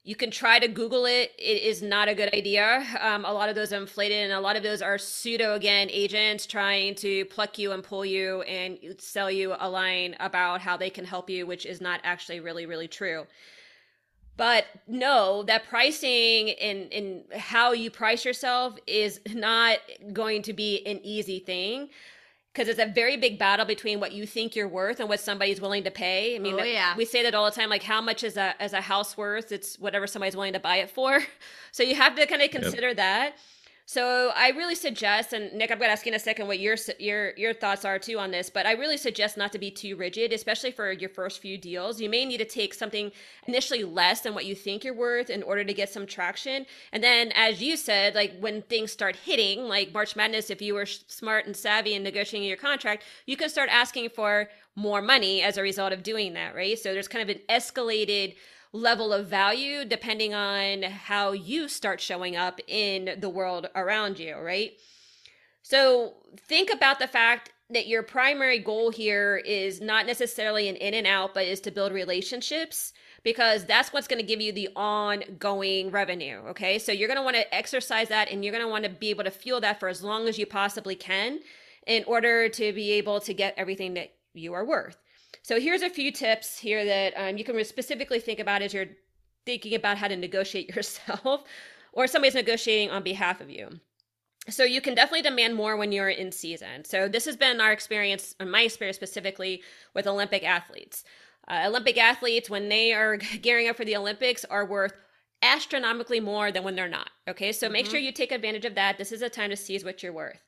you 0.09 0.17
can 0.17 0.31
try 0.31 0.59
to 0.59 0.69
Google 0.69 1.05
it. 1.05 1.33
It 1.39 1.63
is 1.65 1.83
not 1.83 2.09
a 2.09 2.15
good 2.15 2.33
idea. 2.33 2.83
Um, 2.99 3.27
a 3.27 3.31
lot 3.31 3.51
of 3.51 3.55
those 3.55 3.75
are 3.75 3.77
inflated, 3.77 4.25
and 4.25 4.33
a 4.33 4.41
lot 4.41 4.57
of 4.57 4.63
those 4.63 4.81
are 4.81 4.97
pseudo 4.97 5.53
again 5.53 5.89
agents 5.91 6.47
trying 6.47 6.95
to 6.95 7.27
pluck 7.27 7.59
you 7.59 7.73
and 7.73 7.85
pull 7.85 8.07
you 8.07 8.41
and 8.43 8.79
sell 8.97 9.31
you 9.31 9.55
a 9.61 9.69
line 9.69 10.17
about 10.19 10.63
how 10.63 10.79
they 10.79 10.89
can 10.89 11.05
help 11.05 11.29
you, 11.29 11.47
which 11.47 11.67
is 11.67 11.83
not 11.83 12.01
actually 12.05 12.41
really, 12.41 12.65
really 12.65 12.89
true. 12.89 13.27
But 14.39 14.65
know 14.87 15.43
that 15.43 15.69
pricing 15.69 16.53
and, 16.53 16.91
and 16.91 17.25
how 17.39 17.73
you 17.73 17.91
price 17.91 18.25
yourself 18.25 18.77
is 18.87 19.21
not 19.35 19.77
going 20.15 20.41
to 20.45 20.55
be 20.55 20.87
an 20.87 21.01
easy 21.03 21.39
thing 21.39 21.91
because 22.59 22.69
it's 22.69 22.81
a 22.81 22.93
very 22.93 23.17
big 23.17 23.39
battle 23.39 23.65
between 23.65 24.01
what 24.01 24.11
you 24.11 24.27
think 24.27 24.57
you're 24.57 24.67
worth 24.67 24.99
and 24.99 25.09
what 25.09 25.21
somebody's 25.21 25.61
willing 25.61 25.85
to 25.85 25.93
pay. 25.93 26.35
I 26.35 26.41
mean, 26.41 26.59
oh, 26.59 26.65
yeah. 26.65 26.97
we 26.97 27.05
say 27.05 27.23
that 27.23 27.33
all 27.33 27.45
the 27.45 27.53
time. 27.53 27.71
Like, 27.71 27.85
how 27.85 28.01
much 28.01 28.25
is 28.25 28.37
a 28.37 28.61
as 28.61 28.73
a 28.73 28.81
house 28.81 29.17
worth? 29.17 29.53
It's 29.53 29.79
whatever 29.79 30.09
somebody's 30.09 30.35
willing 30.35 30.55
to 30.55 30.61
buy 30.61 30.77
it 30.77 30.91
for. 30.91 31.23
So 31.71 31.83
you 31.83 31.95
have 31.95 32.17
to 32.17 32.27
kind 32.27 32.41
of 32.41 32.51
consider 32.51 32.89
yep. 32.89 32.97
that. 32.97 33.37
So 33.91 34.33
I 34.37 34.51
really 34.51 34.75
suggest, 34.75 35.33
and 35.33 35.51
Nick, 35.55 35.71
I'm 35.71 35.79
going 35.79 35.89
to 35.89 35.93
ask 35.93 36.05
you 36.05 36.11
in 36.11 36.17
a 36.17 36.19
second 36.19 36.47
what 36.47 36.59
your 36.59 36.77
your 36.99 37.33
your 37.39 37.55
thoughts 37.55 37.87
are 37.87 37.99
too 37.99 38.19
on 38.19 38.31
this, 38.31 38.51
but 38.51 38.67
I 38.67 38.73
really 38.73 38.99
suggest 38.99 39.39
not 39.39 39.51
to 39.53 39.59
be 39.59 39.71
too 39.71 39.97
rigid, 39.97 40.31
especially 40.31 40.73
for 40.73 40.93
your 40.93 41.09
first 41.09 41.41
few 41.41 41.57
deals. 41.57 41.99
You 41.99 42.11
may 42.11 42.27
need 42.27 42.37
to 42.37 42.45
take 42.45 42.75
something 42.75 43.11
initially 43.47 43.85
less 43.85 44.21
than 44.21 44.35
what 44.35 44.45
you 44.45 44.55
think 44.55 44.85
you're 44.85 44.93
worth 44.93 45.31
in 45.31 45.43
order 45.43 45.65
to 45.65 45.73
get 45.73 45.89
some 45.89 46.05
traction, 46.07 46.67
and 46.93 47.03
then, 47.03 47.33
as 47.35 47.63
you 47.63 47.79
said, 47.79 48.15
like 48.15 48.39
when 48.39 48.61
things 48.61 48.93
start 48.93 49.17
hitting, 49.17 49.63
like 49.69 49.95
March 49.95 50.15
Madness, 50.17 50.51
if 50.51 50.61
you 50.61 50.75
were 50.75 50.85
smart 50.85 51.47
and 51.47 51.57
savvy 51.57 51.95
in 51.95 52.03
negotiating 52.03 52.47
your 52.47 52.59
contract, 52.59 53.05
you 53.25 53.39
can 53.39 53.49
start 53.49 53.71
asking 53.73 54.11
for 54.11 54.51
more 54.77 55.01
money 55.01 55.41
as 55.41 55.57
a 55.57 55.63
result 55.63 55.95
of 55.95 56.03
doing 56.03 56.35
that, 56.35 56.55
right? 56.55 56.79
So 56.79 56.93
there's 56.93 57.09
kind 57.09 57.29
of 57.29 57.35
an 57.35 57.43
escalated 57.49 58.35
level 58.73 59.13
of 59.13 59.29
value 59.29 59.85
depending 59.85 60.35
on 60.35 60.83
how 60.83 61.33
you 61.33 61.69
start 61.69 62.01
showing 62.01 62.37
up 62.37 62.61
in 62.67 63.17
the 63.19 63.29
world 63.29 63.69
around 63.75 64.19
you, 64.19 64.37
right? 64.37 64.73
So 65.63 66.15
think 66.47 66.73
about 66.73 66.99
the 66.99 67.07
fact 67.07 67.53
that 67.71 67.87
your 67.87 68.03
primary 68.03 68.59
goal 68.59 68.91
here 68.91 69.37
is 69.45 69.81
not 69.81 70.07
necessarily 70.07 70.69
an 70.69 70.77
in 70.77 70.95
and 70.95 71.07
out, 71.07 71.35
but 71.35 71.45
is 71.45 71.61
to 71.63 71.71
build 71.71 71.93
relationships 71.93 72.95
because 73.23 73.67
that's 73.67 73.93
what's 73.93 74.09
going 74.09 74.21
to 74.21 74.27
give 74.27 74.41
you 74.41 74.53
the 74.53 74.71
ongoing 74.75 75.91
revenue. 75.91 76.39
Okay. 76.49 76.79
So 76.79 76.93
you're 76.93 77.09
going 77.09 77.19
to 77.19 77.25
want 77.25 77.37
to 77.37 77.55
exercise 77.55 78.09
that 78.09 78.31
and 78.31 78.43
you're 78.43 78.53
going 78.53 78.65
to 78.65 78.71
want 78.71 78.85
to 78.85 78.91
be 78.91 79.11
able 79.11 79.25
to 79.25 79.31
fuel 79.31 79.61
that 79.61 79.79
for 79.79 79.89
as 79.89 80.03
long 80.03 80.29
as 80.29 80.39
you 80.39 80.47
possibly 80.47 80.95
can 80.95 81.41
in 81.87 82.05
order 82.05 82.49
to 82.49 82.73
be 82.73 82.93
able 82.93 83.21
to 83.21 83.35
get 83.35 83.55
everything 83.57 83.95
that 83.95 84.13
you 84.33 84.55
are 84.55 84.65
worth. 84.65 84.97
So 85.43 85.61
here's 85.61 85.83
a 85.83 85.91
few 85.91 86.13
tips 86.13 86.59
here 86.59 86.85
that 86.85 87.15
um, 87.17 87.39
you 87.39 87.45
can 87.45 87.63
specifically 87.65 88.21
think 88.21 88.39
about 88.39 88.63
as 88.63 88.75
you're 88.75 88.87
thinking 89.47 89.75
about 89.75 89.99
how 89.99 90.09
to 90.09 90.17
negotiate 90.17 90.69
yourself 90.77 91.45
or 91.93 92.07
somebody's 92.07 92.35
negotiating 92.35 92.91
on 92.91 93.03
behalf 93.03 93.41
of 93.41 93.51
you. 93.51 93.81
So 94.51 94.65
you 94.65 94.81
can 94.81 94.95
definitely 94.95 95.23
demand 95.23 95.57
more 95.57 95.77
when 95.77 95.93
you're 95.93 96.09
in 96.09 96.33
season. 96.33 96.85
So 96.85 97.09
this 97.09 97.27
has 97.27 97.37
been 97.37 97.61
our 97.61 97.73
experience, 97.73 98.35
or 98.41 98.47
my 98.47 98.63
experience 98.63 98.97
specifically 98.97 99.63
with 99.95 100.07
Olympic 100.07 100.43
athletes. 100.43 101.05
Uh, 101.49 101.65
Olympic 101.67 101.99
athletes, 101.99 102.49
when 102.49 102.69
they 102.69 102.93
are 102.93 103.17
gearing 103.43 103.69
up 103.69 103.77
for 103.77 103.85
the 103.85 103.97
Olympics, 103.97 104.45
are 104.47 104.65
worth 104.65 104.95
astronomically 105.43 106.21
more 106.21 106.51
than 106.51 106.65
when 106.65 106.75
they're 106.75 106.89
not. 106.89 107.11
Okay, 107.29 107.53
so 107.53 107.67
mm-hmm. 107.67 107.75
make 107.75 107.87
sure 107.87 108.01
you 108.01 108.13
take 108.13 108.33
advantage 108.33 108.65
of 108.65 108.75
that. 108.75 108.99
This 108.99 109.13
is 109.13 109.23
a 109.23 109.29
time 109.29 109.51
to 109.51 109.57
seize 109.57 109.85
what 109.85 110.03
you're 110.03 110.13
worth. 110.13 110.43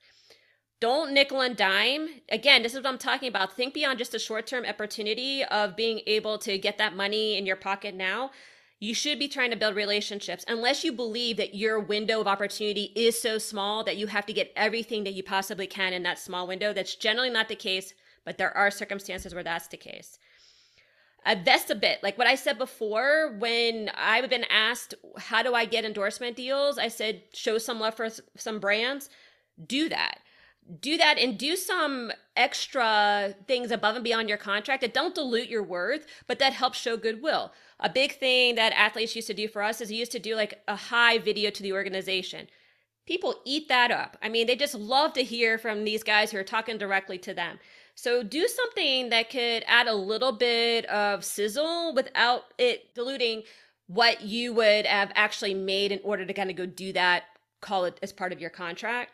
Don't 0.81 1.13
nickel 1.13 1.43
and 1.43 1.57
dime. 1.57 2.09
Again, 2.31 2.63
this 2.63 2.73
is 2.73 2.79
what 2.79 2.87
I'm 2.87 2.97
talking 2.97 3.29
about. 3.29 3.55
Think 3.55 3.75
beyond 3.75 3.99
just 3.99 4.15
a 4.15 4.19
short 4.19 4.47
term 4.47 4.65
opportunity 4.65 5.45
of 5.45 5.77
being 5.77 6.01
able 6.07 6.39
to 6.39 6.57
get 6.57 6.79
that 6.79 6.97
money 6.97 7.37
in 7.37 7.45
your 7.45 7.57
pocket 7.57 7.95
now. 7.95 8.31
You 8.79 8.95
should 8.95 9.19
be 9.19 9.29
trying 9.29 9.51
to 9.51 9.59
build 9.59 9.77
relationships 9.77 10.43
unless 10.49 10.83
you 10.83 10.93
believe 10.93 11.37
that 11.37 11.55
your 11.55 11.79
window 11.79 12.19
of 12.19 12.27
opportunity 12.27 12.93
is 12.97 13.21
so 13.21 13.37
small 13.37 13.85
that 13.85 13.99
you 13.99 14.07
have 14.07 14.25
to 14.25 14.33
get 14.33 14.55
everything 14.57 15.05
that 15.05 15.13
you 15.13 15.23
possibly 15.23 15.67
can 15.67 15.93
in 15.93 16.03
that 16.05 16.19
small 16.19 16.47
window. 16.47 16.73
That's 16.73 16.95
generally 16.95 17.29
not 17.29 17.49
the 17.49 17.57
case, 17.57 17.93
but 18.25 18.39
there 18.39 18.57
are 18.57 18.71
circumstances 18.71 19.35
where 19.35 19.45
that's 19.45 19.69
the 19.69 19.77
case. 19.77 20.19
Uh, 21.27 21.33
Invest 21.33 21.69
a 21.69 21.75
bit. 21.75 22.03
Like 22.03 22.17
what 22.17 22.27
I 22.27 22.37
said 22.37 22.57
before, 22.57 23.37
when 23.39 23.91
I've 23.95 24.31
been 24.31 24.47
asked, 24.49 24.95
how 25.19 25.43
do 25.43 25.53
I 25.53 25.67
get 25.67 25.85
endorsement 25.85 26.37
deals? 26.37 26.79
I 26.79 26.89
said, 26.89 27.25
show 27.35 27.59
some 27.59 27.81
love 27.81 27.97
for 27.97 28.09
some 28.39 28.61
brands. 28.61 29.11
Do 29.67 29.91
that 29.91 30.21
do 30.79 30.97
that 30.97 31.19
and 31.19 31.39
do 31.39 31.57
some 31.57 32.13
extra 32.37 33.35
things 33.47 33.71
above 33.71 33.97
and 33.97 34.05
beyond 34.05 34.29
your 34.29 34.39
contract 34.39 34.83
that 34.83 34.95
don't 34.95 35.15
dilute 35.15 35.49
your 35.49 35.63
worth, 35.63 36.07
but 36.27 36.39
that 36.39 36.53
helps 36.53 36.79
show 36.79 36.97
goodwill. 36.97 37.53
A 37.81 37.89
big 37.89 38.19
thing 38.19 38.55
that 38.55 38.73
athletes 38.75 39.17
used 39.17 39.27
to 39.29 39.35
do 39.35 39.49
for 39.49 39.63
us 39.63 39.81
is 39.81 39.91
used 39.91 40.13
to 40.13 40.19
do 40.19 40.37
like 40.37 40.63
a 40.69 40.77
high 40.77 41.19
video 41.19 41.51
to 41.51 41.63
the 41.63 41.73
organization. 41.73 42.47
People 43.07 43.41
eat 43.45 43.69
that 43.69 43.91
up. 43.91 44.17
I 44.23 44.29
mean, 44.29 44.47
they 44.47 44.55
just 44.55 44.75
love 44.75 45.15
to 45.15 45.25
hear 45.25 45.59
from 45.59 45.85
these 45.85 46.03
guys 46.03 46.31
who 46.31 46.39
are 46.39 46.45
talking 46.45 46.79
directly 46.79 47.19
to 47.19 47.35
them. 47.35 47.59
So 47.95 48.23
do 48.23 48.47
something 48.47 49.11
that 49.11 49.31
could 49.31 49.65
add 49.67 49.89
a 49.89 49.95
little 49.95 50.33
bit 50.33 50.87
of 50.87 51.25
sizzle 51.25 51.95
without 51.95 52.45
it 52.59 52.95
diluting 52.95 53.43
what 53.89 54.23
you 54.23 54.53
would 54.55 54.87
have 54.87 55.11
actually 55.17 55.55
made 55.55 55.91
in 55.91 56.01
order 56.05 56.25
to 56.25 56.33
kind 56.33 56.51
of 56.51 56.57
go 56.57 56.67
do 56.67 56.93
that, 56.93 57.25
call 57.61 57.87
it 57.87 57.99
as 58.03 58.13
part 58.13 58.33
of 58.33 58.41
your 58.41 58.51
contract 58.51 59.11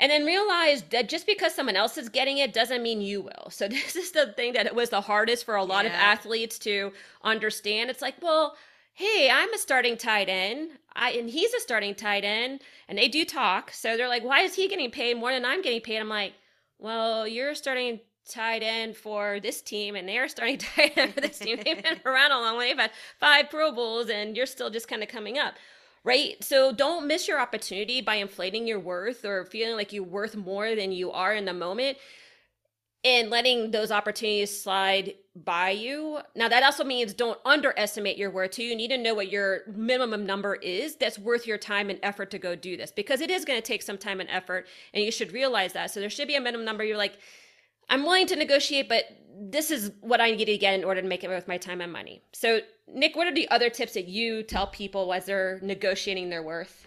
and 0.00 0.10
then 0.10 0.24
realize 0.24 0.82
that 0.90 1.10
just 1.10 1.26
because 1.26 1.54
someone 1.54 1.76
else 1.76 1.98
is 1.98 2.08
getting 2.08 2.38
it 2.38 2.54
doesn't 2.54 2.82
mean 2.82 3.02
you 3.02 3.20
will. 3.20 3.50
So 3.50 3.68
this 3.68 3.94
is 3.94 4.10
the 4.12 4.32
thing 4.32 4.54
that 4.54 4.66
it 4.66 4.74
was 4.74 4.88
the 4.90 5.02
hardest 5.02 5.44
for 5.44 5.54
a 5.54 5.62
lot 5.62 5.84
yeah. 5.84 5.90
of 5.90 5.96
athletes 5.96 6.58
to 6.60 6.92
understand. 7.22 7.90
It's 7.90 8.02
like, 8.02 8.16
well, 8.20 8.56
hey, 8.94 9.30
I'm 9.32 9.52
a 9.52 9.58
starting 9.58 9.96
tight 9.96 10.28
end. 10.28 10.70
I 10.96 11.12
and 11.12 11.30
he's 11.30 11.54
a 11.54 11.60
starting 11.60 11.94
tight 11.94 12.24
end, 12.24 12.62
and 12.88 12.98
they 12.98 13.06
do 13.06 13.24
talk. 13.24 13.70
So 13.72 13.96
they're 13.96 14.08
like, 14.08 14.24
why 14.24 14.40
is 14.40 14.54
he 14.54 14.66
getting 14.68 14.90
paid 14.90 15.16
more 15.18 15.32
than 15.32 15.44
I'm 15.44 15.62
getting 15.62 15.82
paid? 15.82 15.98
I'm 15.98 16.08
like, 16.08 16.32
well, 16.78 17.28
you're 17.28 17.54
starting 17.54 18.00
tight 18.28 18.62
end 18.62 18.96
for 18.96 19.38
this 19.40 19.60
team, 19.60 19.96
and 19.96 20.08
they're 20.08 20.28
starting 20.28 20.58
tight 20.58 20.96
end 20.96 21.14
for 21.14 21.20
this 21.20 21.38
team. 21.38 21.58
They've 21.62 21.80
been 21.80 22.00
around 22.06 22.32
a 22.32 22.40
long 22.40 22.56
way. 22.56 22.70
They've 22.70 22.78
had 22.78 22.90
five 23.18 23.50
Pro 23.50 23.70
Bowls, 23.70 24.08
and 24.08 24.36
you're 24.36 24.46
still 24.46 24.70
just 24.70 24.88
kind 24.88 25.02
of 25.02 25.08
coming 25.08 25.38
up 25.38 25.54
right? 26.04 26.42
So 26.42 26.72
don't 26.72 27.06
miss 27.06 27.28
your 27.28 27.40
opportunity 27.40 28.00
by 28.00 28.16
inflating 28.16 28.66
your 28.66 28.80
worth 28.80 29.24
or 29.24 29.44
feeling 29.46 29.76
like 29.76 29.92
you're 29.92 30.02
worth 30.02 30.36
more 30.36 30.74
than 30.74 30.92
you 30.92 31.10
are 31.12 31.34
in 31.34 31.44
the 31.44 31.52
moment 31.52 31.98
and 33.02 33.30
letting 33.30 33.70
those 33.70 33.90
opportunities 33.90 34.62
slide 34.62 35.14
by 35.34 35.70
you. 35.70 36.20
Now, 36.34 36.48
that 36.48 36.62
also 36.62 36.84
means 36.84 37.14
don't 37.14 37.38
underestimate 37.46 38.18
your 38.18 38.30
worth 38.30 38.52
too. 38.52 38.62
You 38.62 38.76
need 38.76 38.88
to 38.88 38.98
know 38.98 39.14
what 39.14 39.30
your 39.30 39.60
minimum 39.66 40.26
number 40.26 40.54
is 40.56 40.96
that's 40.96 41.18
worth 41.18 41.46
your 41.46 41.56
time 41.56 41.88
and 41.88 41.98
effort 42.02 42.30
to 42.32 42.38
go 42.38 42.54
do 42.54 42.76
this 42.76 42.90
because 42.90 43.22
it 43.22 43.30
is 43.30 43.44
going 43.44 43.60
to 43.60 43.66
take 43.66 43.82
some 43.82 43.96
time 43.96 44.20
and 44.20 44.28
effort, 44.28 44.66
and 44.92 45.02
you 45.02 45.10
should 45.10 45.32
realize 45.32 45.72
that. 45.72 45.90
So, 45.90 46.00
there 46.00 46.10
should 46.10 46.28
be 46.28 46.34
a 46.34 46.40
minimum 46.40 46.66
number. 46.66 46.84
You're 46.84 46.98
like, 46.98 47.18
I'm 47.88 48.02
willing 48.02 48.26
to 48.26 48.36
negotiate, 48.36 48.88
but 48.88 49.04
this 49.40 49.70
is 49.70 49.92
what 50.00 50.20
I 50.20 50.32
need 50.32 50.44
to 50.44 50.58
get 50.58 50.74
in 50.74 50.84
order 50.84 51.00
to 51.00 51.08
make 51.08 51.24
it 51.24 51.28
worth 51.28 51.48
my 51.48 51.56
time 51.56 51.80
and 51.80 51.90
money. 51.90 52.22
So, 52.32 52.60
Nick, 52.86 53.16
what 53.16 53.26
are 53.26 53.34
the 53.34 53.48
other 53.48 53.70
tips 53.70 53.94
that 53.94 54.06
you 54.06 54.42
tell 54.42 54.66
people 54.66 55.12
as 55.14 55.24
they're 55.24 55.58
negotiating 55.62 56.28
their 56.28 56.42
worth? 56.42 56.86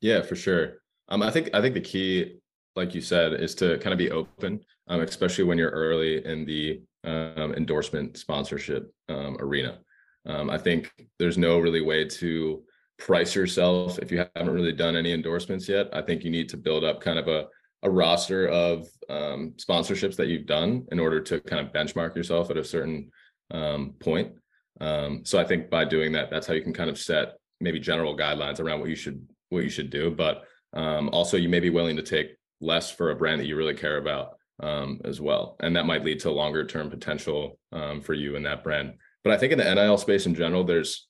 Yeah, 0.00 0.22
for 0.22 0.34
sure. 0.34 0.78
Um, 1.08 1.22
I 1.22 1.30
think 1.30 1.50
I 1.54 1.60
think 1.60 1.74
the 1.74 1.80
key, 1.80 2.40
like 2.74 2.94
you 2.94 3.00
said, 3.00 3.34
is 3.34 3.54
to 3.56 3.78
kind 3.78 3.92
of 3.92 3.98
be 3.98 4.10
open, 4.10 4.60
um, 4.88 5.00
especially 5.00 5.44
when 5.44 5.58
you're 5.58 5.70
early 5.70 6.24
in 6.24 6.44
the 6.44 6.82
um, 7.04 7.54
endorsement 7.54 8.16
sponsorship 8.16 8.92
um, 9.08 9.36
arena. 9.38 9.78
Um, 10.26 10.50
I 10.50 10.58
think 10.58 10.92
there's 11.18 11.38
no 11.38 11.58
really 11.58 11.80
way 11.80 12.04
to 12.04 12.62
price 12.98 13.34
yourself 13.34 13.98
if 14.00 14.10
you 14.12 14.24
haven't 14.36 14.52
really 14.52 14.72
done 14.72 14.96
any 14.96 15.12
endorsements 15.12 15.68
yet. 15.68 15.88
I 15.92 16.02
think 16.02 16.24
you 16.24 16.30
need 16.30 16.48
to 16.50 16.56
build 16.56 16.84
up 16.84 17.00
kind 17.00 17.18
of 17.18 17.28
a 17.28 17.46
a 17.82 17.90
roster 17.90 18.48
of 18.48 18.88
um, 19.08 19.54
sponsorships 19.56 20.16
that 20.16 20.28
you've 20.28 20.46
done 20.46 20.86
in 20.92 21.00
order 21.00 21.20
to 21.20 21.40
kind 21.40 21.66
of 21.66 21.72
benchmark 21.72 22.14
yourself 22.14 22.50
at 22.50 22.56
a 22.56 22.64
certain 22.64 23.10
um, 23.50 23.94
point. 23.98 24.32
Um, 24.80 25.24
so 25.24 25.38
I 25.38 25.44
think 25.44 25.70
by 25.70 25.84
doing 25.84 26.12
that, 26.12 26.30
that's 26.30 26.46
how 26.46 26.54
you 26.54 26.62
can 26.62 26.72
kind 26.72 26.90
of 26.90 26.98
set 26.98 27.34
maybe 27.60 27.78
general 27.78 28.16
guidelines 28.16 28.60
around 28.60 28.80
what 28.80 28.88
you 28.88 28.96
should 28.96 29.26
what 29.50 29.64
you 29.64 29.70
should 29.70 29.90
do. 29.90 30.10
But 30.10 30.44
um, 30.72 31.08
also, 31.10 31.36
you 31.36 31.48
may 31.48 31.60
be 31.60 31.70
willing 31.70 31.96
to 31.96 32.02
take 32.02 32.36
less 32.60 32.90
for 32.90 33.10
a 33.10 33.16
brand 33.16 33.40
that 33.40 33.46
you 33.46 33.56
really 33.56 33.74
care 33.74 33.98
about 33.98 34.36
um, 34.62 35.00
as 35.04 35.20
well, 35.20 35.56
and 35.60 35.74
that 35.76 35.86
might 35.86 36.04
lead 36.04 36.20
to 36.20 36.30
longer 36.30 36.64
term 36.64 36.90
potential 36.90 37.58
um, 37.72 38.00
for 38.00 38.14
you 38.14 38.36
in 38.36 38.42
that 38.44 38.62
brand. 38.62 38.94
But 39.24 39.32
I 39.32 39.36
think 39.36 39.52
in 39.52 39.58
the 39.58 39.74
NIL 39.74 39.98
space 39.98 40.26
in 40.26 40.34
general, 40.34 40.64
there's 40.64 41.06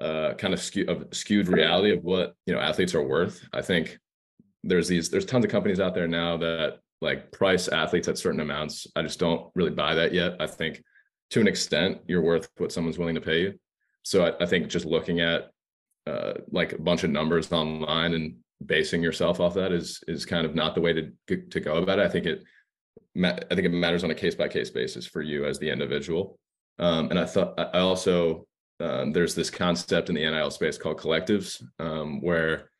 uh, 0.00 0.34
kind 0.34 0.54
of 0.54 0.60
skew, 0.60 0.86
of 0.86 1.06
skewed 1.12 1.48
reality 1.48 1.92
of 1.92 2.02
what 2.02 2.34
you 2.46 2.54
know 2.54 2.60
athletes 2.60 2.94
are 2.94 3.06
worth. 3.06 3.46
I 3.52 3.62
think 3.62 3.98
there's 4.64 4.88
these 4.88 5.10
there's 5.10 5.26
tons 5.26 5.44
of 5.44 5.50
companies 5.50 5.80
out 5.80 5.94
there 5.94 6.08
now 6.08 6.36
that 6.38 6.78
like 7.00 7.32
price 7.32 7.68
athletes 7.68 8.08
at 8.08 8.18
certain 8.18 8.40
amounts. 8.40 8.86
I 8.94 9.02
just 9.02 9.18
don't 9.18 9.50
really 9.54 9.70
buy 9.70 9.94
that 9.94 10.14
yet. 10.14 10.36
I 10.40 10.46
think 10.46 10.82
to 11.30 11.40
an 11.40 11.48
extent 11.48 11.98
you're 12.06 12.22
worth 12.22 12.48
what 12.58 12.72
someone's 12.72 12.98
willing 12.98 13.16
to 13.16 13.20
pay 13.20 13.40
you. 13.40 13.54
So 14.04 14.26
I, 14.26 14.44
I 14.44 14.46
think 14.46 14.68
just 14.68 14.86
looking 14.86 15.20
at 15.20 15.50
uh, 16.06 16.34
like 16.50 16.72
a 16.72 16.80
bunch 16.80 17.04
of 17.04 17.10
numbers 17.10 17.50
online 17.52 18.14
and 18.14 18.36
basing 18.64 19.02
yourself 19.02 19.40
off 19.40 19.54
that 19.54 19.72
is 19.72 20.02
is 20.06 20.24
kind 20.24 20.46
of 20.46 20.54
not 20.54 20.74
the 20.74 20.80
way 20.80 20.92
to 20.92 21.36
to 21.36 21.60
go 21.60 21.76
about 21.76 21.98
it. 21.98 22.06
I 22.06 22.08
think 22.08 22.26
it 22.26 22.42
I 23.16 23.54
think 23.54 23.66
it 23.66 23.72
matters 23.72 24.04
on 24.04 24.10
a 24.10 24.14
case 24.14 24.34
by 24.34 24.48
case 24.48 24.70
basis 24.70 25.06
for 25.06 25.22
you 25.22 25.44
as 25.44 25.58
the 25.58 25.70
individual. 25.70 26.38
Um, 26.78 27.10
and 27.10 27.18
I 27.18 27.26
thought 27.26 27.58
I 27.58 27.78
also 27.78 28.46
um, 28.80 29.12
there's 29.12 29.34
this 29.34 29.50
concept 29.50 30.08
in 30.08 30.14
the 30.14 30.28
NIL 30.28 30.50
space 30.50 30.78
called 30.78 30.98
collectives, 30.98 31.62
um, 31.78 32.20
where 32.20 32.70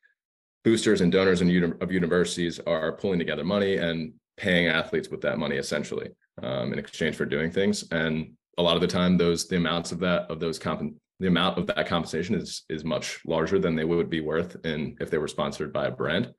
boosters 0.65 1.01
and 1.01 1.11
donors 1.11 1.41
and 1.41 1.75
of 1.83 1.93
universities 1.93 2.61
are 2.67 2.93
pulling 2.93 3.19
together 3.19 3.45
money 3.45 3.77
and 3.77 4.13
paying 4.37 4.69
athletes 4.69 5.09
with 5.09 5.21
that 5.21 5.39
money 5.39 5.57
essentially 5.57 6.11
um, 6.43 6.73
in 6.73 6.79
exchange 6.79 7.17
for 7.17 7.25
doing 7.25 7.51
things. 7.51 7.85
And 7.91 8.33
a 8.59 8.63
lot 8.63 8.77
of 8.77 8.81
the 8.81 8.87
time, 8.87 9.17
those 9.17 9.49
the 9.49 9.57
amounts 9.57 9.93
of 9.93 10.01
that 10.01 10.31
of 10.31 10.41
those 10.41 10.59
comp 10.59 10.95
the 11.21 11.29
amount 11.29 11.59
of 11.59 11.67
that 11.69 11.87
compensation 11.87 12.35
is 12.35 12.65
is 12.69 12.85
much 12.85 13.21
larger 13.27 13.59
than 13.59 13.77
they 13.77 13.85
would 13.85 14.11
be 14.11 14.21
worth 14.21 14.57
in 14.65 14.97
if 15.01 15.11
they 15.11 15.19
were 15.19 15.29
sponsored 15.29 15.73
by 15.73 15.87
a 15.87 15.91
brand. 15.91 16.33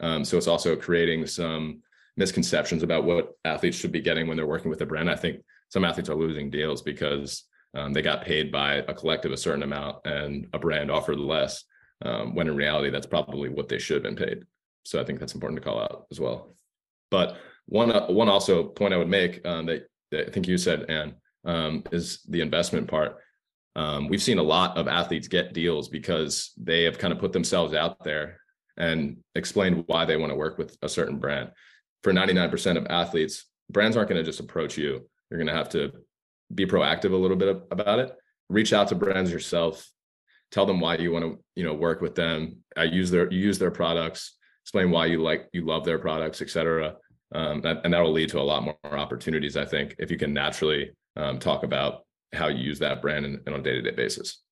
Um, 0.00 0.24
so 0.24 0.36
it's 0.36 0.46
also 0.46 0.76
creating 0.76 1.26
some 1.26 1.82
misconceptions 2.16 2.82
about 2.82 3.04
what 3.04 3.32
athletes 3.44 3.76
should 3.76 3.92
be 3.92 4.00
getting 4.00 4.26
when 4.26 4.36
they're 4.36 4.46
working 4.46 4.70
with 4.70 4.80
a 4.80 4.86
brand. 4.86 5.10
I 5.10 5.16
think 5.16 5.42
some 5.68 5.84
athletes 5.84 6.08
are 6.08 6.14
losing 6.14 6.50
deals 6.50 6.82
because 6.82 7.44
um, 7.74 7.92
they 7.92 8.02
got 8.02 8.24
paid 8.24 8.50
by 8.50 8.76
a 8.76 8.94
collective 8.94 9.32
a 9.32 9.36
certain 9.36 9.62
amount 9.62 9.98
and 10.04 10.48
a 10.52 10.58
brand 10.58 10.90
offered 10.90 11.18
less 11.18 11.64
um, 12.02 12.34
when 12.34 12.48
in 12.48 12.56
reality 12.56 12.90
that's 12.90 13.06
probably 13.06 13.48
what 13.48 13.68
they 13.68 13.78
should 13.78 14.04
have 14.04 14.14
been 14.14 14.26
paid. 14.26 14.44
So 14.84 15.00
i 15.00 15.04
think 15.04 15.20
that's 15.20 15.34
important 15.34 15.60
to 15.60 15.68
call 15.68 15.80
out 15.80 16.06
as 16.10 16.20
well. 16.20 16.54
But 17.10 17.38
one 17.66 17.92
uh, 17.92 18.06
one 18.06 18.28
also 18.28 18.64
point 18.64 18.94
i 18.94 18.96
would 18.96 19.08
make 19.08 19.46
um, 19.46 19.66
that, 19.66 19.88
that, 20.10 20.28
i 20.28 20.30
think 20.30 20.48
you 20.48 20.58
said 20.58 20.86
and 20.88 21.14
um, 21.44 21.84
is 21.92 22.20
the 22.28 22.40
investment 22.40 22.88
part. 22.88 23.16
Um, 23.76 24.08
we've 24.08 24.22
seen 24.22 24.38
a 24.38 24.42
lot 24.42 24.76
of 24.76 24.88
athletes 24.88 25.28
get 25.28 25.54
deals 25.54 25.88
because 25.88 26.52
they 26.56 26.84
have 26.84 26.98
kind 26.98 27.12
of 27.12 27.20
put 27.20 27.32
themselves 27.32 27.72
out 27.72 28.02
there 28.02 28.40
and 28.76 29.18
explained 29.34 29.84
why 29.86 30.04
they 30.04 30.16
want 30.16 30.30
to 30.32 30.36
work 30.36 30.58
with 30.58 30.76
a 30.82 30.88
certain 30.88 31.18
brand. 31.18 31.50
For 32.02 32.12
99% 32.12 32.76
of 32.76 32.86
athletes 32.86 33.46
brands 33.70 33.96
aren't 33.96 34.08
going 34.08 34.22
to 34.22 34.28
just 34.28 34.40
approach 34.40 34.76
you. 34.76 35.08
You're 35.30 35.38
going 35.38 35.46
to 35.46 35.54
have 35.54 35.68
to 35.70 35.92
be 36.52 36.66
proactive 36.66 37.12
a 37.12 37.16
little 37.16 37.36
bit 37.36 37.62
about 37.70 38.00
it. 38.00 38.12
Reach 38.48 38.72
out 38.72 38.88
to 38.88 38.94
brands 38.94 39.30
yourself 39.30 39.88
tell 40.50 40.66
them 40.66 40.80
why 40.80 40.96
you 40.96 41.12
want 41.12 41.24
to 41.24 41.38
you 41.54 41.64
know 41.64 41.74
work 41.74 42.00
with 42.00 42.14
them 42.14 42.56
i 42.76 42.84
use 42.84 43.10
their 43.10 43.30
you 43.30 43.38
use 43.38 43.58
their 43.58 43.70
products 43.70 44.36
explain 44.62 44.90
why 44.90 45.06
you 45.06 45.22
like 45.22 45.48
you 45.52 45.64
love 45.64 45.84
their 45.84 45.98
products 45.98 46.42
etc 46.42 46.96
um, 47.32 47.60
that, 47.60 47.80
and 47.84 47.94
that 47.94 48.00
will 48.00 48.12
lead 48.12 48.28
to 48.28 48.40
a 48.40 48.42
lot 48.42 48.62
more 48.62 48.76
opportunities 48.84 49.56
i 49.56 49.64
think 49.64 49.94
if 49.98 50.10
you 50.10 50.16
can 50.16 50.32
naturally 50.32 50.90
um, 51.16 51.38
talk 51.38 51.62
about 51.62 52.04
how 52.32 52.48
you 52.48 52.62
use 52.62 52.78
that 52.78 53.02
brand 53.02 53.24
in, 53.24 53.40
in 53.46 53.52
on 53.52 53.60
a 53.60 53.62
day-to-day 53.62 53.90
basis. 53.90 54.42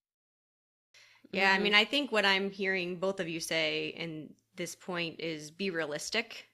Yeah 1.33 1.53
i 1.53 1.59
mean 1.59 1.75
i 1.75 1.85
think 1.85 2.11
what 2.11 2.25
i'm 2.25 2.51
hearing 2.51 2.97
both 2.97 3.21
of 3.21 3.29
you 3.29 3.41
say 3.41 3.89
in 3.89 4.31
this 4.57 4.75
point 4.75 5.21
is 5.21 5.51
be 5.51 5.71
realistic 5.71 6.47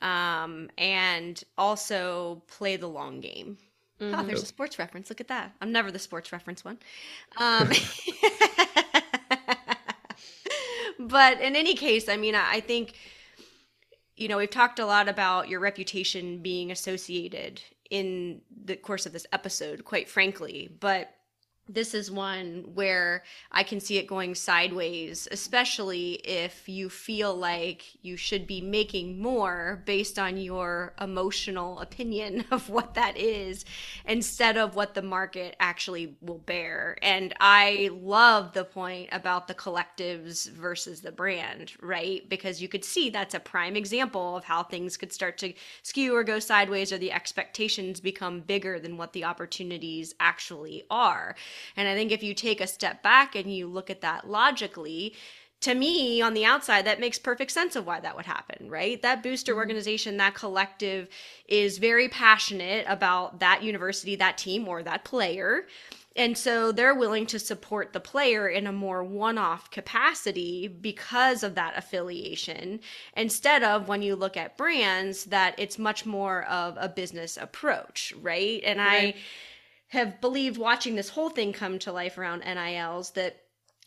um, 0.00 0.68
and 0.78 1.42
also 1.56 2.42
play 2.48 2.76
the 2.76 2.88
long 2.88 3.20
game 3.20 3.58
Mm-hmm. 4.02 4.18
Oh, 4.18 4.24
there's 4.24 4.42
a 4.42 4.46
sports 4.46 4.78
reference. 4.80 5.08
Look 5.10 5.20
at 5.20 5.28
that. 5.28 5.52
I'm 5.60 5.70
never 5.70 5.92
the 5.92 5.98
sports 5.98 6.32
reference 6.32 6.64
one. 6.64 6.78
Um, 7.36 7.70
but 10.98 11.40
in 11.40 11.54
any 11.54 11.74
case, 11.74 12.08
I 12.08 12.16
mean, 12.16 12.34
I 12.34 12.58
think, 12.60 12.94
you 14.16 14.26
know, 14.26 14.38
we've 14.38 14.50
talked 14.50 14.80
a 14.80 14.86
lot 14.86 15.08
about 15.08 15.48
your 15.48 15.60
reputation 15.60 16.38
being 16.42 16.72
associated 16.72 17.62
in 17.90 18.40
the 18.64 18.74
course 18.74 19.06
of 19.06 19.12
this 19.12 19.26
episode, 19.32 19.84
quite 19.84 20.08
frankly. 20.08 20.68
But 20.80 21.14
this 21.68 21.94
is 21.94 22.10
one 22.10 22.64
where 22.74 23.22
I 23.52 23.62
can 23.62 23.78
see 23.78 23.96
it 23.96 24.08
going 24.08 24.34
sideways, 24.34 25.28
especially 25.30 26.14
if 26.24 26.68
you 26.68 26.90
feel 26.90 27.34
like 27.34 27.84
you 28.02 28.16
should 28.16 28.48
be 28.48 28.60
making 28.60 29.22
more 29.22 29.82
based 29.86 30.18
on 30.18 30.36
your 30.36 30.92
emotional 31.00 31.78
opinion 31.78 32.44
of 32.50 32.68
what 32.68 32.94
that 32.94 33.16
is 33.16 33.64
instead 34.04 34.56
of 34.56 34.74
what 34.74 34.94
the 34.94 35.02
market 35.02 35.54
actually 35.60 36.16
will 36.20 36.38
bear. 36.38 36.96
And 37.00 37.32
I 37.40 37.90
love 37.92 38.52
the 38.52 38.64
point 38.64 39.10
about 39.12 39.46
the 39.46 39.54
collectives 39.54 40.50
versus 40.50 41.00
the 41.00 41.12
brand, 41.12 41.72
right? 41.80 42.28
Because 42.28 42.60
you 42.60 42.68
could 42.68 42.84
see 42.84 43.08
that's 43.08 43.34
a 43.34 43.40
prime 43.40 43.76
example 43.76 44.36
of 44.36 44.44
how 44.44 44.64
things 44.64 44.96
could 44.96 45.12
start 45.12 45.38
to 45.38 45.54
skew 45.82 46.14
or 46.14 46.24
go 46.24 46.40
sideways 46.40 46.92
or 46.92 46.98
the 46.98 47.12
expectations 47.12 48.00
become 48.00 48.40
bigger 48.40 48.80
than 48.80 48.96
what 48.96 49.12
the 49.12 49.24
opportunities 49.24 50.12
actually 50.18 50.82
are. 50.90 51.36
And 51.76 51.88
I 51.88 51.94
think 51.94 52.12
if 52.12 52.22
you 52.22 52.34
take 52.34 52.60
a 52.60 52.66
step 52.66 53.02
back 53.02 53.34
and 53.34 53.52
you 53.52 53.66
look 53.66 53.90
at 53.90 54.00
that 54.00 54.28
logically, 54.28 55.14
to 55.60 55.74
me 55.74 56.20
on 56.20 56.34
the 56.34 56.44
outside 56.44 56.84
that 56.84 56.98
makes 56.98 57.20
perfect 57.20 57.52
sense 57.52 57.76
of 57.76 57.86
why 57.86 58.00
that 58.00 58.16
would 58.16 58.26
happen 58.26 58.68
right 58.68 59.00
that 59.02 59.22
booster 59.22 59.52
mm-hmm. 59.52 59.60
organization 59.60 60.16
that 60.16 60.34
collective 60.34 61.08
is 61.46 61.78
very 61.78 62.08
passionate 62.08 62.84
about 62.88 63.38
that 63.38 63.62
university 63.62 64.16
that 64.16 64.36
team 64.36 64.66
or 64.66 64.82
that 64.82 65.04
player 65.04 65.66
and 66.14 66.36
so 66.36 66.72
they're 66.72 66.94
willing 66.94 67.26
to 67.26 67.38
support 67.38 67.92
the 67.92 68.00
player 68.00 68.48
in 68.48 68.66
a 68.66 68.72
more 68.72 69.02
one 69.02 69.38
off 69.38 69.70
capacity 69.70 70.68
because 70.68 71.42
of 71.42 71.54
that 71.54 71.76
affiliation, 71.76 72.80
instead 73.16 73.62
of 73.62 73.88
when 73.88 74.02
you 74.02 74.14
look 74.14 74.36
at 74.36 74.56
brands, 74.56 75.24
that 75.26 75.54
it's 75.58 75.78
much 75.78 76.04
more 76.04 76.44
of 76.44 76.76
a 76.78 76.88
business 76.88 77.38
approach, 77.38 78.12
right? 78.20 78.62
And 78.64 78.78
right. 78.78 79.14
I 79.14 79.20
have 79.92 80.22
believed 80.22 80.56
watching 80.56 80.94
this 80.94 81.10
whole 81.10 81.28
thing 81.28 81.52
come 81.52 81.78
to 81.78 81.92
life 81.92 82.16
around 82.16 82.40
NILs 82.40 83.10
that 83.10 83.36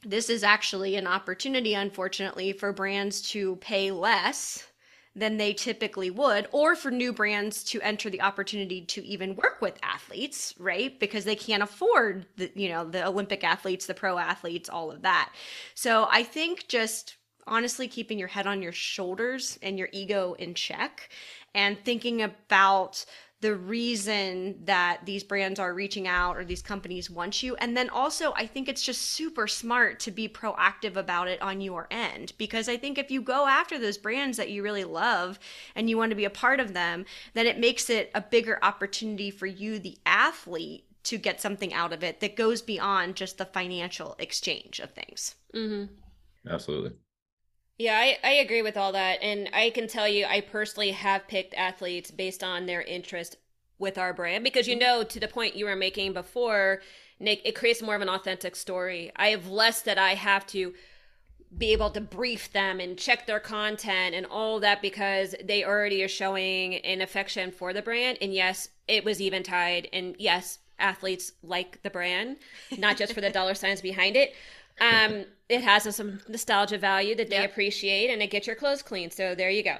this 0.03 0.29
is 0.29 0.43
actually 0.43 0.95
an 0.95 1.07
opportunity, 1.07 1.73
unfortunately, 1.73 2.53
for 2.53 2.71
brands 2.71 3.23
to 3.23 3.55
pay 3.55 3.89
less 3.89 4.67
than 5.15 5.37
they 5.37 5.51
typically 5.51 6.11
would, 6.11 6.47
or 6.51 6.75
for 6.75 6.91
new 6.91 7.11
brands 7.11 7.63
to 7.63 7.81
enter 7.81 8.11
the 8.11 8.21
opportunity 8.21 8.81
to 8.81 9.03
even 9.03 9.35
work 9.35 9.59
with 9.61 9.79
athletes, 9.81 10.53
right? 10.59 10.99
Because 10.99 11.25
they 11.25 11.35
can't 11.35 11.63
afford 11.63 12.27
the, 12.37 12.51
you 12.53 12.69
know, 12.69 12.85
the 12.87 13.07
Olympic 13.07 13.43
athletes, 13.43 13.87
the 13.87 13.93
pro 13.95 14.19
athletes, 14.19 14.69
all 14.69 14.91
of 14.91 15.01
that. 15.01 15.33
So 15.73 16.07
I 16.11 16.21
think 16.21 16.67
just 16.67 17.15
honestly 17.47 17.87
keeping 17.87 18.19
your 18.19 18.27
head 18.27 18.45
on 18.45 18.61
your 18.61 18.73
shoulders 18.73 19.57
and 19.63 19.79
your 19.79 19.89
ego 19.91 20.35
in 20.37 20.53
check 20.53 21.09
and 21.55 21.79
thinking 21.83 22.21
about 22.21 23.05
the 23.45 23.53
reason 23.53 24.55
that 24.65 25.01
these 25.05 25.23
brands 25.23 25.59
are 25.59 25.71
reaching 25.71 26.07
out 26.07 26.35
or 26.35 26.43
these 26.43 26.63
companies 26.63 27.11
want 27.11 27.43
you. 27.43 27.55
And 27.57 27.77
then 27.77 27.91
also, 27.91 28.33
I 28.33 28.47
think 28.47 28.67
it's 28.67 28.81
just 28.81 29.03
super 29.03 29.45
smart 29.45 29.99
to 29.99 30.09
be 30.09 30.27
proactive 30.27 30.95
about 30.95 31.27
it 31.27 31.39
on 31.43 31.61
your 31.61 31.85
end 31.91 32.33
because 32.39 32.67
I 32.67 32.75
think 32.75 32.97
if 32.97 33.11
you 33.11 33.21
go 33.21 33.45
after 33.45 33.77
those 33.77 33.99
brands 33.99 34.37
that 34.37 34.49
you 34.49 34.63
really 34.63 34.83
love 34.83 35.37
and 35.75 35.87
you 35.87 35.95
want 35.95 36.09
to 36.09 36.15
be 36.15 36.25
a 36.25 36.29
part 36.31 36.59
of 36.59 36.73
them, 36.73 37.05
then 37.35 37.45
it 37.45 37.59
makes 37.59 37.87
it 37.87 38.09
a 38.15 38.21
bigger 38.21 38.57
opportunity 38.63 39.29
for 39.29 39.45
you, 39.45 39.77
the 39.77 39.99
athlete, 40.07 40.85
to 41.03 41.19
get 41.19 41.39
something 41.39 41.71
out 41.71 41.93
of 41.93 42.03
it 42.03 42.21
that 42.21 42.35
goes 42.35 42.63
beyond 42.63 43.15
just 43.15 43.37
the 43.37 43.45
financial 43.45 44.15
exchange 44.17 44.79
of 44.79 44.89
things. 44.89 45.35
Mm-hmm. 45.53 45.93
Absolutely. 46.49 46.93
Yeah, 47.77 47.97
I, 47.97 48.17
I 48.23 48.31
agree 48.33 48.61
with 48.61 48.77
all 48.77 48.93
that. 48.93 49.21
And 49.21 49.49
I 49.53 49.69
can 49.69 49.87
tell 49.87 50.07
you, 50.07 50.25
I 50.25 50.41
personally 50.41 50.91
have 50.91 51.27
picked 51.27 51.53
athletes 51.55 52.09
based 52.09 52.43
on 52.43 52.65
their 52.65 52.81
interest 52.81 53.35
with 53.77 53.97
our 53.97 54.13
brand 54.13 54.43
because 54.43 54.67
you 54.67 54.75
mm-hmm. 54.75 54.81
know 54.81 55.03
to 55.03 55.19
the 55.19 55.27
point 55.27 55.55
you 55.55 55.65
were 55.65 55.75
making 55.75 56.13
before 56.13 56.81
nick 57.19 57.41
it 57.45 57.55
creates 57.55 57.81
more 57.81 57.95
of 57.95 58.01
an 58.01 58.09
authentic 58.09 58.55
story 58.55 59.11
i 59.15 59.27
have 59.27 59.47
less 59.47 59.81
that 59.81 59.97
i 59.97 60.13
have 60.13 60.45
to 60.45 60.73
be 61.57 61.71
able 61.71 61.89
to 61.89 62.01
brief 62.01 62.51
them 62.51 62.79
and 62.79 62.97
check 62.97 63.25
their 63.25 63.39
content 63.39 64.13
and 64.13 64.25
all 64.25 64.59
that 64.59 64.81
because 64.81 65.35
they 65.43 65.63
already 65.63 66.03
are 66.03 66.07
showing 66.07 66.75
an 66.77 67.01
affection 67.01 67.51
for 67.51 67.73
the 67.73 67.81
brand 67.81 68.17
and 68.21 68.33
yes 68.33 68.69
it 68.87 69.03
was 69.03 69.21
even 69.21 69.43
Tide 69.43 69.87
and 69.93 70.15
yes 70.19 70.59
athletes 70.79 71.31
like 71.43 71.81
the 71.83 71.89
brand 71.89 72.37
not 72.77 72.97
just 72.97 73.13
for 73.13 73.21
the 73.21 73.29
dollar 73.29 73.53
signs 73.53 73.81
behind 73.81 74.15
it 74.15 74.33
um 74.81 75.25
it 75.47 75.61
has 75.61 75.95
some 75.95 76.19
nostalgia 76.27 76.77
value 76.77 77.15
that 77.15 77.29
they 77.29 77.37
yep. 77.37 77.51
appreciate 77.51 78.09
and 78.09 78.21
it 78.21 78.31
gets 78.31 78.47
your 78.47 78.55
clothes 78.55 78.81
clean 78.81 79.09
so 79.09 79.35
there 79.35 79.49
you 79.49 79.63
go 79.63 79.77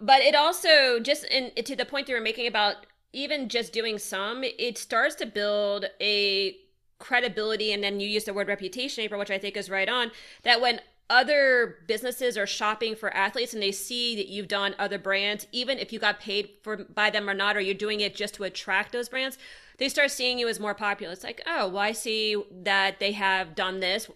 but 0.00 0.20
it 0.22 0.34
also 0.34 0.98
just 0.98 1.24
in 1.24 1.50
to 1.64 1.76
the 1.76 1.84
point 1.84 2.08
you 2.08 2.14
were 2.14 2.20
making 2.20 2.46
about 2.46 2.86
even 3.12 3.48
just 3.48 3.72
doing 3.72 3.98
some 3.98 4.42
it 4.42 4.76
starts 4.76 5.14
to 5.14 5.26
build 5.26 5.86
a 6.00 6.56
credibility 6.98 7.72
and 7.72 7.82
then 7.82 8.00
you 8.00 8.08
use 8.08 8.24
the 8.24 8.34
word 8.34 8.48
reputation 8.48 9.04
April, 9.04 9.18
which 9.18 9.30
I 9.30 9.38
think 9.38 9.56
is 9.56 9.70
right 9.70 9.88
on 9.88 10.10
that 10.42 10.60
when 10.60 10.80
other 11.10 11.78
businesses 11.86 12.38
are 12.38 12.46
shopping 12.46 12.96
for 12.96 13.14
athletes 13.14 13.52
and 13.52 13.62
they 13.62 13.72
see 13.72 14.16
that 14.16 14.28
you've 14.28 14.48
done 14.48 14.74
other 14.78 14.98
brands, 14.98 15.46
even 15.52 15.78
if 15.78 15.92
you 15.92 15.98
got 15.98 16.18
paid 16.18 16.48
for 16.62 16.78
by 16.84 17.10
them 17.10 17.28
or 17.28 17.34
not, 17.34 17.56
or 17.56 17.60
you're 17.60 17.74
doing 17.74 18.00
it 18.00 18.14
just 18.14 18.34
to 18.34 18.44
attract 18.44 18.92
those 18.92 19.10
brands, 19.10 19.36
they 19.76 19.88
start 19.88 20.10
seeing 20.10 20.38
you 20.38 20.48
as 20.48 20.58
more 20.58 20.74
popular. 20.74 21.12
It's 21.12 21.24
like, 21.24 21.42
oh, 21.46 21.68
well, 21.68 21.82
I 21.82 21.92
see 21.92 22.42
that 22.62 23.00
they 23.00 23.12
have 23.12 23.54
done 23.54 23.80
this. 23.80 24.08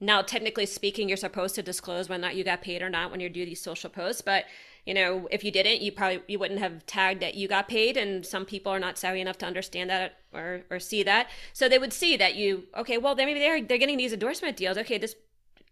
Now, 0.00 0.22
technically 0.22 0.66
speaking, 0.66 1.08
you're 1.08 1.16
supposed 1.16 1.54
to 1.54 1.62
disclose 1.62 2.08
whether 2.08 2.22
or 2.22 2.26
not 2.26 2.36
you 2.36 2.44
got 2.44 2.60
paid 2.60 2.82
or 2.82 2.90
not 2.90 3.10
when 3.10 3.20
you 3.20 3.28
do 3.28 3.46
these 3.46 3.60
social 3.60 3.88
posts, 3.88 4.20
but 4.20 4.44
you 4.84 4.94
know, 4.94 5.26
if 5.30 5.42
you 5.42 5.50
didn't, 5.50 5.80
you 5.80 5.90
probably 5.90 6.22
you 6.28 6.38
wouldn't 6.38 6.60
have 6.60 6.86
tagged 6.86 7.20
that 7.20 7.34
you 7.34 7.48
got 7.48 7.66
paid, 7.66 7.96
and 7.96 8.24
some 8.24 8.44
people 8.44 8.70
are 8.70 8.78
not 8.78 8.98
savvy 8.98 9.20
enough 9.20 9.38
to 9.38 9.46
understand 9.46 9.90
that 9.90 10.18
or 10.32 10.62
or 10.70 10.78
see 10.78 11.02
that. 11.02 11.28
So 11.52 11.68
they 11.68 11.78
would 11.78 11.92
see 11.92 12.16
that 12.16 12.36
you 12.36 12.64
okay, 12.76 12.98
well, 12.98 13.16
maybe 13.16 13.40
they're 13.40 13.62
they're 13.62 13.78
getting 13.78 13.96
these 13.96 14.12
endorsement 14.12 14.56
deals. 14.56 14.78
Okay, 14.78 14.98
this 14.98 15.16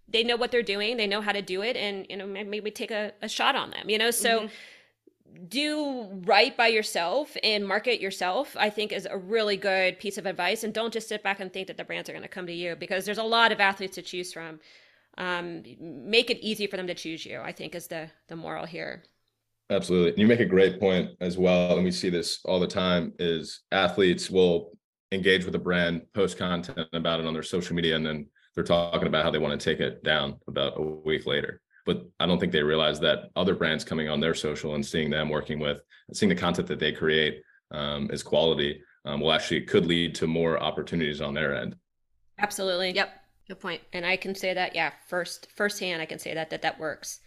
they 0.09 0.22
know 0.22 0.37
what 0.37 0.51
they're 0.51 0.62
doing 0.62 0.97
they 0.97 1.07
know 1.07 1.20
how 1.20 1.33
to 1.33 1.43
do 1.43 1.62
it 1.62 1.77
and 1.77 2.07
you 2.09 2.16
know 2.16 2.27
maybe 2.27 2.70
take 2.70 2.91
a, 2.91 3.12
a 3.22 3.29
shot 3.29 3.57
on 3.57 3.70
them 3.70 3.89
you 3.89 3.99
know 3.99 4.11
so 4.11 4.41
mm-hmm. 4.41 4.47
Do 5.49 6.09
right 6.26 6.57
by 6.57 6.68
yourself 6.68 7.37
and 7.43 7.66
market 7.66 8.01
yourself 8.01 8.57
i 8.59 8.70
think 8.70 8.93
is 8.93 9.07
a 9.11 9.16
really 9.16 9.57
good 9.57 9.99
piece 9.99 10.18
of 10.18 10.26
advice. 10.26 10.64
And 10.64 10.72
don't 10.72 10.93
just 10.93 11.09
sit 11.09 11.22
back 11.22 11.41
and 11.41 11.53
think 11.53 11.68
that 11.68 11.76
the 11.76 11.85
brands 11.85 12.09
are 12.09 12.12
going 12.12 12.22
to 12.22 12.28
come 12.28 12.47
to 12.47 12.53
you 12.53 12.76
because 12.76 13.05
there's 13.05 13.18
a 13.18 13.22
lot 13.22 13.53
of 13.53 13.61
athletes 13.61 13.95
to 13.95 14.03
choose 14.03 14.32
from. 14.32 14.61
Um, 15.16 15.62
make 15.80 16.28
it 16.28 16.39
easy 16.41 16.66
for 16.66 16.76
them 16.76 16.89
to 16.89 16.95
choose 16.95 17.24
you 17.24 17.41
i 17.41 17.53
think 17.53 17.76
is 17.76 17.87
the 17.87 18.11
the 18.28 18.37
moral 18.37 18.66
here. 18.66 19.05
Absolutely. 19.70 20.20
You 20.20 20.26
make 20.26 20.41
a 20.41 20.45
great 20.45 20.78
point 20.78 21.12
as 21.20 21.39
well 21.39 21.76
and 21.76 21.85
we 21.85 21.91
see 21.91 22.11
this 22.11 22.41
all 22.45 22.61
the 22.61 22.66
time 22.66 23.12
is 23.18 23.62
athletes 23.72 24.28
will 24.28 24.72
engage 25.12 25.45
with 25.45 25.55
a 25.55 25.59
brand 25.59 26.03
post 26.14 26.37
content 26.37 26.89
about 26.93 27.20
it 27.20 27.26
on 27.26 27.32
their 27.32 27.45
social 27.45 27.76
media 27.76 27.95
and 27.97 28.05
then 28.05 28.26
they're 28.55 28.64
talking 28.64 29.07
about 29.07 29.24
how 29.24 29.30
they 29.30 29.39
want 29.39 29.59
to 29.59 29.64
take 29.64 29.80
it 29.80 30.03
down 30.05 30.37
about 30.49 30.74
a 30.76 30.82
week 30.82 31.26
later. 31.26 31.61
But 31.85 32.07
I 32.18 32.26
don't 32.26 32.39
think 32.39 32.53
they 32.53 32.62
realize 32.62 33.01
that 33.01 33.30
other 33.37 33.55
brands 33.55 33.85
coming 33.85 34.09
on 34.09 34.20
their 34.20 34.35
social 34.35 34.74
and 34.74 34.85
seeing 34.85 35.11
them 35.11 35.28
working 35.28 35.59
with, 35.59 35.80
seeing 36.12 36.30
the 36.30 36.37
content 36.37 36.68
that 36.68 36.78
they 36.78 36.93
create 36.93 37.43
um, 37.70 38.11
is 38.11 38.22
quality, 38.22 38.82
um, 39.05 39.20
will 39.20 39.32
actually 39.32 39.61
could 39.62 39.87
lead 39.87 40.14
to 40.16 40.26
more 40.26 40.59
opportunities 40.62 41.20
on 41.20 41.35
their 41.35 41.55
end. 41.55 41.76
Absolutely. 42.39 42.93
Yep. 42.93 43.11
Good 43.49 43.61
point. 43.61 43.82
And 43.93 44.07
I 44.07 44.16
can 44.16 44.35
say 44.35 44.55
that, 44.55 44.74
yeah, 44.74 44.93
first 45.09 45.49
firsthand, 45.55 46.01
I 46.01 46.07
can 46.07 46.18
say 46.18 46.32
that 46.35 46.51
that 46.51 46.62
that 46.62 46.78
works. 46.78 47.20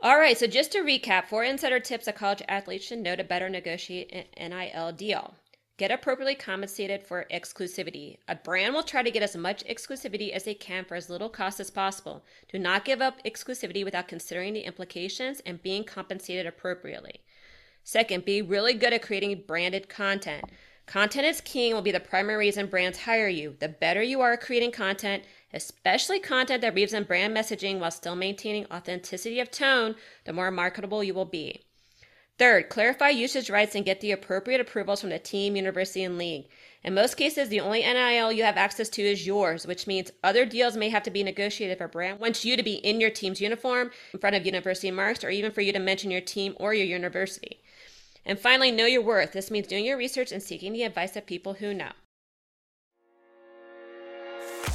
All 0.00 0.18
right. 0.18 0.36
So 0.36 0.46
just 0.46 0.72
to 0.72 0.80
recap, 0.80 1.26
four 1.26 1.42
insider 1.42 1.80
tips 1.80 2.06
a 2.06 2.12
college 2.12 2.42
athlete 2.48 2.82
should 2.82 2.98
know 2.98 3.16
to 3.16 3.24
better 3.24 3.48
negotiate 3.48 4.12
an 4.12 4.50
NIL 4.50 4.92
deal. 4.92 5.34
Get 5.78 5.92
appropriately 5.92 6.34
compensated 6.34 7.04
for 7.04 7.24
exclusivity. 7.32 8.16
A 8.26 8.34
brand 8.34 8.74
will 8.74 8.82
try 8.82 9.04
to 9.04 9.12
get 9.12 9.22
as 9.22 9.36
much 9.36 9.64
exclusivity 9.64 10.32
as 10.32 10.42
they 10.42 10.54
can 10.54 10.84
for 10.84 10.96
as 10.96 11.08
little 11.08 11.28
cost 11.28 11.60
as 11.60 11.70
possible. 11.70 12.24
Do 12.52 12.58
not 12.58 12.84
give 12.84 13.00
up 13.00 13.22
exclusivity 13.22 13.84
without 13.84 14.08
considering 14.08 14.54
the 14.54 14.66
implications 14.66 15.40
and 15.46 15.62
being 15.62 15.84
compensated 15.84 16.46
appropriately. 16.46 17.20
Second, 17.84 18.24
be 18.24 18.42
really 18.42 18.74
good 18.74 18.92
at 18.92 19.02
creating 19.02 19.44
branded 19.46 19.88
content. 19.88 20.46
Content 20.86 21.26
is 21.26 21.40
king 21.40 21.74
will 21.74 21.82
be 21.82 21.92
the 21.92 22.00
primary 22.00 22.46
reason 22.46 22.66
brands 22.66 22.98
hire 22.98 23.28
you. 23.28 23.54
The 23.60 23.68
better 23.68 24.02
you 24.02 24.20
are 24.20 24.32
at 24.32 24.40
creating 24.40 24.72
content, 24.72 25.22
especially 25.54 26.18
content 26.18 26.60
that 26.62 26.74
weaves 26.74 26.92
in 26.92 27.04
brand 27.04 27.36
messaging 27.36 27.78
while 27.78 27.92
still 27.92 28.16
maintaining 28.16 28.66
authenticity 28.66 29.38
of 29.38 29.52
tone, 29.52 29.94
the 30.24 30.32
more 30.32 30.50
marketable 30.50 31.04
you 31.04 31.14
will 31.14 31.24
be. 31.24 31.67
Third, 32.38 32.68
clarify 32.68 33.08
usage 33.08 33.50
rights 33.50 33.74
and 33.74 33.84
get 33.84 34.00
the 34.00 34.12
appropriate 34.12 34.60
approvals 34.60 35.00
from 35.00 35.10
the 35.10 35.18
team, 35.18 35.56
university, 35.56 36.04
and 36.04 36.16
league. 36.16 36.46
In 36.84 36.94
most 36.94 37.16
cases, 37.16 37.48
the 37.48 37.58
only 37.58 37.80
NIL 37.80 38.30
you 38.30 38.44
have 38.44 38.56
access 38.56 38.88
to 38.90 39.02
is 39.02 39.26
yours, 39.26 39.66
which 39.66 39.88
means 39.88 40.12
other 40.22 40.46
deals 40.46 40.76
may 40.76 40.88
have 40.88 41.02
to 41.02 41.10
be 41.10 41.24
negotiated 41.24 41.76
if 41.76 41.84
a 41.84 41.88
brand 41.88 42.20
wants 42.20 42.44
you 42.44 42.56
to 42.56 42.62
be 42.62 42.74
in 42.74 43.00
your 43.00 43.10
team's 43.10 43.40
uniform, 43.40 43.90
in 44.12 44.20
front 44.20 44.36
of 44.36 44.46
university 44.46 44.92
marks, 44.92 45.24
or 45.24 45.30
even 45.30 45.50
for 45.50 45.62
you 45.62 45.72
to 45.72 45.80
mention 45.80 46.12
your 46.12 46.20
team 46.20 46.54
or 46.60 46.72
your 46.72 46.86
university. 46.86 47.60
And 48.24 48.38
finally, 48.38 48.70
know 48.70 48.86
your 48.86 49.02
worth. 49.02 49.32
This 49.32 49.50
means 49.50 49.66
doing 49.66 49.84
your 49.84 49.98
research 49.98 50.30
and 50.30 50.42
seeking 50.42 50.72
the 50.72 50.84
advice 50.84 51.16
of 51.16 51.26
people 51.26 51.54
who 51.54 51.74
know. 51.74 51.90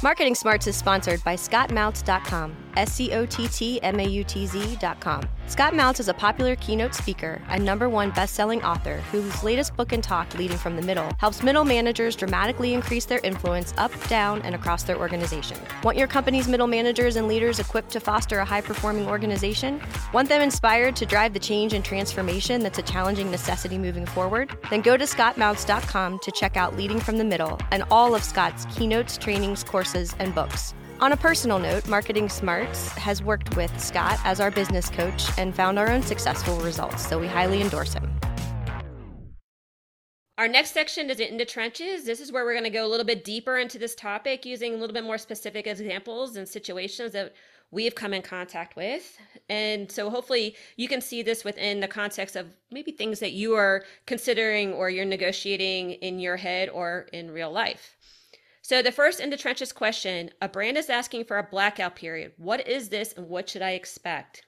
Marketing 0.02 0.34
Smarts 0.34 0.66
is 0.66 0.76
sponsored 0.76 1.24
by 1.24 1.34
ScottMautz.com, 1.34 2.54
S 2.76 2.92
C 2.92 3.12
O 3.12 3.26
T 3.26 3.48
T 3.48 3.80
M 3.82 4.00
A 4.00 4.06
U 4.06 4.24
T 4.24 4.46
Z.com. 4.46 5.28
Scott 5.46 5.74
Mautz 5.74 6.00
is 6.00 6.08
a 6.08 6.14
popular 6.14 6.56
keynote 6.56 6.94
speaker 6.94 7.40
and 7.48 7.62
number 7.62 7.88
one 7.88 8.10
best-selling 8.12 8.62
author 8.62 8.96
whose 9.12 9.44
latest 9.44 9.76
book 9.76 9.92
and 9.92 10.02
talk, 10.02 10.32
Leading 10.38 10.56
from 10.56 10.74
the 10.74 10.82
Middle, 10.82 11.12
helps 11.18 11.42
middle 11.42 11.64
managers 11.64 12.16
dramatically 12.16 12.72
increase 12.72 13.04
their 13.04 13.20
influence 13.22 13.74
up, 13.76 13.92
down, 14.08 14.40
and 14.42 14.54
across 14.54 14.84
their 14.84 14.96
organization. 14.96 15.58
Want 15.82 15.98
your 15.98 16.08
company's 16.08 16.48
middle 16.48 16.66
managers 16.66 17.16
and 17.16 17.28
leaders 17.28 17.58
equipped 17.58 17.90
to 17.90 18.00
foster 18.00 18.38
a 18.38 18.44
high-performing 18.44 19.06
organization? 19.06 19.80
Want 20.14 20.28
them 20.28 20.40
inspired 20.40 20.96
to 20.96 21.06
drive 21.06 21.34
the 21.34 21.40
change 21.40 21.74
and 21.74 21.84
transformation 21.84 22.62
that's 22.62 22.78
a 22.78 22.82
challenging 22.82 23.30
necessity 23.30 23.76
moving 23.76 24.06
forward? 24.06 24.56
Then 24.70 24.80
go 24.80 24.96
to 24.96 25.04
scottmautz.com 25.04 26.20
to 26.20 26.32
check 26.32 26.56
out 26.56 26.76
Leading 26.76 27.00
from 27.00 27.18
the 27.18 27.24
Middle 27.24 27.60
and 27.70 27.84
all 27.90 28.14
of 28.14 28.24
Scott's 28.24 28.64
keynotes, 28.74 29.18
trainings, 29.18 29.62
courses, 29.62 30.14
and 30.18 30.34
books. 30.34 30.74
On 31.04 31.12
a 31.12 31.18
personal 31.18 31.58
note, 31.58 31.86
Marketing 31.86 32.30
Smarts 32.30 32.88
has 32.92 33.22
worked 33.22 33.58
with 33.58 33.78
Scott 33.78 34.18
as 34.24 34.40
our 34.40 34.50
business 34.50 34.88
coach 34.88 35.26
and 35.36 35.54
found 35.54 35.78
our 35.78 35.90
own 35.90 36.02
successful 36.02 36.56
results, 36.60 37.06
so 37.06 37.18
we 37.18 37.26
highly 37.26 37.60
endorse 37.60 37.92
him. 37.92 38.10
Our 40.38 40.48
next 40.48 40.70
section 40.70 41.10
is 41.10 41.20
in 41.20 41.36
the 41.36 41.44
trenches. 41.44 42.06
This 42.06 42.20
is 42.20 42.32
where 42.32 42.46
we're 42.46 42.54
going 42.54 42.64
to 42.64 42.70
go 42.70 42.86
a 42.86 42.88
little 42.88 43.04
bit 43.04 43.22
deeper 43.22 43.58
into 43.58 43.78
this 43.78 43.94
topic 43.94 44.46
using 44.46 44.72
a 44.72 44.78
little 44.78 44.94
bit 44.94 45.04
more 45.04 45.18
specific 45.18 45.66
examples 45.66 46.36
and 46.36 46.48
situations 46.48 47.12
that 47.12 47.34
we've 47.70 47.94
come 47.94 48.14
in 48.14 48.22
contact 48.22 48.74
with. 48.74 49.18
And 49.50 49.92
so 49.92 50.08
hopefully 50.08 50.56
you 50.76 50.88
can 50.88 51.02
see 51.02 51.22
this 51.22 51.44
within 51.44 51.80
the 51.80 51.88
context 51.88 52.34
of 52.34 52.46
maybe 52.70 52.92
things 52.92 53.20
that 53.20 53.32
you 53.32 53.52
are 53.56 53.84
considering 54.06 54.72
or 54.72 54.88
you're 54.88 55.04
negotiating 55.04 55.90
in 55.90 56.18
your 56.18 56.38
head 56.38 56.70
or 56.70 57.08
in 57.12 57.30
real 57.30 57.52
life. 57.52 57.94
So 58.64 58.80
the 58.80 58.92
first 58.92 59.20
in 59.20 59.28
the 59.28 59.36
trenches 59.36 59.74
question, 59.74 60.30
a 60.40 60.48
brand 60.48 60.78
is 60.78 60.88
asking 60.88 61.26
for 61.26 61.36
a 61.36 61.42
blackout 61.42 61.96
period. 61.96 62.32
What 62.38 62.66
is 62.66 62.88
this 62.88 63.12
and 63.12 63.28
what 63.28 63.50
should 63.50 63.60
I 63.60 63.72
expect? 63.72 64.42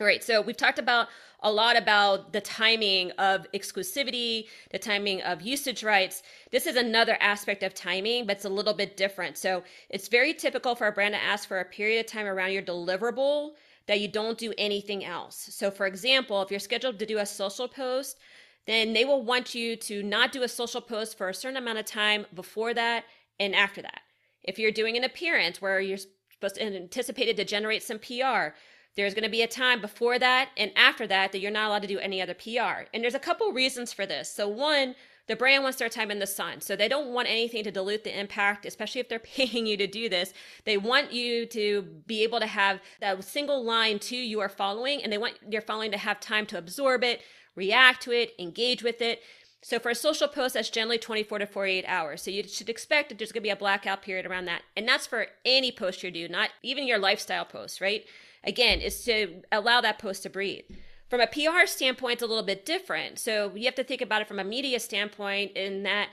All 0.00 0.06
right, 0.06 0.24
so 0.24 0.40
we've 0.40 0.56
talked 0.56 0.78
about 0.78 1.08
a 1.40 1.52
lot 1.52 1.76
about 1.76 2.32
the 2.32 2.40
timing 2.40 3.10
of 3.12 3.46
exclusivity, 3.52 4.46
the 4.70 4.78
timing 4.78 5.20
of 5.20 5.42
usage 5.42 5.84
rights. 5.84 6.22
This 6.52 6.66
is 6.66 6.76
another 6.76 7.18
aspect 7.20 7.62
of 7.62 7.74
timing, 7.74 8.24
but 8.24 8.36
it's 8.36 8.46
a 8.46 8.48
little 8.48 8.72
bit 8.72 8.96
different. 8.96 9.36
So 9.36 9.62
it's 9.90 10.08
very 10.08 10.32
typical 10.32 10.74
for 10.74 10.86
a 10.86 10.92
brand 10.92 11.12
to 11.12 11.22
ask 11.22 11.46
for 11.46 11.60
a 11.60 11.66
period 11.66 12.00
of 12.00 12.06
time 12.10 12.26
around 12.26 12.52
your 12.52 12.62
deliverable 12.62 13.50
that 13.86 14.00
you 14.00 14.08
don't 14.08 14.38
do 14.38 14.54
anything 14.56 15.04
else. 15.04 15.36
So, 15.50 15.70
for 15.70 15.84
example, 15.84 16.40
if 16.40 16.50
you're 16.50 16.60
scheduled 16.60 16.98
to 16.98 17.04
do 17.04 17.18
a 17.18 17.26
social 17.26 17.68
post, 17.68 18.18
then 18.66 18.94
they 18.94 19.04
will 19.04 19.22
want 19.22 19.54
you 19.54 19.76
to 19.76 20.02
not 20.02 20.32
do 20.32 20.44
a 20.44 20.48
social 20.48 20.80
post 20.80 21.18
for 21.18 21.28
a 21.28 21.34
certain 21.34 21.58
amount 21.58 21.78
of 21.78 21.84
time 21.84 22.24
before 22.34 22.72
that 22.72 23.04
and 23.38 23.54
after 23.54 23.82
that. 23.82 24.00
If 24.42 24.58
you're 24.58 24.70
doing 24.70 24.96
an 24.96 25.04
appearance 25.04 25.60
where 25.60 25.80
you're 25.80 25.98
supposed 26.30 26.56
to 26.56 26.62
anticipated 26.64 27.36
to 27.36 27.44
generate 27.44 27.82
some 27.82 27.98
PR, 27.98 28.54
there's 28.96 29.14
going 29.14 29.24
to 29.24 29.30
be 29.30 29.42
a 29.42 29.48
time 29.48 29.80
before 29.80 30.18
that 30.18 30.50
and 30.56 30.70
after 30.76 31.06
that 31.06 31.32
that 31.32 31.40
you're 31.40 31.50
not 31.50 31.68
allowed 31.68 31.82
to 31.82 31.88
do 31.88 31.98
any 31.98 32.22
other 32.22 32.34
PR. 32.34 32.86
And 32.92 33.02
there's 33.02 33.14
a 33.14 33.20
couple 33.20 33.50
reasons 33.52 33.92
for 33.92 34.06
this. 34.06 34.30
So 34.30 34.48
one, 34.48 34.94
the 35.26 35.36
brand 35.36 35.62
wants 35.62 35.78
their 35.78 35.88
time 35.88 36.10
in 36.10 36.18
the 36.18 36.26
sun. 36.26 36.60
So 36.60 36.76
they 36.76 36.88
don't 36.88 37.12
want 37.12 37.28
anything 37.28 37.64
to 37.64 37.70
dilute 37.70 38.04
the 38.04 38.18
impact, 38.18 38.66
especially 38.66 39.00
if 39.00 39.08
they're 39.08 39.18
paying 39.20 39.66
you 39.66 39.76
to 39.76 39.86
do 39.86 40.08
this. 40.08 40.32
They 40.64 40.76
want 40.76 41.12
you 41.12 41.46
to 41.46 41.82
be 42.06 42.22
able 42.22 42.40
to 42.40 42.46
have 42.46 42.80
that 43.00 43.24
single 43.24 43.64
line 43.64 43.98
to 44.00 44.16
you 44.16 44.40
are 44.40 44.48
following, 44.48 45.02
and 45.02 45.12
they 45.12 45.18
want 45.18 45.38
your 45.48 45.62
following 45.62 45.90
to 45.92 45.98
have 45.98 46.20
time 46.20 46.46
to 46.46 46.58
absorb 46.58 47.02
it, 47.02 47.22
react 47.56 48.02
to 48.02 48.12
it, 48.12 48.34
engage 48.38 48.82
with 48.82 49.00
it. 49.00 49.20
So 49.64 49.78
for 49.78 49.88
a 49.88 49.94
social 49.94 50.28
post, 50.28 50.52
that's 50.52 50.68
generally 50.68 50.98
24 50.98 51.38
to 51.38 51.46
48 51.46 51.86
hours. 51.88 52.20
So 52.20 52.30
you 52.30 52.46
should 52.46 52.68
expect 52.68 53.08
that 53.08 53.16
there's 53.16 53.32
going 53.32 53.40
to 53.40 53.46
be 53.46 53.50
a 53.50 53.56
blackout 53.56 54.02
period 54.02 54.26
around 54.26 54.44
that. 54.44 54.60
And 54.76 54.86
that's 54.86 55.06
for 55.06 55.28
any 55.42 55.72
post 55.72 56.02
you 56.02 56.10
do, 56.10 56.28
not 56.28 56.50
even 56.62 56.86
your 56.86 56.98
lifestyle 56.98 57.46
post, 57.46 57.80
right? 57.80 58.04
Again, 58.44 58.82
is 58.82 59.02
to 59.04 59.42
allow 59.50 59.80
that 59.80 59.98
post 59.98 60.24
to 60.24 60.28
breathe. 60.28 60.64
From 61.08 61.22
a 61.22 61.26
PR 61.26 61.64
standpoint, 61.64 62.14
it's 62.14 62.22
a 62.22 62.26
little 62.26 62.44
bit 62.44 62.66
different. 62.66 63.18
So 63.18 63.52
you 63.54 63.64
have 63.64 63.74
to 63.76 63.84
think 63.84 64.02
about 64.02 64.20
it 64.20 64.28
from 64.28 64.38
a 64.38 64.44
media 64.44 64.78
standpoint 64.78 65.52
in 65.52 65.84
that 65.84 66.10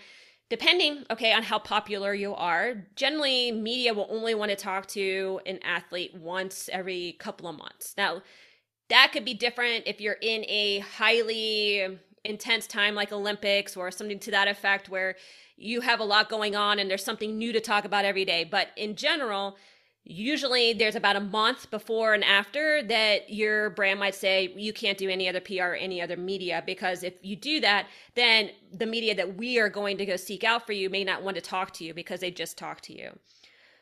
depending 0.48 1.06
okay 1.10 1.32
on 1.32 1.44
how 1.44 1.58
popular 1.58 2.14
you 2.14 2.36
are 2.36 2.86
generally 2.98 3.54
media 3.54 3.94
will 3.94 4.08
only 4.10 4.36
want 4.36 4.50
to 4.52 4.56
talk 4.58 4.86
to 4.86 5.40
an 5.46 5.58
athlete 5.64 6.14
once 6.14 6.70
every 6.74 7.16
couple 7.20 7.48
of 7.48 7.58
months 7.58 7.94
now 7.98 8.22
that 8.90 9.12
could 9.14 9.24
be 9.24 9.34
different 9.34 9.88
if 9.88 10.02
you're 10.02 10.18
in 10.22 10.44
a 10.50 10.80
highly 10.80 11.98
intense 12.24 12.68
time 12.68 12.96
like 12.96 13.12
olympics 13.12 13.76
or 13.76 13.92
something 13.92 14.20
to 14.20 14.32
that 14.32 14.48
effect 14.48 14.90
where 14.90 15.16
you 15.58 15.82
have 15.82 16.00
a 16.00 16.04
lot 16.04 16.30
going 16.30 16.56
on 16.56 16.80
and 16.80 16.90
there's 16.90 17.04
something 17.04 17.38
new 17.38 17.52
to 17.52 17.60
talk 17.60 17.86
about 17.86 18.06
every 18.06 18.26
day 18.26 18.44
but 18.44 18.70
in 18.76 18.96
general 18.96 19.58
usually 20.04 20.74
there's 20.74 20.96
about 20.96 21.16
a 21.16 21.20
month 21.20 21.70
before 21.70 22.14
and 22.14 22.24
after 22.24 22.82
that 22.84 23.30
your 23.32 23.70
brand 23.72 24.00
might 24.00 24.16
say 24.16 24.52
you 24.56 24.74
can't 24.74 24.98
do 24.98 25.10
any 25.10 25.30
other 25.30 25.40
PR 25.40 25.64
or 25.64 25.76
any 25.76 26.02
other 26.02 26.18
media 26.18 26.64
because 26.66 27.04
if 27.04 27.14
you 27.22 27.36
do 27.36 27.60
that, 27.60 27.88
then 28.16 28.50
the 28.74 28.88
media 28.88 29.14
that 29.14 29.38
we 29.38 29.60
are 29.60 29.70
going 29.70 29.98
to 29.98 30.06
go 30.06 30.16
seek 30.16 30.44
out 30.44 30.66
for 30.66 30.74
you 30.74 30.90
may 30.90 31.04
not 31.04 31.22
want 31.22 31.36
to 31.36 31.42
talk 31.42 31.72
to 31.72 31.84
you 31.84 31.94
because 31.94 32.20
they 32.20 32.32
just 32.32 32.58
talked 32.58 32.84
to 32.86 32.98
you. 32.98 33.12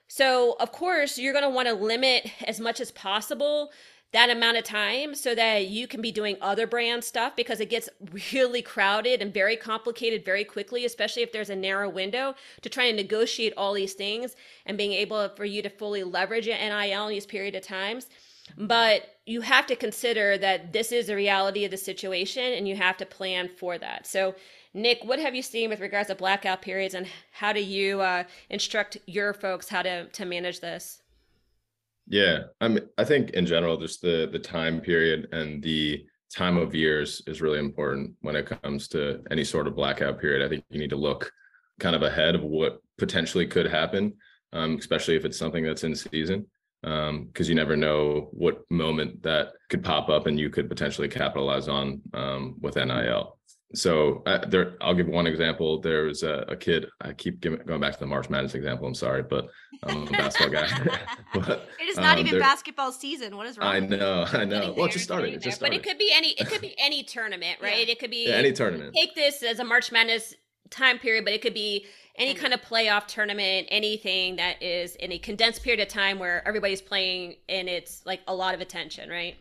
So, 0.08 0.56
of 0.60 0.72
course, 0.72 1.18
you're 1.18 1.34
going 1.34 1.44
to 1.44 1.50
want 1.50 1.68
to 1.68 1.74
limit 1.74 2.30
as 2.46 2.60
much 2.60 2.82
as 2.82 2.92
possible 2.92 3.72
that 4.12 4.30
amount 4.30 4.58
of 4.58 4.64
time 4.64 5.14
so 5.14 5.36
that 5.36 5.68
you 5.68 5.88
can 5.88 6.02
be 6.02 6.12
doing 6.12 6.36
other 6.42 6.66
brand 6.66 7.04
stuff 7.04 7.36
because 7.36 7.60
it 7.60 7.70
gets 7.70 7.90
really 8.34 8.62
crowded 8.62 9.22
and 9.22 9.34
very 9.34 9.56
complicated 9.56 10.26
very 10.26 10.44
quickly, 10.44 10.84
especially 10.86 11.22
if 11.22 11.32
there's 11.32 11.52
a 11.52 11.56
narrow 11.56 11.88
window 11.90 12.34
to 12.62 12.70
try 12.70 12.86
and 12.86 12.98
negotiate 12.98 13.54
all 13.56 13.74
these 13.74 13.94
things 13.94 14.36
and 14.66 14.78
being 14.78 14.94
able 14.94 15.30
for 15.30 15.46
you 15.46 15.62
to 15.62 15.70
fully 15.70 16.04
leverage 16.04 16.48
an 16.48 16.58
NIL 16.60 17.08
in 17.08 17.14
these 17.14 17.26
period 17.26 17.56
of 17.56 17.62
times. 17.62 18.08
But 18.58 19.20
you 19.28 19.42
have 19.42 19.68
to 19.68 19.76
consider 19.76 20.38
that 20.40 20.74
this 20.74 20.92
is 20.92 21.08
the 21.08 21.16
reality 21.16 21.66
of 21.66 21.72
the 21.72 21.78
situation 21.78 22.54
and 22.54 22.68
you 22.68 22.76
have 22.76 22.98
to 22.98 23.06
plan 23.06 23.48
for 23.48 23.78
that. 23.78 24.08
So, 24.08 24.34
Nick, 24.74 25.04
what 25.04 25.20
have 25.20 25.36
you 25.36 25.44
seen 25.44 25.70
with 25.70 25.82
regards 25.82 26.08
to 26.08 26.16
blackout 26.16 26.62
periods 26.64 26.96
and 26.96 27.08
how 27.32 27.54
do 27.54 27.62
you 27.62 28.02
uh, 28.02 28.24
instruct 28.50 28.98
your 29.06 29.34
folks 29.34 29.70
how 29.70 29.84
to, 29.84 30.06
to 30.08 30.26
manage 30.26 30.62
this? 30.62 31.02
Yeah, 32.10 32.46
I 32.60 32.68
mean, 32.68 32.90
I 32.98 33.04
think 33.04 33.32
in 33.32 33.46
general, 33.46 33.78
just 33.78 34.02
the 34.02 34.28
the 34.32 34.40
time 34.40 34.82
period 34.82 35.30
and 35.32 35.62
the 35.62 36.06
time 36.36 36.58
of 36.58 36.74
years 36.74 37.22
is 37.28 37.42
really 37.42 37.60
important 37.60 38.16
when 38.22 38.36
it 38.36 38.48
comes 38.64 38.88
to 38.90 39.22
any 39.32 39.44
sort 39.44 39.68
of 39.68 39.76
blackout 39.76 40.20
period. 40.20 40.44
I 40.44 40.50
think 40.50 40.66
you 40.70 40.80
need 40.80 40.90
to 40.90 40.96
look 40.96 41.32
kind 41.80 41.96
of 41.96 42.02
ahead 42.02 42.34
of 42.36 42.42
what 42.42 42.82
potentially 42.98 43.46
could 43.46 43.68
happen, 43.68 44.14
um, 44.54 44.78
especially 44.78 45.16
if 45.16 45.26
it's 45.26 45.38
something 45.38 45.64
that's 45.64 45.84
in 45.84 45.96
season, 45.96 46.48
because 46.82 47.10
um, 47.10 47.30
you 47.38 47.56
never 47.56 47.78
know 47.78 48.30
what 48.32 48.64
moment 48.72 49.22
that 49.24 49.54
could 49.70 49.84
pop 49.84 50.10
up 50.10 50.26
and 50.26 50.40
you 50.40 50.50
could 50.50 50.68
potentially 50.68 51.08
capitalize 51.08 51.68
on 51.68 52.02
um, 52.16 52.56
with 52.60 52.76
NIL 52.76 53.39
so 53.76 54.24
uh, 54.26 54.44
there 54.48 54.74
i'll 54.82 54.96
give 54.96 55.08
one 55.08 55.28
example. 55.28 55.80
There 55.80 56.06
was 56.06 56.24
a, 56.24 56.46
a 56.48 56.56
kid 56.56 56.88
i 57.02 57.14
keep 57.14 57.40
giving, 57.40 57.60
going 57.66 57.80
back 57.80 57.94
to 57.94 58.00
the 58.00 58.08
march 58.08 58.30
madness 58.30 58.56
example 58.56 58.88
i'm 58.88 58.96
sorry 58.96 59.22
but 59.22 59.48
i'm 59.84 60.08
a 60.08 60.12
basketball 60.12 60.50
guy. 60.50 60.68
But, 61.34 61.70
it 61.80 61.88
is 61.88 61.98
not 61.98 62.18
um, 62.18 62.20
even 62.20 62.32
there, 62.32 62.42
basketball 62.42 62.92
season. 62.92 63.38
What 63.38 63.46
is 63.46 63.58
wrong 63.58 63.68
i 63.68 63.80
know 63.80 64.26
i 64.34 64.44
know. 64.44 64.74
Well 64.76 64.88
it 64.88 64.92
just 64.94 65.06
started. 65.06 65.34
it 65.34 65.42
just 65.42 65.58
started. 65.58 65.78
but 65.78 65.86
it 65.86 65.88
could 65.88 66.00
be 66.00 66.12
any 66.14 66.30
it 66.30 66.48
could 66.48 66.62
be 66.62 66.76
any 66.80 67.04
tournament 67.04 67.60
right? 67.62 67.86
Yeah. 67.86 67.92
it 67.92 68.00
could 68.00 68.12
be 68.12 68.28
yeah, 68.28 68.36
any 68.36 68.52
tournament. 68.52 68.96
take 68.96 69.14
this 69.14 69.44
as 69.44 69.60
a 69.60 69.64
march 69.64 69.92
madness 69.92 70.34
time 70.72 70.98
period 70.98 71.24
but 71.24 71.34
it 71.34 71.42
could 71.42 71.54
be 71.54 71.86
any. 72.16 72.34
kind 72.34 72.54
of 72.54 72.62
playoff 72.62 73.06
tournament 73.08 73.68
anything 73.70 74.36
that 74.36 74.62
is 74.62 74.96
in 74.96 75.12
a 75.12 75.20
condensed 75.20 75.64
period 75.64 75.80
of 75.80 75.88
time 75.88 76.20
where 76.20 76.46
everybody's 76.48 76.82
playing 76.82 77.36
and 77.48 77.70
it's 77.70 78.04
like 78.06 78.22
a 78.28 78.34
lot 78.34 78.56
of 78.56 78.62
attention 78.62 79.10
right? 79.10 79.36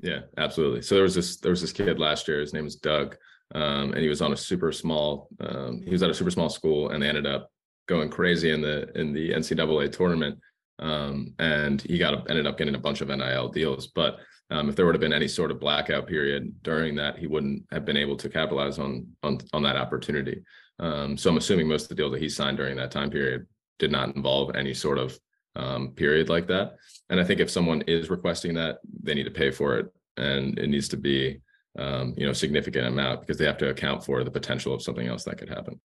Yeah 0.00 0.20
absolutely. 0.36 0.82
So 0.82 0.94
there 0.96 1.04
was 1.04 1.14
this 1.14 1.36
there 1.38 1.50
was 1.50 1.62
this 1.62 1.72
kid 1.72 1.98
last 1.98 2.28
year. 2.28 2.40
His 2.40 2.52
name 2.52 2.64
was 2.64 2.76
doug 2.76 3.16
um, 3.54 3.92
and 3.92 4.02
he 4.02 4.08
was 4.08 4.20
on 4.20 4.32
a 4.32 4.36
super 4.36 4.72
small. 4.72 5.28
Um, 5.40 5.82
he 5.82 5.90
was 5.90 6.02
at 6.02 6.10
a 6.10 6.14
super 6.14 6.30
small 6.30 6.48
school, 6.48 6.90
and 6.90 7.02
they 7.02 7.08
ended 7.08 7.26
up 7.26 7.50
going 7.86 8.10
crazy 8.10 8.50
in 8.50 8.60
the 8.60 8.90
in 8.98 9.12
the 9.12 9.30
NCAA 9.30 9.92
tournament. 9.92 10.38
Um, 10.80 11.34
and 11.38 11.80
he 11.82 11.98
got 11.98 12.28
ended 12.28 12.46
up 12.46 12.58
getting 12.58 12.74
a 12.74 12.80
bunch 12.80 13.00
of 13.00 13.08
NIL 13.08 13.48
deals. 13.48 13.86
But 13.86 14.18
um, 14.50 14.68
if 14.68 14.76
there 14.76 14.86
would 14.86 14.94
have 14.94 15.00
been 15.00 15.12
any 15.12 15.28
sort 15.28 15.50
of 15.50 15.60
blackout 15.60 16.06
period 16.06 16.52
during 16.62 16.96
that, 16.96 17.16
he 17.16 17.26
wouldn't 17.26 17.64
have 17.70 17.84
been 17.84 17.96
able 17.96 18.16
to 18.16 18.28
capitalize 18.28 18.78
on 18.78 19.06
on 19.22 19.38
on 19.52 19.62
that 19.62 19.76
opportunity. 19.76 20.42
Um, 20.80 21.16
so 21.16 21.30
I'm 21.30 21.36
assuming 21.36 21.68
most 21.68 21.84
of 21.84 21.88
the 21.90 21.94
deals 21.94 22.12
that 22.12 22.22
he 22.22 22.28
signed 22.28 22.56
during 22.56 22.76
that 22.76 22.90
time 22.90 23.10
period 23.10 23.46
did 23.78 23.92
not 23.92 24.16
involve 24.16 24.56
any 24.56 24.74
sort 24.74 24.98
of 24.98 25.18
um, 25.54 25.92
period 25.92 26.28
like 26.28 26.48
that. 26.48 26.76
And 27.10 27.20
I 27.20 27.24
think 27.24 27.38
if 27.38 27.50
someone 27.50 27.82
is 27.82 28.10
requesting 28.10 28.54
that, 28.54 28.78
they 29.02 29.14
need 29.14 29.24
to 29.24 29.30
pay 29.30 29.52
for 29.52 29.78
it, 29.78 29.86
and 30.16 30.58
it 30.58 30.68
needs 30.68 30.88
to 30.88 30.96
be 30.96 31.40
um, 31.78 32.14
you 32.16 32.26
know, 32.26 32.32
significant 32.32 32.86
amount 32.86 33.20
because 33.20 33.38
they 33.38 33.46
have 33.46 33.58
to 33.58 33.70
account 33.70 34.04
for 34.04 34.24
the 34.24 34.30
potential 34.30 34.74
of 34.74 34.82
something 34.82 35.06
else 35.06 35.24
that 35.24 35.38
could 35.38 35.48
happen. 35.48 35.80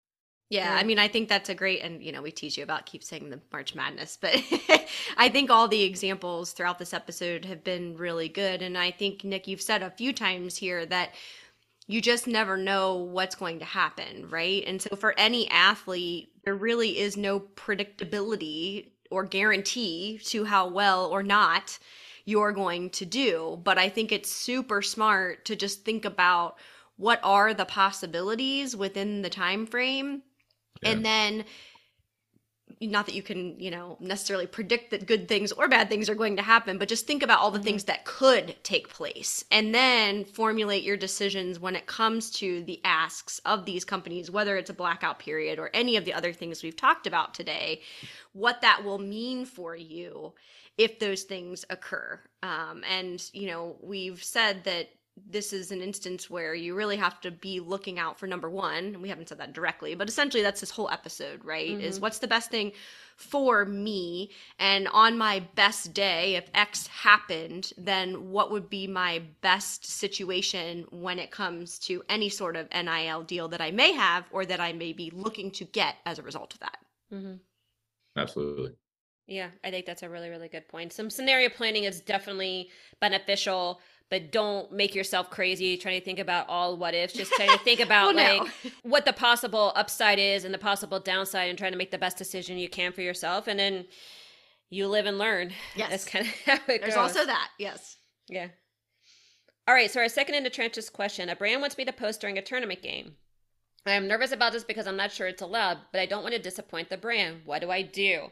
Yeah, 0.50 0.76
I 0.76 0.84
mean, 0.84 0.98
I 0.98 1.08
think 1.08 1.30
that's 1.30 1.50
a 1.50 1.54
great, 1.54 1.82
and 1.82 2.04
you 2.04 2.12
know, 2.12 2.24
we 2.24 2.32
tease 2.32 2.58
you 2.58 2.64
about 2.64 2.88
keep 2.88 3.04
saying 3.04 3.30
the 3.30 3.40
March 3.52 3.76
Madness, 3.76 4.18
but 4.20 4.36
I 5.18 5.30
think 5.30 5.52
all 5.52 5.68
the 5.68 5.84
examples 5.84 6.54
throughout 6.54 6.80
this 6.80 6.94
episode 6.94 7.46
have 7.46 7.64
been 7.64 7.96
really 7.96 8.30
good. 8.30 8.64
And 8.64 8.76
I 8.76 8.90
think, 8.90 9.24
Nick, 9.24 9.48
you've 9.48 9.62
said 9.62 9.84
a 9.84 9.92
few 9.92 10.12
times 10.12 10.58
here 10.58 10.88
that 10.88 11.14
you 11.86 12.02
just 12.02 12.26
never 12.26 12.58
know 12.58 12.96
what's 12.96 13.36
going 13.36 13.60
to 13.60 13.66
happen, 13.66 14.28
right? 14.30 14.64
And 14.66 14.82
so 14.82 14.96
for 14.96 15.14
any 15.20 15.48
athlete, 15.50 16.32
there 16.44 16.56
really 16.56 16.98
is 16.98 17.16
no 17.16 17.40
predictability 17.40 18.90
or 19.12 19.26
guarantee 19.26 20.20
to 20.26 20.46
how 20.46 20.68
well 20.68 21.06
or 21.08 21.22
not 21.22 21.78
you're 22.26 22.52
going 22.52 22.90
to 22.92 23.06
do. 23.06 23.60
But 23.64 23.78
I 23.78 23.90
think 23.90 24.12
it's 24.12 24.32
super 24.32 24.82
smart 24.82 25.46
to 25.46 25.56
just 25.56 25.84
think 25.86 26.06
about 26.06 26.58
what 26.98 27.20
are 27.24 27.54
the 27.54 27.66
possibilities 27.66 28.76
within 28.76 29.22
the 29.22 29.30
time 29.30 29.66
frame 29.66 30.22
yeah. 30.82 30.90
and 30.90 31.06
then 31.06 31.46
not 32.82 33.06
that 33.06 33.16
you 33.16 33.24
can 33.24 33.60
you 33.60 33.72
know 33.72 33.98
necessarily 34.00 34.48
predict 34.48 34.92
that 34.92 35.06
good 35.06 35.28
things 35.28 35.52
or 35.52 35.68
bad 35.68 35.90
things 35.90 36.10
are 36.10 36.16
going 36.16 36.36
to 36.38 36.42
happen 36.42 36.78
but 36.78 36.88
just 36.88 37.08
think 37.08 37.24
about 37.24 37.40
all 37.40 37.52
the 37.52 37.58
mm-hmm. 37.58 37.66
things 37.66 37.86
that 37.86 38.06
could 38.06 38.56
take 38.64 38.90
place 38.90 39.44
and 39.52 39.74
then 39.74 40.24
formulate 40.24 40.84
your 40.84 40.96
decisions 40.98 41.60
when 41.60 41.76
it 41.76 41.88
comes 41.88 42.30
to 42.30 42.64
the 42.64 42.80
asks 42.84 43.40
of 43.40 43.66
these 43.66 43.84
companies 43.84 44.32
whether 44.32 44.56
it's 44.58 44.70
a 44.70 44.74
blackout 44.74 45.20
period 45.20 45.60
or 45.60 45.70
any 45.74 45.96
of 45.96 46.06
the 46.06 46.14
other 46.14 46.32
things 46.32 46.64
we've 46.64 46.78
talked 46.78 47.08
about 47.08 47.34
today 47.34 47.82
what 48.34 48.62
that 48.62 48.84
will 48.84 49.00
mean 49.00 49.46
for 49.46 49.76
you 49.76 50.34
if 50.80 50.98
those 50.98 51.24
things 51.24 51.66
occur. 51.70 52.20
Um, 52.42 52.84
and, 52.90 53.24
you 53.34 53.48
know, 53.48 53.76
we've 53.82 54.24
said 54.24 54.64
that 54.64 54.88
this 55.30 55.52
is 55.52 55.72
an 55.72 55.82
instance 55.82 56.30
where 56.30 56.56
you 56.56 56.74
really 56.74 56.96
have 56.96 57.20
to 57.20 57.32
be 57.32 57.60
looking 57.60 58.00
out 58.00 58.18
for 58.18 58.28
number 58.28 58.50
one. 58.50 59.02
We 59.02 59.10
haven't 59.10 59.28
said 59.28 59.40
that 59.40 59.52
directly, 59.52 59.94
but 59.94 60.08
essentially 60.08 60.42
that's 60.42 60.62
this 60.62 60.72
whole 60.72 60.90
episode, 60.90 61.44
right? 61.44 61.72
Mm-hmm. 61.72 61.82
Is 61.82 62.00
what's 62.00 62.20
the 62.20 62.30
best 62.30 62.50
thing 62.50 62.72
for 63.18 63.66
me? 63.66 64.32
And 64.58 64.88
on 64.88 65.18
my 65.18 65.42
best 65.56 65.94
day, 65.94 66.36
if 66.36 66.50
X 66.54 66.88
happened, 66.88 67.74
then 67.78 68.32
what 68.32 68.50
would 68.50 68.70
be 68.70 68.88
my 68.88 69.22
best 69.42 69.86
situation 69.86 70.86
when 70.92 71.20
it 71.20 71.30
comes 71.30 71.78
to 71.80 72.02
any 72.08 72.30
sort 72.30 72.56
of 72.56 72.70
NIL 72.72 73.24
deal 73.24 73.50
that 73.50 73.60
I 73.60 73.72
may 73.72 73.92
have 73.92 74.24
or 74.32 74.46
that 74.46 74.62
I 74.62 74.72
may 74.72 74.94
be 74.94 75.12
looking 75.14 75.52
to 75.52 75.66
get 75.66 75.96
as 76.06 76.20
a 76.20 76.24
result 76.24 76.54
of 76.54 76.62
that? 76.62 76.78
Mm-hmm. 77.14 77.34
Absolutely. 78.16 78.72
Yeah, 79.30 79.50
I 79.64 79.70
think 79.70 79.86
that's 79.86 80.02
a 80.02 80.10
really, 80.10 80.30
really 80.30 80.48
good 80.48 80.68
point. 80.68 80.92
Some 80.92 81.12
scenario 81.12 81.50
planning 81.50 81.84
is 81.84 82.02
definitely 82.02 82.70
beneficial, 83.00 83.80
but 84.10 84.32
don't 84.32 84.72
make 84.72 84.96
yourself 84.96 85.30
crazy 85.30 85.78
trying 85.78 86.00
to 86.00 86.04
think 86.04 86.18
about 86.18 86.50
all 86.50 86.76
what 86.76 86.96
ifs. 86.96 87.14
Just 87.14 87.32
trying 87.34 87.52
to 87.52 87.58
think 87.64 87.80
about 87.80 88.16
well, 88.16 88.40
like 88.40 88.52
no. 88.64 88.72
what 88.82 89.06
the 89.06 89.14
possible 89.14 89.72
upside 89.76 90.18
is 90.18 90.46
and 90.46 90.54
the 90.54 90.58
possible 90.58 91.00
downside 91.00 91.48
and 91.48 91.60
trying 91.60 91.74
to 91.74 91.78
make 91.78 91.92
the 91.92 91.98
best 92.00 92.18
decision 92.18 92.58
you 92.58 92.68
can 92.68 92.92
for 92.92 93.02
yourself. 93.02 93.48
And 93.48 93.60
then 93.60 93.86
you 94.72 94.88
live 94.88 95.06
and 95.06 95.20
learn. 95.20 95.52
Yes. 95.76 95.92
That's 95.92 96.06
kind 96.06 96.26
of 96.26 96.32
how 96.46 96.74
it 96.74 96.82
There's 96.82 96.96
goes. 96.96 97.16
also 97.16 97.26
that. 97.28 97.50
Yes. 97.60 97.98
Yeah. 98.28 98.48
All 99.68 99.76
right. 99.76 99.92
So 99.92 100.00
our 100.00 100.10
second 100.10 100.34
into 100.36 100.50
trenches 100.50 100.90
question. 100.90 101.30
A 101.30 101.36
brand 101.36 101.62
wants 101.62 101.78
me 101.78 101.86
to 101.86 101.94
post 101.94 102.20
during 102.20 102.40
a 102.40 102.42
tournament 102.42 102.82
game. 102.82 103.14
I 103.86 103.92
am 103.92 104.08
nervous 104.08 104.32
about 104.32 104.54
this 104.54 104.64
because 104.64 104.88
I'm 104.88 104.98
not 104.98 105.12
sure 105.12 105.28
it's 105.28 105.42
allowed, 105.42 105.78
but 105.92 106.02
I 106.02 106.08
don't 106.08 106.24
want 106.24 106.34
to 106.34 106.42
disappoint 106.42 106.90
the 106.90 106.98
brand. 106.98 107.42
What 107.46 107.62
do 107.62 107.70
I 107.70 107.84
do? 107.84 108.30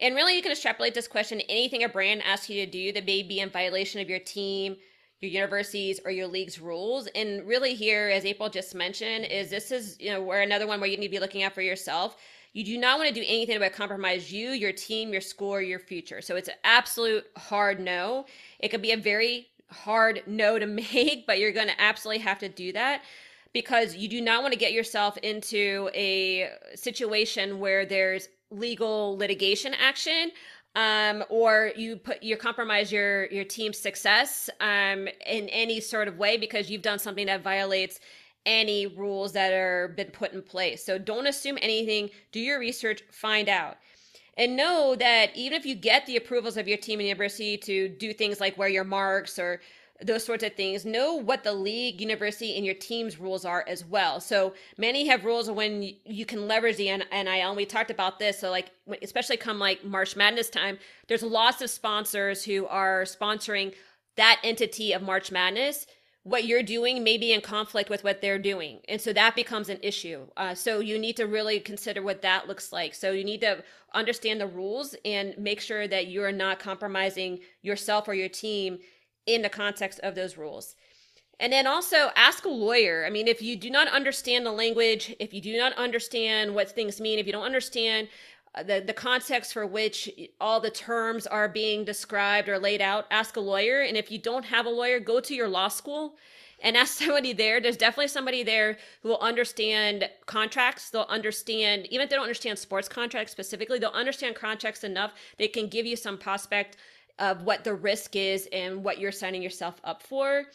And 0.00 0.14
really, 0.14 0.34
you 0.34 0.42
can 0.42 0.52
extrapolate 0.52 0.94
this 0.94 1.06
question 1.06 1.40
anything 1.42 1.84
a 1.84 1.88
brand 1.88 2.22
asks 2.24 2.48
you 2.48 2.64
to 2.64 2.70
do 2.70 2.92
that 2.92 3.04
may 3.06 3.22
be 3.22 3.40
in 3.40 3.50
violation 3.50 4.00
of 4.00 4.08
your 4.08 4.18
team, 4.18 4.76
your 5.20 5.30
universities, 5.30 6.00
or 6.04 6.10
your 6.10 6.26
league's 6.26 6.58
rules. 6.58 7.06
And 7.14 7.46
really, 7.46 7.74
here, 7.74 8.08
as 8.08 8.24
April 8.24 8.48
just 8.48 8.74
mentioned, 8.74 9.26
is 9.26 9.50
this 9.50 9.70
is 9.70 9.96
you 10.00 10.10
know 10.10 10.22
where 10.22 10.42
another 10.42 10.66
one 10.66 10.80
where 10.80 10.88
you 10.88 10.96
need 10.96 11.08
to 11.08 11.12
be 11.12 11.20
looking 11.20 11.42
out 11.42 11.54
for 11.54 11.62
yourself. 11.62 12.16
You 12.52 12.64
do 12.64 12.78
not 12.78 12.98
want 12.98 13.08
to 13.08 13.14
do 13.14 13.24
anything 13.26 13.58
that 13.58 13.64
would 13.64 13.76
compromise 13.76 14.32
you, 14.32 14.50
your 14.50 14.72
team, 14.72 15.12
your 15.12 15.20
school, 15.20 15.60
your 15.60 15.78
future. 15.78 16.20
So 16.20 16.34
it's 16.34 16.48
an 16.48 16.56
absolute 16.64 17.24
hard 17.36 17.78
no. 17.78 18.26
It 18.58 18.68
could 18.70 18.82
be 18.82 18.90
a 18.90 18.96
very 18.96 19.48
hard 19.68 20.22
no 20.26 20.58
to 20.58 20.66
make, 20.92 21.26
but 21.26 21.38
you're 21.38 21.52
going 21.52 21.68
to 21.68 21.80
absolutely 21.80 22.24
have 22.24 22.38
to 22.40 22.48
do 22.48 22.72
that 22.72 23.02
because 23.52 23.96
you 23.96 24.08
do 24.08 24.20
not 24.20 24.42
want 24.42 24.52
to 24.52 24.58
get 24.58 24.72
yourself 24.72 25.16
into 25.18 25.90
a 25.94 26.50
situation 26.74 27.58
where 27.58 27.84
there's 27.84 28.28
legal 28.50 29.16
litigation 29.16 29.74
action 29.74 30.30
um, 30.76 31.24
or 31.28 31.72
you 31.76 31.96
put 31.96 32.22
you 32.22 32.36
compromise 32.36 32.92
your 32.92 33.26
your 33.26 33.44
team's 33.44 33.78
success 33.78 34.48
um, 34.60 35.08
in 35.26 35.48
any 35.48 35.80
sort 35.80 36.06
of 36.06 36.16
way 36.16 36.36
because 36.36 36.70
you've 36.70 36.82
done 36.82 36.98
something 36.98 37.26
that 37.26 37.42
violates 37.42 37.98
any 38.46 38.86
rules 38.86 39.32
that 39.32 39.52
are 39.52 39.88
been 39.88 40.10
put 40.10 40.32
in 40.32 40.42
place. 40.42 40.84
So 40.84 40.98
don't 40.98 41.26
assume 41.26 41.58
anything. 41.60 42.10
Do 42.32 42.40
your 42.40 42.58
research. 42.58 43.02
Find 43.10 43.48
out. 43.48 43.76
And 44.36 44.56
know 44.56 44.96
that 44.98 45.36
even 45.36 45.58
if 45.58 45.66
you 45.66 45.74
get 45.74 46.06
the 46.06 46.16
approvals 46.16 46.56
of 46.56 46.66
your 46.66 46.78
team 46.78 47.00
and 47.00 47.08
university 47.08 47.58
to 47.58 47.88
do 47.88 48.12
things 48.12 48.40
like 48.40 48.56
wear 48.56 48.68
your 48.68 48.84
marks 48.84 49.38
or 49.38 49.60
those 50.02 50.24
sorts 50.24 50.44
of 50.44 50.54
things. 50.54 50.84
Know 50.84 51.14
what 51.14 51.44
the 51.44 51.52
league, 51.52 52.00
university, 52.00 52.56
and 52.56 52.64
your 52.64 52.74
team's 52.74 53.18
rules 53.18 53.44
are 53.44 53.64
as 53.66 53.84
well. 53.84 54.20
So 54.20 54.54
many 54.78 55.06
have 55.06 55.24
rules 55.24 55.50
when 55.50 55.94
you 56.04 56.24
can 56.26 56.48
leverage 56.48 56.76
the 56.76 56.90
NIL. 57.12 57.54
We 57.54 57.66
talked 57.66 57.90
about 57.90 58.18
this. 58.18 58.38
So 58.38 58.50
like, 58.50 58.70
especially 59.02 59.36
come 59.36 59.58
like 59.58 59.84
March 59.84 60.16
Madness 60.16 60.48
time, 60.48 60.78
there's 61.08 61.22
lots 61.22 61.60
of 61.62 61.70
sponsors 61.70 62.44
who 62.44 62.66
are 62.66 63.02
sponsoring 63.02 63.74
that 64.16 64.40
entity 64.42 64.92
of 64.92 65.02
March 65.02 65.30
Madness. 65.30 65.86
What 66.22 66.44
you're 66.44 66.62
doing 66.62 67.02
may 67.02 67.16
be 67.16 67.32
in 67.32 67.40
conflict 67.40 67.88
with 67.88 68.04
what 68.04 68.20
they're 68.20 68.38
doing. 68.38 68.80
And 68.88 69.00
so 69.00 69.12
that 69.14 69.34
becomes 69.34 69.70
an 69.70 69.78
issue. 69.82 70.26
Uh, 70.36 70.54
so 70.54 70.80
you 70.80 70.98
need 70.98 71.16
to 71.16 71.26
really 71.26 71.60
consider 71.60 72.02
what 72.02 72.20
that 72.22 72.46
looks 72.46 72.72
like. 72.72 72.94
So 72.94 73.12
you 73.12 73.24
need 73.24 73.40
to 73.40 73.64
understand 73.94 74.40
the 74.40 74.46
rules 74.46 74.94
and 75.04 75.34
make 75.38 75.60
sure 75.60 75.88
that 75.88 76.08
you're 76.08 76.32
not 76.32 76.58
compromising 76.58 77.40
yourself 77.62 78.06
or 78.06 78.12
your 78.12 78.28
team 78.28 78.80
in 79.26 79.42
the 79.42 79.48
context 79.48 80.00
of 80.00 80.14
those 80.14 80.36
rules. 80.36 80.76
And 81.38 81.52
then 81.52 81.66
also 81.66 82.10
ask 82.16 82.44
a 82.44 82.50
lawyer. 82.50 83.04
I 83.06 83.10
mean, 83.10 83.26
if 83.26 83.40
you 83.40 83.56
do 83.56 83.70
not 83.70 83.88
understand 83.88 84.44
the 84.44 84.52
language, 84.52 85.14
if 85.18 85.32
you 85.32 85.40
do 85.40 85.56
not 85.56 85.72
understand 85.74 86.54
what 86.54 86.70
things 86.70 87.00
mean, 87.00 87.18
if 87.18 87.26
you 87.26 87.32
don't 87.32 87.44
understand 87.44 88.08
uh, 88.54 88.62
the, 88.62 88.82
the 88.86 88.92
context 88.92 89.54
for 89.54 89.66
which 89.66 90.10
all 90.38 90.60
the 90.60 90.70
terms 90.70 91.26
are 91.26 91.48
being 91.48 91.84
described 91.84 92.48
or 92.48 92.58
laid 92.58 92.82
out, 92.82 93.06
ask 93.10 93.36
a 93.36 93.40
lawyer. 93.40 93.80
And 93.80 93.96
if 93.96 94.10
you 94.10 94.18
don't 94.18 94.44
have 94.44 94.66
a 94.66 94.70
lawyer, 94.70 95.00
go 95.00 95.18
to 95.20 95.34
your 95.34 95.48
law 95.48 95.68
school 95.68 96.16
and 96.62 96.76
ask 96.76 96.98
somebody 96.98 97.32
there. 97.32 97.58
There's 97.58 97.76
definitely 97.76 98.08
somebody 98.08 98.42
there 98.42 98.76
who 99.02 99.08
will 99.08 99.20
understand 99.20 100.10
contracts. 100.26 100.90
They'll 100.90 101.02
understand, 101.02 101.86
even 101.86 102.04
if 102.04 102.10
they 102.10 102.16
don't 102.16 102.24
understand 102.24 102.58
sports 102.58 102.88
contracts 102.88 103.32
specifically, 103.32 103.78
they'll 103.78 103.90
understand 103.90 104.34
contracts 104.34 104.84
enough. 104.84 105.12
They 105.38 105.48
can 105.48 105.68
give 105.68 105.86
you 105.86 105.96
some 105.96 106.18
prospect 106.18 106.76
of 107.20 107.42
what 107.42 107.62
the 107.64 107.74
risk 107.74 108.16
is 108.16 108.48
and 108.52 108.82
what 108.82 108.98
you're 108.98 109.12
signing 109.12 109.42
yourself 109.42 109.80
up 109.84 110.02
for. 110.02 110.46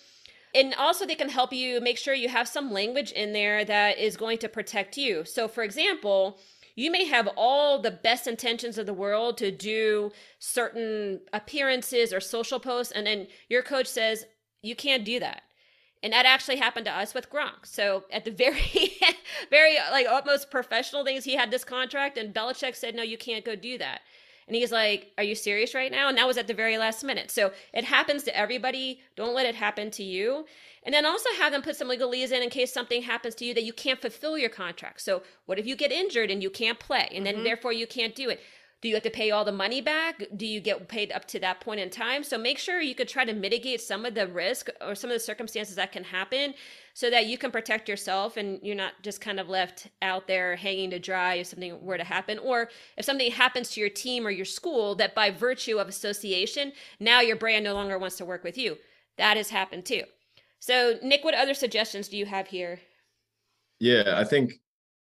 And 0.53 0.73
also, 0.75 1.05
they 1.05 1.15
can 1.15 1.29
help 1.29 1.53
you 1.53 1.81
make 1.81 1.97
sure 1.97 2.13
you 2.13 2.29
have 2.29 2.47
some 2.47 2.71
language 2.71 3.11
in 3.11 3.33
there 3.33 3.63
that 3.65 3.97
is 3.97 4.17
going 4.17 4.37
to 4.39 4.49
protect 4.49 4.97
you. 4.97 5.25
So, 5.25 5.47
for 5.47 5.63
example, 5.63 6.39
you 6.75 6.91
may 6.91 7.05
have 7.05 7.29
all 7.37 7.81
the 7.81 7.91
best 7.91 8.27
intentions 8.27 8.77
of 8.77 8.85
the 8.85 8.93
world 8.93 9.37
to 9.37 9.51
do 9.51 10.11
certain 10.39 11.21
appearances 11.33 12.13
or 12.13 12.19
social 12.19 12.59
posts, 12.59 12.91
and 12.91 13.05
then 13.05 13.27
your 13.49 13.61
coach 13.61 13.87
says, 13.87 14.25
you 14.61 14.75
can't 14.75 15.05
do 15.05 15.19
that. 15.19 15.43
And 16.03 16.13
that 16.13 16.25
actually 16.25 16.57
happened 16.57 16.85
to 16.85 16.91
us 16.91 17.13
with 17.13 17.29
Gronk. 17.29 17.65
So 17.65 18.03
at 18.11 18.25
the 18.25 18.31
very, 18.43 18.93
very 19.49 19.77
like 19.91 20.07
utmost 20.07 20.51
professional 20.51 21.03
things, 21.03 21.23
he 21.23 21.35
had 21.35 21.51
this 21.51 21.63
contract, 21.63 22.17
and 22.17 22.33
Belichick 22.33 22.75
said, 22.75 22.95
"No, 22.95 23.03
you 23.03 23.17
can't 23.17 23.43
go 23.43 23.55
do 23.55 23.77
that." 23.79 24.01
And 24.47 24.55
he's 24.55 24.71
like, 24.71 25.11
Are 25.17 25.23
you 25.23 25.35
serious 25.35 25.73
right 25.73 25.91
now? 25.91 26.07
And 26.07 26.17
that 26.17 26.27
was 26.27 26.37
at 26.37 26.47
the 26.47 26.53
very 26.53 26.77
last 26.77 27.03
minute. 27.03 27.31
So 27.31 27.51
it 27.73 27.83
happens 27.83 28.23
to 28.23 28.37
everybody. 28.37 29.01
Don't 29.15 29.35
let 29.35 29.45
it 29.45 29.55
happen 29.55 29.91
to 29.91 30.03
you. 30.03 30.45
And 30.83 30.93
then 30.93 31.05
also 31.05 31.29
have 31.37 31.51
them 31.51 31.63
put 31.63 31.75
some 31.75 31.89
legalese 31.89 32.31
in 32.31 32.43
in 32.43 32.49
case 32.49 32.71
something 32.71 33.01
happens 33.01 33.33
to 33.35 33.45
you 33.45 33.55
that 33.55 33.63
you 33.63 33.73
can't 33.73 33.99
fulfill 33.99 34.37
your 34.37 34.51
contract. 34.51 35.01
So 35.01 35.23
what 35.47 35.57
if 35.57 35.65
you 35.65 35.75
get 35.75 35.91
injured 35.91 36.29
and 36.29 36.43
you 36.43 36.51
can't 36.51 36.79
play 36.79 37.09
and 37.13 37.25
then 37.25 37.35
mm-hmm. 37.35 37.43
therefore 37.43 37.73
you 37.73 37.87
can't 37.87 38.13
do 38.13 38.29
it? 38.29 38.39
Do 38.81 38.89
you 38.89 38.95
have 38.95 39.03
to 39.03 39.09
pay 39.09 39.31
all 39.31 39.43
the 39.43 39.51
money 39.51 39.81
back? 39.81 40.21
Do 40.35 40.45
you 40.45 40.59
get 40.59 40.87
paid 40.87 41.11
up 41.11 41.25
to 41.29 41.39
that 41.39 41.59
point 41.59 41.79
in 41.79 41.89
time? 41.89 42.23
So 42.23 42.37
make 42.37 42.59
sure 42.59 42.81
you 42.81 42.93
could 42.93 43.07
try 43.07 43.25
to 43.25 43.33
mitigate 43.33 43.81
some 43.81 44.05
of 44.05 44.13
the 44.13 44.27
risk 44.27 44.69
or 44.79 44.93
some 44.93 45.09
of 45.09 45.15
the 45.15 45.19
circumstances 45.19 45.75
that 45.77 45.91
can 45.91 46.03
happen 46.03 46.53
so 46.95 47.09
that 47.09 47.25
you 47.25 47.37
can 47.37 47.51
protect 47.51 47.89
yourself 47.89 48.37
and 48.37 48.57
you're 48.63 48.73
not 48.73 48.93
just 49.03 49.19
kind 49.19 49.37
of 49.37 49.49
left 49.49 49.89
out 50.01 50.27
there 50.27 50.55
hanging 50.55 50.89
to 50.89 50.97
dry 50.97 51.35
if 51.35 51.47
something 51.47 51.85
were 51.85 51.97
to 51.97 52.05
happen. 52.05 52.39
Or 52.39 52.69
if 52.95 53.03
something 53.03 53.29
happens 53.29 53.69
to 53.71 53.81
your 53.81 53.89
team 53.89 54.25
or 54.25 54.31
your 54.31 54.45
school 54.45 54.95
that 54.95 55.13
by 55.13 55.29
virtue 55.29 55.77
of 55.77 55.89
association, 55.89 56.71
now 57.01 57.19
your 57.19 57.35
brand 57.35 57.65
no 57.65 57.73
longer 57.73 57.99
wants 57.99 58.15
to 58.17 58.25
work 58.25 58.45
with 58.45 58.57
you. 58.57 58.77
That 59.17 59.35
has 59.35 59.49
happened 59.49 59.83
too. 59.83 60.03
So, 60.61 60.97
Nick, 61.03 61.25
what 61.25 61.35
other 61.35 61.53
suggestions 61.53 62.07
do 62.07 62.15
you 62.15 62.25
have 62.25 62.47
here? 62.47 62.79
Yeah, 63.81 64.13
I 64.15 64.23
think 64.23 64.53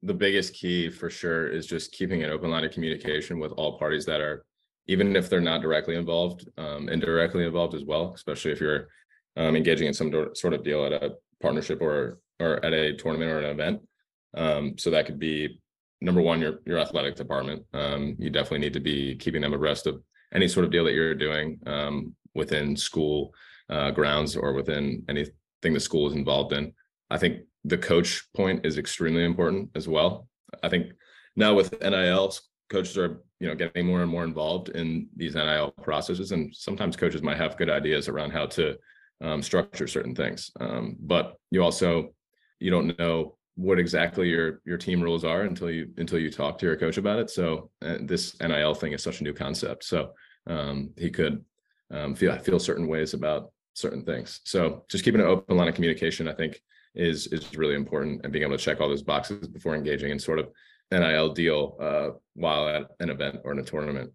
the 0.03 0.13
biggest 0.13 0.53
key 0.53 0.89
for 0.89 1.09
sure 1.09 1.47
is 1.47 1.65
just 1.65 1.93
keeping 1.93 2.25
an 2.25 2.29
open 2.29 2.51
line 2.51 2.65
of 2.65 2.71
communication 2.71 3.39
with 3.39 3.53
all 3.53 3.79
parties 3.79 4.05
that 4.07 4.19
are 4.19 4.45
even 4.87 5.15
if 5.15 5.29
they're 5.29 5.39
not 5.39 5.61
directly 5.61 5.95
involved 5.95 6.47
um, 6.57 6.89
indirectly 6.89 7.43
involved 7.43 7.73
as 7.73 7.83
well 7.85 8.13
especially 8.13 8.51
if 8.51 8.61
you're 8.61 8.89
um, 9.37 9.55
engaging 9.55 9.87
in 9.87 9.93
some 9.93 10.11
sort 10.35 10.53
of 10.53 10.63
deal 10.63 10.85
at 10.85 10.93
a 10.93 11.15
partnership 11.41 11.81
or 11.81 12.19
or 12.39 12.63
at 12.65 12.73
a 12.73 12.95
tournament 12.95 13.31
or 13.31 13.39
an 13.39 13.45
event. 13.45 13.81
Um, 14.35 14.77
so 14.77 14.89
that 14.91 15.05
could 15.05 15.19
be 15.19 15.59
number 16.01 16.21
one 16.21 16.41
your 16.41 16.59
your 16.65 16.79
athletic 16.79 17.15
department. 17.15 17.63
Um, 17.73 18.15
you 18.19 18.29
definitely 18.29 18.59
need 18.59 18.73
to 18.73 18.79
be 18.79 19.15
keeping 19.15 19.41
them 19.41 19.53
abreast 19.53 19.87
of 19.87 20.01
any 20.33 20.47
sort 20.47 20.65
of 20.65 20.71
deal 20.71 20.83
that 20.85 20.93
you're 20.93 21.15
doing 21.15 21.59
um, 21.65 22.15
within 22.33 22.75
school 22.75 23.33
uh, 23.69 23.91
grounds 23.91 24.35
or 24.35 24.53
within 24.53 25.03
anything 25.09 25.73
the 25.73 25.79
school 25.79 26.07
is 26.07 26.15
involved 26.15 26.53
in. 26.53 26.73
I 27.09 27.17
think 27.17 27.41
the 27.63 27.77
coach 27.77 28.23
point 28.35 28.65
is 28.65 28.77
extremely 28.77 29.23
important 29.23 29.69
as 29.75 29.87
well. 29.87 30.27
I 30.61 30.69
think 30.69 30.93
now 31.35 31.53
with 31.53 31.79
NIL, 31.81 32.33
coaches 32.69 32.97
are 32.97 33.21
you 33.39 33.47
know 33.47 33.55
getting 33.55 33.85
more 33.85 34.01
and 34.01 34.11
more 34.11 34.23
involved 34.23 34.69
in 34.69 35.07
these 35.15 35.35
NIL 35.35 35.71
processes, 35.81 36.31
and 36.31 36.53
sometimes 36.55 36.95
coaches 36.95 37.21
might 37.21 37.37
have 37.37 37.57
good 37.57 37.69
ideas 37.69 38.07
around 38.07 38.31
how 38.31 38.45
to 38.47 38.75
um, 39.21 39.41
structure 39.41 39.87
certain 39.87 40.15
things. 40.15 40.51
Um, 40.59 40.95
but 40.99 41.37
you 41.51 41.63
also 41.63 42.13
you 42.59 42.71
don't 42.71 42.97
know 42.97 43.37
what 43.55 43.79
exactly 43.79 44.29
your 44.29 44.61
your 44.65 44.77
team 44.77 45.01
rules 45.01 45.23
are 45.23 45.41
until 45.43 45.69
you 45.69 45.89
until 45.97 46.19
you 46.19 46.29
talk 46.29 46.57
to 46.59 46.65
your 46.65 46.75
coach 46.75 46.97
about 46.97 47.19
it. 47.19 47.29
So 47.29 47.71
uh, 47.81 47.97
this 48.01 48.39
NIL 48.39 48.75
thing 48.75 48.93
is 48.93 49.03
such 49.03 49.21
a 49.21 49.23
new 49.23 49.33
concept. 49.33 49.83
So 49.83 50.11
um, 50.47 50.91
he 50.97 51.09
could 51.09 51.43
um, 51.91 52.15
feel 52.15 52.37
feel 52.39 52.59
certain 52.59 52.87
ways 52.87 53.13
about 53.13 53.51
certain 53.73 54.03
things. 54.03 54.41
So 54.43 54.85
just 54.89 55.03
keeping 55.03 55.21
an 55.21 55.27
open 55.27 55.57
line 55.57 55.67
of 55.67 55.75
communication, 55.75 56.27
I 56.27 56.33
think, 56.33 56.61
is 56.93 57.27
is 57.27 57.55
really 57.57 57.75
important 57.75 58.21
and 58.23 58.33
being 58.33 58.43
able 58.43 58.57
to 58.57 58.63
check 58.63 58.81
all 58.81 58.89
those 58.89 59.03
boxes 59.03 59.47
before 59.47 59.75
engaging 59.75 60.11
in 60.11 60.19
sort 60.19 60.39
of 60.39 60.49
NIL 60.91 61.33
deal 61.33 61.77
uh, 61.81 62.09
while 62.33 62.67
at 62.67 62.87
an 62.99 63.09
event 63.09 63.39
or 63.43 63.51
in 63.53 63.59
a 63.59 63.63
tournament. 63.63 64.11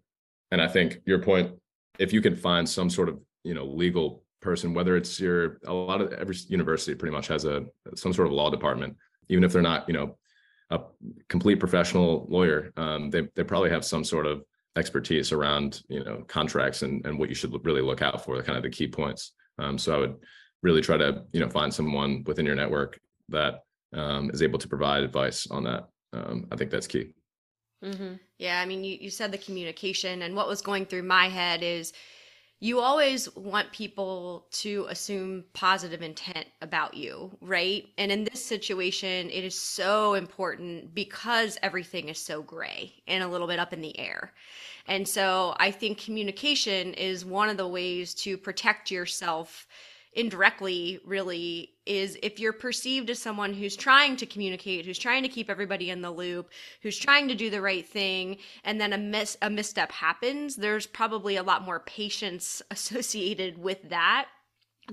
And 0.51 0.61
I 0.61 0.67
think 0.67 0.99
your 1.05 1.19
point, 1.19 1.53
if 1.99 2.13
you 2.13 2.21
can 2.21 2.35
find 2.35 2.67
some 2.67 2.89
sort 2.89 3.09
of 3.09 3.19
you 3.43 3.53
know 3.53 3.65
legal 3.65 4.23
person, 4.41 4.73
whether 4.73 4.97
it's 4.97 5.19
your 5.19 5.59
a 5.65 5.73
lot 5.73 6.01
of 6.01 6.11
every 6.13 6.35
university 6.47 6.95
pretty 6.95 7.15
much 7.15 7.27
has 7.27 7.45
a 7.45 7.65
some 7.95 8.13
sort 8.13 8.27
of 8.27 8.33
law 8.33 8.49
department, 8.49 8.95
even 9.29 9.43
if 9.43 9.53
they're 9.53 9.61
not 9.61 9.87
you 9.87 9.93
know 9.93 10.17
a 10.69 10.79
complete 11.29 11.59
professional 11.59 12.25
lawyer, 12.29 12.71
um, 12.77 13.09
they 13.09 13.27
they 13.35 13.43
probably 13.43 13.69
have 13.69 13.85
some 13.85 14.03
sort 14.03 14.25
of 14.25 14.43
expertise 14.77 15.31
around 15.31 15.81
you 15.89 16.03
know 16.03 16.23
contracts 16.27 16.81
and 16.81 17.05
and 17.05 17.17
what 17.17 17.29
you 17.29 17.35
should 17.35 17.53
really 17.65 17.81
look 17.81 18.01
out 18.01 18.23
for, 18.23 18.37
the 18.37 18.43
kind 18.43 18.57
of 18.57 18.63
the 18.63 18.69
key 18.69 18.87
points. 18.87 19.33
Um, 19.59 19.77
so 19.77 19.95
I 19.95 19.97
would 19.99 20.15
really 20.63 20.81
try 20.81 20.97
to 20.97 21.23
you 21.33 21.39
know 21.39 21.49
find 21.49 21.73
someone 21.73 22.23
within 22.25 22.45
your 22.45 22.55
network 22.55 22.99
that 23.29 23.63
um, 23.93 24.29
is 24.31 24.41
able 24.41 24.59
to 24.59 24.67
provide 24.67 25.03
advice 25.03 25.47
on 25.47 25.63
that. 25.65 25.87
Um, 26.13 26.47
I 26.51 26.55
think 26.55 26.71
that's 26.71 26.87
key. 26.87 27.13
Mm-hmm. 27.83 28.13
Yeah, 28.37 28.61
I 28.61 28.65
mean, 28.65 28.83
you, 28.83 28.97
you 28.99 29.09
said 29.09 29.31
the 29.31 29.37
communication, 29.37 30.21
and 30.21 30.35
what 30.35 30.47
was 30.47 30.61
going 30.61 30.85
through 30.85 31.03
my 31.03 31.29
head 31.29 31.63
is 31.63 31.93
you 32.63 32.79
always 32.79 33.35
want 33.35 33.71
people 33.71 34.45
to 34.51 34.85
assume 34.87 35.43
positive 35.53 36.03
intent 36.03 36.45
about 36.61 36.93
you, 36.93 37.35
right? 37.41 37.87
And 37.97 38.11
in 38.11 38.23
this 38.23 38.45
situation, 38.45 39.31
it 39.31 39.43
is 39.43 39.59
so 39.59 40.13
important 40.13 40.93
because 40.93 41.57
everything 41.63 42.07
is 42.07 42.19
so 42.19 42.43
gray 42.43 42.93
and 43.07 43.23
a 43.23 43.27
little 43.27 43.47
bit 43.47 43.57
up 43.57 43.73
in 43.73 43.81
the 43.81 43.97
air. 43.97 44.31
And 44.87 45.07
so 45.07 45.55
I 45.57 45.71
think 45.71 45.97
communication 45.97 46.93
is 46.93 47.25
one 47.25 47.49
of 47.49 47.57
the 47.57 47.67
ways 47.67 48.13
to 48.15 48.37
protect 48.37 48.91
yourself 48.91 49.65
indirectly 50.13 50.99
really 51.05 51.69
is 51.85 52.17
if 52.21 52.39
you're 52.39 52.53
perceived 52.53 53.09
as 53.09 53.17
someone 53.17 53.53
who's 53.53 53.77
trying 53.77 54.17
to 54.17 54.25
communicate 54.25 54.85
who's 54.85 54.99
trying 54.99 55.23
to 55.23 55.29
keep 55.29 55.49
everybody 55.49 55.89
in 55.89 56.01
the 56.01 56.11
loop 56.11 56.49
who's 56.81 56.97
trying 56.97 57.29
to 57.29 57.35
do 57.35 57.49
the 57.49 57.61
right 57.61 57.87
thing 57.87 58.37
and 58.65 58.79
then 58.79 58.91
a 58.91 58.97
miss 58.97 59.37
a 59.41 59.49
misstep 59.49 59.91
happens 59.91 60.57
there's 60.57 60.85
probably 60.85 61.37
a 61.37 61.43
lot 61.43 61.63
more 61.63 61.79
patience 61.79 62.61
associated 62.71 63.57
with 63.57 63.89
that 63.89 64.27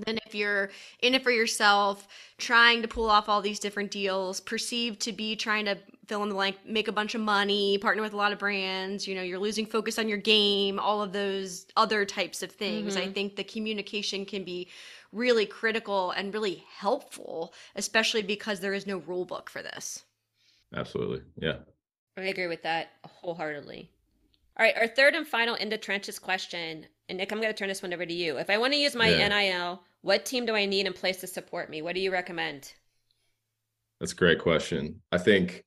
than 0.06 0.18
if 0.26 0.34
you're 0.34 0.70
in 1.00 1.14
it 1.14 1.22
for 1.22 1.30
yourself 1.30 2.06
trying 2.36 2.82
to 2.82 2.88
pull 2.88 3.10
off 3.10 3.28
all 3.28 3.40
these 3.40 3.58
different 3.58 3.90
deals 3.90 4.40
perceived 4.40 5.00
to 5.00 5.12
be 5.12 5.34
trying 5.34 5.64
to 5.64 5.76
fill 6.06 6.22
in 6.22 6.28
the 6.28 6.34
blank 6.34 6.56
make 6.64 6.88
a 6.88 6.92
bunch 6.92 7.14
of 7.14 7.20
money 7.20 7.78
partner 7.78 8.02
with 8.02 8.12
a 8.12 8.16
lot 8.16 8.32
of 8.32 8.38
brands 8.38 9.06
you 9.06 9.14
know 9.14 9.22
you're 9.22 9.38
losing 9.38 9.66
focus 9.66 9.98
on 9.98 10.08
your 10.08 10.18
game 10.18 10.78
all 10.78 11.02
of 11.02 11.12
those 11.12 11.66
other 11.76 12.04
types 12.04 12.42
of 12.42 12.50
things 12.50 12.96
mm-hmm. 12.96 13.08
i 13.08 13.12
think 13.12 13.36
the 13.36 13.44
communication 13.44 14.24
can 14.24 14.44
be 14.44 14.68
really 15.12 15.46
critical 15.46 16.10
and 16.10 16.34
really 16.34 16.64
helpful, 16.76 17.54
especially 17.76 18.22
because 18.22 18.60
there 18.60 18.74
is 18.74 18.86
no 18.86 18.98
rule 18.98 19.24
book 19.24 19.50
for 19.50 19.62
this. 19.62 20.04
Absolutely. 20.74 21.22
Yeah. 21.36 21.58
I 22.16 22.22
agree 22.22 22.46
with 22.46 22.62
that 22.62 22.90
wholeheartedly. 23.04 23.90
All 24.58 24.66
right, 24.66 24.76
our 24.76 24.88
third 24.88 25.14
and 25.14 25.26
final 25.26 25.54
in 25.54 25.68
the 25.68 25.78
trenches 25.78 26.18
question. 26.18 26.86
And 27.08 27.18
Nick, 27.18 27.32
I'm 27.32 27.40
going 27.40 27.52
to 27.52 27.56
turn 27.58 27.68
this 27.68 27.82
one 27.82 27.94
over 27.94 28.04
to 28.04 28.12
you. 28.12 28.38
If 28.38 28.50
I 28.50 28.58
want 28.58 28.72
to 28.72 28.78
use 28.78 28.96
my 28.96 29.08
yeah. 29.08 29.28
NIL, 29.28 29.82
what 30.02 30.26
team 30.26 30.46
do 30.46 30.54
I 30.54 30.64
need 30.64 30.86
in 30.86 30.92
place 30.92 31.18
to 31.18 31.26
support 31.26 31.70
me? 31.70 31.80
What 31.80 31.94
do 31.94 32.00
you 32.00 32.10
recommend? 32.10 32.72
That's 34.00 34.12
a 34.12 34.16
great 34.16 34.40
question. 34.40 35.00
I 35.12 35.18
think, 35.18 35.64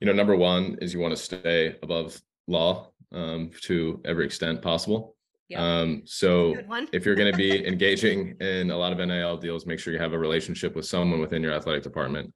you 0.00 0.06
know, 0.06 0.12
number 0.12 0.36
one 0.36 0.76
is 0.80 0.92
you 0.92 1.00
want 1.00 1.16
to 1.16 1.22
stay 1.22 1.76
above 1.82 2.20
law 2.46 2.88
um, 3.12 3.50
to 3.62 4.00
every 4.04 4.26
extent 4.26 4.62
possible. 4.62 5.16
Yep. 5.52 5.60
Um, 5.60 6.02
so 6.06 6.56
if 6.92 7.04
you're 7.04 7.14
going 7.14 7.30
to 7.30 7.36
be 7.36 7.66
engaging 7.72 8.36
in 8.40 8.70
a 8.70 8.76
lot 8.76 8.92
of 8.92 9.06
NIL 9.06 9.36
deals, 9.36 9.66
make 9.66 9.78
sure 9.78 9.92
you 9.92 9.98
have 9.98 10.14
a 10.14 10.18
relationship 10.18 10.74
with 10.74 10.86
someone 10.86 11.20
within 11.20 11.42
your 11.42 11.52
athletic 11.52 11.82
department, 11.82 12.32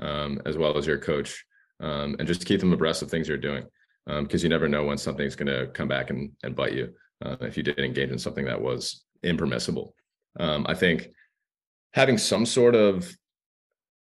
um, 0.00 0.40
as 0.44 0.58
well 0.58 0.76
as 0.76 0.86
your 0.86 0.98
coach, 0.98 1.44
um, 1.80 2.14
and 2.18 2.28
just 2.28 2.44
keep 2.44 2.60
them 2.60 2.72
abreast 2.72 3.00
of 3.00 3.10
things 3.10 3.26
you're 3.26 3.38
doing, 3.38 3.64
because 4.06 4.42
um, 4.42 4.44
you 4.44 4.48
never 4.50 4.68
know 4.68 4.84
when 4.84 4.98
something's 4.98 5.34
going 5.34 5.46
to 5.46 5.68
come 5.68 5.88
back 5.88 6.10
and, 6.10 6.30
and 6.42 6.54
bite 6.54 6.74
you 6.74 6.92
uh, 7.24 7.36
if 7.40 7.56
you 7.56 7.62
did 7.62 7.78
engage 7.78 8.10
in 8.10 8.18
something 8.18 8.44
that 8.44 8.60
was 8.60 9.04
impermissible. 9.22 9.94
Um, 10.38 10.66
I 10.68 10.74
think 10.74 11.08
having 11.94 12.18
some 12.18 12.44
sort 12.44 12.74
of 12.74 13.10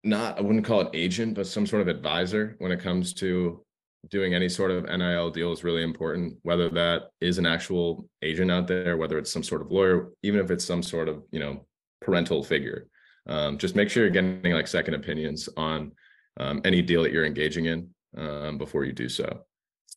not 0.04 0.38
I 0.38 0.42
wouldn't 0.42 0.66
call 0.66 0.82
it 0.82 0.90
agent, 0.94 1.34
but 1.34 1.48
some 1.48 1.66
sort 1.66 1.82
of 1.82 1.88
advisor 1.88 2.56
when 2.60 2.72
it 2.72 2.82
comes 2.82 3.14
to 3.16 3.66
doing 4.10 4.34
any 4.34 4.50
sort 4.50 4.72
of 4.72 4.86
NIL 4.86 5.32
deal 5.32 5.52
is 5.52 5.64
really 5.64 5.84
important, 5.84 6.36
whether 6.44 6.70
that 6.70 7.10
is 7.22 7.38
an 7.38 7.46
actual 7.46 8.08
agent 8.22 8.52
out 8.52 8.68
there, 8.68 8.98
whether 8.98 9.18
it's 9.18 9.32
some 9.32 9.44
sort 9.44 9.62
of 9.62 9.72
lawyer, 9.72 10.10
even 10.24 10.40
if 10.40 10.52
it's 10.52 10.66
some 10.66 10.84
sort 10.84 11.08
of, 11.08 11.24
you 11.32 11.40
know, 11.40 11.66
parental 12.02 12.44
figure. 12.44 12.88
Um, 13.28 13.58
just 13.58 13.76
make 13.76 13.90
sure 13.90 14.04
you're 14.04 14.12
getting 14.12 14.52
like 14.52 14.68
second 14.68 14.96
opinions 14.96 15.48
on 15.56 15.94
um, 16.38 16.62
any 16.66 16.82
deal 16.82 17.04
that 17.04 17.14
you're 17.14 17.26
engaging 17.26 17.66
in 17.66 17.90
um, 18.18 18.58
before 18.58 18.84
you 18.84 18.92
do 18.92 19.08
so. 19.08 19.46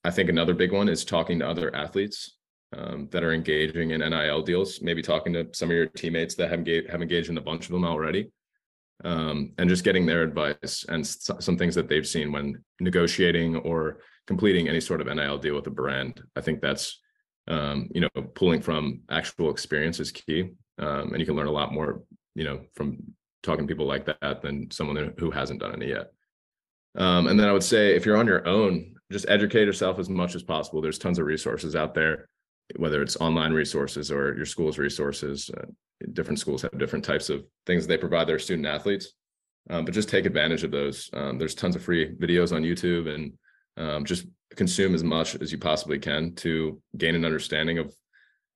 I 0.04 0.11
think 0.11 0.28
another 0.28 0.54
big 0.54 0.72
one 0.72 0.88
is 0.88 1.04
talking 1.04 1.40
to 1.40 1.48
other 1.48 1.74
athletes 1.74 2.36
um, 2.76 3.09
that 3.11 3.24
are 3.24 3.32
engaging 3.32 3.90
in 3.90 4.00
NIL 4.00 4.42
deals, 4.42 4.80
maybe 4.80 5.02
talking 5.02 5.32
to 5.32 5.48
some 5.52 5.70
of 5.70 5.76
your 5.76 5.86
teammates 5.86 6.36
that 6.36 6.50
have, 6.50 6.64
have 6.88 7.02
engaged 7.02 7.28
in 7.28 7.38
a 7.38 7.42
bunch 7.42 7.66
of 7.66 7.72
them 7.72 7.84
already 7.84 8.30
um, 9.05 9.53
and 9.59 9.68
just 9.68 9.84
getting 9.84 10.07
their 10.07 10.22
advice 10.22 10.84
and 10.88 11.07
some 11.07 11.59
things 11.59 11.74
that 11.74 11.88
they've 11.88 12.07
seen 12.07 12.32
when 12.32 12.62
negotiating 12.80 13.57
or 13.57 13.99
completing 14.26 14.68
any 14.68 14.80
sort 14.80 15.01
of 15.01 15.07
NIL 15.07 15.38
deal 15.38 15.55
with 15.55 15.66
a 15.66 15.70
brand. 15.70 16.22
I 16.34 16.40
think 16.40 16.61
that's 16.61 17.01
um, 17.49 17.88
you 17.94 18.01
know 18.01 18.22
pulling 18.34 18.61
from 18.61 19.03
actual 19.11 19.51
experience 19.51 20.01
is 20.01 20.11
key, 20.11 20.51
um, 20.78 21.12
and 21.12 21.20
you 21.20 21.26
can 21.26 21.36
learn 21.36 21.47
a 21.47 21.53
lot 21.53 21.72
more 21.72 22.03
you 22.34 22.44
know 22.44 22.61
from 22.74 22.99
talking 23.42 23.66
to 23.66 23.72
people 23.72 23.86
like 23.86 24.07
that 24.07 24.42
than 24.42 24.70
someone 24.70 25.14
who 25.18 25.30
hasn't 25.30 25.61
done 25.61 25.74
any 25.74 25.88
yet. 25.88 26.11
Um, 26.97 27.26
and 27.28 27.38
then 27.38 27.49
I 27.49 27.53
would 27.53 27.62
say 27.62 27.94
if 27.94 28.05
you're 28.05 28.16
on 28.16 28.26
your 28.26 28.47
own, 28.49 28.94
just 29.12 29.28
educate 29.28 29.66
yourself 29.66 29.99
as 29.99 30.09
much 30.09 30.34
as 30.34 30.42
possible. 30.42 30.80
There's 30.80 30.99
tons 30.99 31.18
of 31.18 31.26
resources 31.26 31.76
out 31.76 31.94
there, 31.94 32.28
whether 32.77 33.01
it's 33.03 33.17
online 33.17 33.53
resources 33.53 34.11
or 34.11 34.35
your 34.35 34.47
school's 34.47 34.79
resources. 34.79 35.51
Uh, 35.57 35.67
different 36.12 36.39
schools 36.39 36.62
have 36.62 36.79
different 36.79 37.05
types 37.05 37.31
of 37.31 37.45
things 37.64 37.87
they 37.87 37.97
provide 37.97 38.27
their 38.27 38.39
student 38.39 38.67
athletes 38.67 39.12
um, 39.71 39.85
but 39.85 39.95
just 39.95 40.09
take 40.09 40.27
advantage 40.27 40.62
of 40.62 40.71
those 40.71 41.11
um, 41.14 41.39
there's 41.39 41.55
tons 41.55 41.77
of 41.77 41.83
free 41.83 42.14
videos 42.17 42.55
on 42.55 42.62
youtube 42.62 43.12
and 43.12 43.33
um, 43.79 44.05
just 44.05 44.27
consume 44.55 44.95
as 44.95 45.05
much 45.05 45.35
as 45.37 45.51
you 45.51 45.59
possibly 45.59 45.99
can 45.99 46.35
to 46.35 46.81
gain 46.97 47.14
an 47.14 47.25
understanding 47.25 47.79
of 47.79 47.95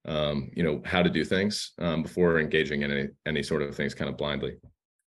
um, 0.06 0.50
you 0.54 0.62
know 0.62 0.80
how 0.84 1.02
to 1.02 1.10
do 1.10 1.24
things 1.24 1.72
um, 1.78 2.02
before 2.02 2.40
engaging 2.40 2.82
in 2.82 2.90
any 2.90 3.08
any 3.26 3.42
sort 3.42 3.62
of 3.62 3.74
things 3.74 3.94
kind 3.94 4.10
of 4.10 4.16
blindly 4.16 4.56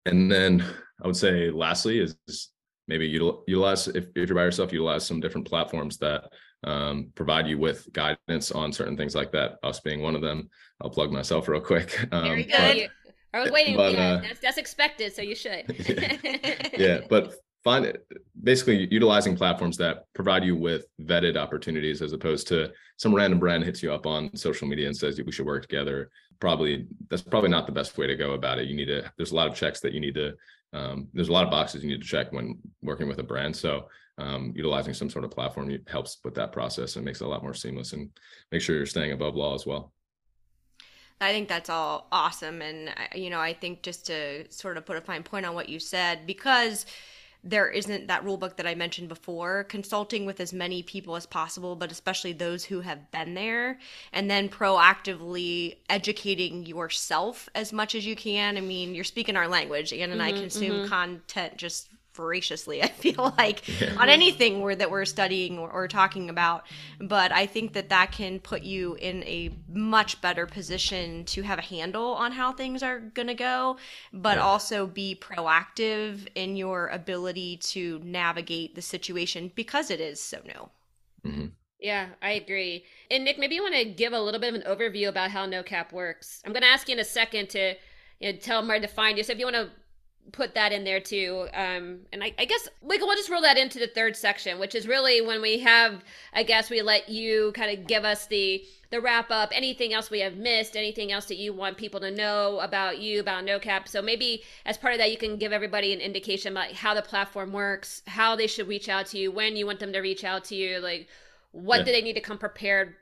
and 0.06 0.30
then 0.30 0.64
i 1.02 1.06
would 1.06 1.16
say 1.16 1.50
lastly 1.50 2.00
is, 2.00 2.16
maybe 2.88 3.06
utilize 3.06 3.86
if, 3.88 4.06
if 4.16 4.28
you're 4.28 4.34
by 4.34 4.42
yourself 4.42 4.72
utilize 4.72 5.06
some 5.06 5.20
different 5.20 5.46
platforms 5.46 5.98
that 5.98 6.24
um, 6.64 7.10
provide 7.14 7.46
you 7.46 7.58
with 7.58 7.92
guidance 7.92 8.50
on 8.52 8.72
certain 8.72 8.96
things 8.96 9.14
like 9.14 9.32
that. 9.32 9.58
Us 9.62 9.80
being 9.80 10.00
one 10.00 10.14
of 10.14 10.22
them. 10.22 10.48
I'll 10.80 10.90
plug 10.90 11.10
myself 11.10 11.48
real 11.48 11.60
quick. 11.60 11.98
Um, 12.12 12.24
Very 12.24 12.44
good. 12.44 12.90
But, 13.32 13.38
I 13.38 13.40
was 13.40 13.50
waiting. 13.50 13.76
But, 13.76 13.94
uh, 13.94 14.20
that's, 14.20 14.40
that's 14.40 14.58
expected, 14.58 15.14
so 15.14 15.22
you 15.22 15.34
should. 15.34 15.64
yeah, 15.88 16.68
yeah, 16.76 17.00
but 17.08 17.34
find 17.64 17.84
it 17.84 18.06
basically 18.42 18.88
utilizing 18.90 19.36
platforms 19.36 19.76
that 19.78 20.04
provide 20.14 20.44
you 20.44 20.56
with 20.56 20.86
vetted 21.02 21.36
opportunities 21.36 22.02
as 22.02 22.12
opposed 22.12 22.46
to 22.48 22.70
some 22.96 23.14
random 23.14 23.38
brand 23.38 23.64
hits 23.64 23.82
you 23.82 23.92
up 23.92 24.06
on 24.06 24.34
social 24.36 24.68
media 24.68 24.86
and 24.86 24.96
says 24.96 25.20
we 25.24 25.32
should 25.32 25.46
work 25.46 25.62
together 25.62 26.10
probably 26.40 26.86
that's 27.08 27.22
probably 27.22 27.48
not 27.48 27.66
the 27.66 27.72
best 27.72 27.96
way 27.96 28.06
to 28.06 28.16
go 28.16 28.32
about 28.32 28.58
it 28.58 28.66
you 28.66 28.74
need 28.74 28.86
to 28.86 29.10
there's 29.16 29.30
a 29.30 29.34
lot 29.34 29.46
of 29.46 29.54
checks 29.54 29.78
that 29.80 29.92
you 29.92 30.00
need 30.00 30.14
to 30.14 30.32
um, 30.72 31.06
there's 31.12 31.28
a 31.28 31.32
lot 31.32 31.44
of 31.44 31.50
boxes 31.50 31.84
you 31.84 31.90
need 31.90 32.02
to 32.02 32.06
check 32.06 32.32
when 32.32 32.58
working 32.82 33.06
with 33.06 33.20
a 33.20 33.22
brand 33.22 33.54
so 33.54 33.86
um, 34.18 34.52
utilizing 34.54 34.94
some 34.94 35.10
sort 35.10 35.24
of 35.24 35.30
platform 35.30 35.76
helps 35.88 36.18
with 36.24 36.34
that 36.34 36.52
process 36.52 36.96
and 36.96 37.04
makes 37.04 37.20
it 37.20 37.24
a 37.24 37.28
lot 37.28 37.42
more 37.42 37.54
seamless 37.54 37.92
and 37.92 38.10
make 38.50 38.60
sure 38.60 38.76
you're 38.76 38.86
staying 38.86 39.12
above 39.12 39.34
law 39.34 39.54
as 39.54 39.66
well. 39.66 39.92
I 41.20 41.32
think 41.32 41.48
that's 41.48 41.70
all 41.70 42.08
awesome. 42.10 42.62
And, 42.62 42.92
you 43.14 43.30
know, 43.30 43.40
I 43.40 43.52
think 43.54 43.82
just 43.82 44.06
to 44.06 44.50
sort 44.50 44.76
of 44.76 44.84
put 44.84 44.96
a 44.96 45.00
fine 45.00 45.22
point 45.22 45.46
on 45.46 45.54
what 45.54 45.68
you 45.68 45.78
said, 45.78 46.26
because 46.26 46.84
there 47.44 47.68
isn't 47.68 48.06
that 48.06 48.24
rule 48.24 48.36
book 48.36 48.56
that 48.56 48.66
I 48.66 48.74
mentioned 48.74 49.08
before, 49.08 49.64
consulting 49.64 50.26
with 50.26 50.40
as 50.40 50.52
many 50.52 50.82
people 50.82 51.16
as 51.16 51.26
possible, 51.26 51.74
but 51.74 51.90
especially 51.90 52.32
those 52.32 52.64
who 52.64 52.80
have 52.80 53.10
been 53.10 53.34
there, 53.34 53.78
and 54.12 54.30
then 54.30 54.48
proactively 54.48 55.76
educating 55.88 56.64
yourself 56.66 57.48
as 57.54 57.72
much 57.72 57.94
as 57.94 58.06
you 58.06 58.14
can. 58.14 58.56
I 58.56 58.60
mean, 58.60 58.94
you're 58.94 59.02
speaking 59.02 59.36
our 59.36 59.48
language. 59.48 59.92
Anne 59.92 60.12
and 60.12 60.20
mm-hmm, 60.20 60.36
I 60.36 60.40
consume 60.40 60.72
mm-hmm. 60.72 60.88
content 60.88 61.56
just 61.56 61.88
voraciously 62.14 62.82
i 62.82 62.88
feel 62.88 63.34
like 63.38 63.80
yeah. 63.80 63.94
on 63.98 64.08
anything 64.08 64.60
where, 64.60 64.76
that 64.76 64.90
we're 64.90 65.04
studying 65.04 65.58
or, 65.58 65.70
or, 65.70 65.88
talking 65.88 66.30
about 66.30 66.66
but 67.00 67.32
i 67.32 67.46
think 67.46 67.72
that 67.72 67.88
that 67.88 68.12
can 68.12 68.38
put 68.38 68.62
you 68.62 68.94
in 68.94 69.22
a 69.24 69.50
much 69.68 70.20
better 70.20 70.46
position 70.46 71.24
to 71.24 71.42
have 71.42 71.58
a 71.58 71.62
handle 71.62 72.12
on 72.14 72.32
how 72.32 72.52
things 72.52 72.82
are 72.82 73.00
going 73.00 73.28
to 73.28 73.34
go 73.34 73.76
but 74.12 74.36
yeah. 74.36 74.42
also 74.42 74.86
be 74.86 75.18
proactive 75.20 76.26
in 76.34 76.56
your 76.56 76.88
ability 76.88 77.56
to 77.58 78.00
navigate 78.04 78.74
the 78.74 78.82
situation 78.82 79.50
because 79.54 79.90
it 79.90 80.00
is 80.00 80.20
so 80.20 80.38
new 80.44 81.30
mm-hmm. 81.30 81.46
Yeah, 81.82 82.06
I 82.22 82.32
agree. 82.32 82.84
And 83.10 83.24
Nick, 83.24 83.40
maybe 83.40 83.56
you 83.56 83.62
want 83.62 83.74
to 83.74 83.84
give 83.84 84.12
a 84.12 84.20
little 84.20 84.40
bit 84.40 84.54
of 84.54 84.60
an 84.60 84.66
overview 84.70 85.08
about 85.08 85.32
how 85.32 85.44
NoCap 85.46 85.92
works. 85.92 86.40
I'm 86.46 86.52
going 86.52 86.62
to 86.62 86.68
ask 86.68 86.88
you 86.88 86.94
in 86.94 87.00
a 87.00 87.04
second 87.04 87.50
to 87.50 87.74
you 88.20 88.32
know, 88.32 88.38
tell 88.38 88.60
them 88.60 88.68
where 88.68 88.80
to 88.80 88.86
find 88.86 89.18
you. 89.18 89.24
So 89.24 89.32
if 89.32 89.38
you 89.40 89.46
want 89.46 89.56
to 89.56 89.70
put 90.30 90.54
that 90.54 90.72
in 90.72 90.84
there 90.84 91.00
too. 91.00 91.48
Um, 91.52 92.00
and 92.12 92.22
I, 92.22 92.32
I 92.38 92.44
guess 92.44 92.68
we 92.80 92.96
can, 92.96 93.06
we'll 93.06 93.16
just 93.16 93.28
roll 93.28 93.42
that 93.42 93.58
into 93.58 93.78
the 93.78 93.88
third 93.88 94.16
section, 94.16 94.58
which 94.58 94.74
is 94.74 94.86
really 94.86 95.20
when 95.20 95.42
we 95.42 95.58
have, 95.58 96.04
I 96.32 96.42
guess 96.42 96.70
we 96.70 96.80
let 96.80 97.08
you 97.08 97.52
kind 97.54 97.76
of 97.76 97.86
give 97.86 98.04
us 98.04 98.26
the 98.26 98.64
the 98.90 99.00
wrap 99.00 99.30
up, 99.30 99.50
anything 99.54 99.94
else 99.94 100.10
we 100.10 100.20
have 100.20 100.36
missed, 100.36 100.76
anything 100.76 101.12
else 101.12 101.24
that 101.24 101.38
you 101.38 101.54
want 101.54 101.78
people 101.78 101.98
to 101.98 102.10
know 102.10 102.60
about 102.60 102.98
you, 102.98 103.20
about 103.20 103.42
NoCap. 103.42 103.88
So 103.88 104.02
maybe 104.02 104.42
as 104.66 104.76
part 104.76 104.92
of 104.92 104.98
that, 104.98 105.10
you 105.10 105.16
can 105.16 105.38
give 105.38 105.50
everybody 105.50 105.94
an 105.94 106.00
indication 106.00 106.52
about 106.52 106.72
how 106.72 106.92
the 106.92 107.00
platform 107.00 107.52
works, 107.52 108.02
how 108.06 108.36
they 108.36 108.46
should 108.46 108.68
reach 108.68 108.90
out 108.90 109.06
to 109.06 109.18
you, 109.18 109.32
when 109.32 109.56
you 109.56 109.64
want 109.64 109.80
them 109.80 109.94
to 109.94 110.00
reach 110.00 110.24
out 110.24 110.44
to 110.44 110.54
you, 110.54 110.78
like 110.78 111.08
what 111.52 111.78
yeah. 111.78 111.84
do 111.84 111.92
they 111.92 112.02
need 112.02 112.12
to 112.12 112.20
come 112.20 112.36
prepared 112.36 112.94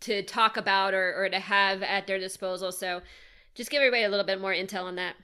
to 0.00 0.22
talk 0.24 0.58
about 0.58 0.92
or, 0.92 1.14
or 1.16 1.30
to 1.30 1.38
have 1.38 1.82
at 1.82 2.06
their 2.06 2.18
disposal. 2.18 2.70
So 2.70 3.00
just 3.54 3.70
give 3.70 3.80
everybody 3.80 4.04
a 4.04 4.10
little 4.10 4.26
bit 4.26 4.42
more 4.42 4.52
intel 4.52 4.84
on 4.84 4.96
that. 4.96 5.16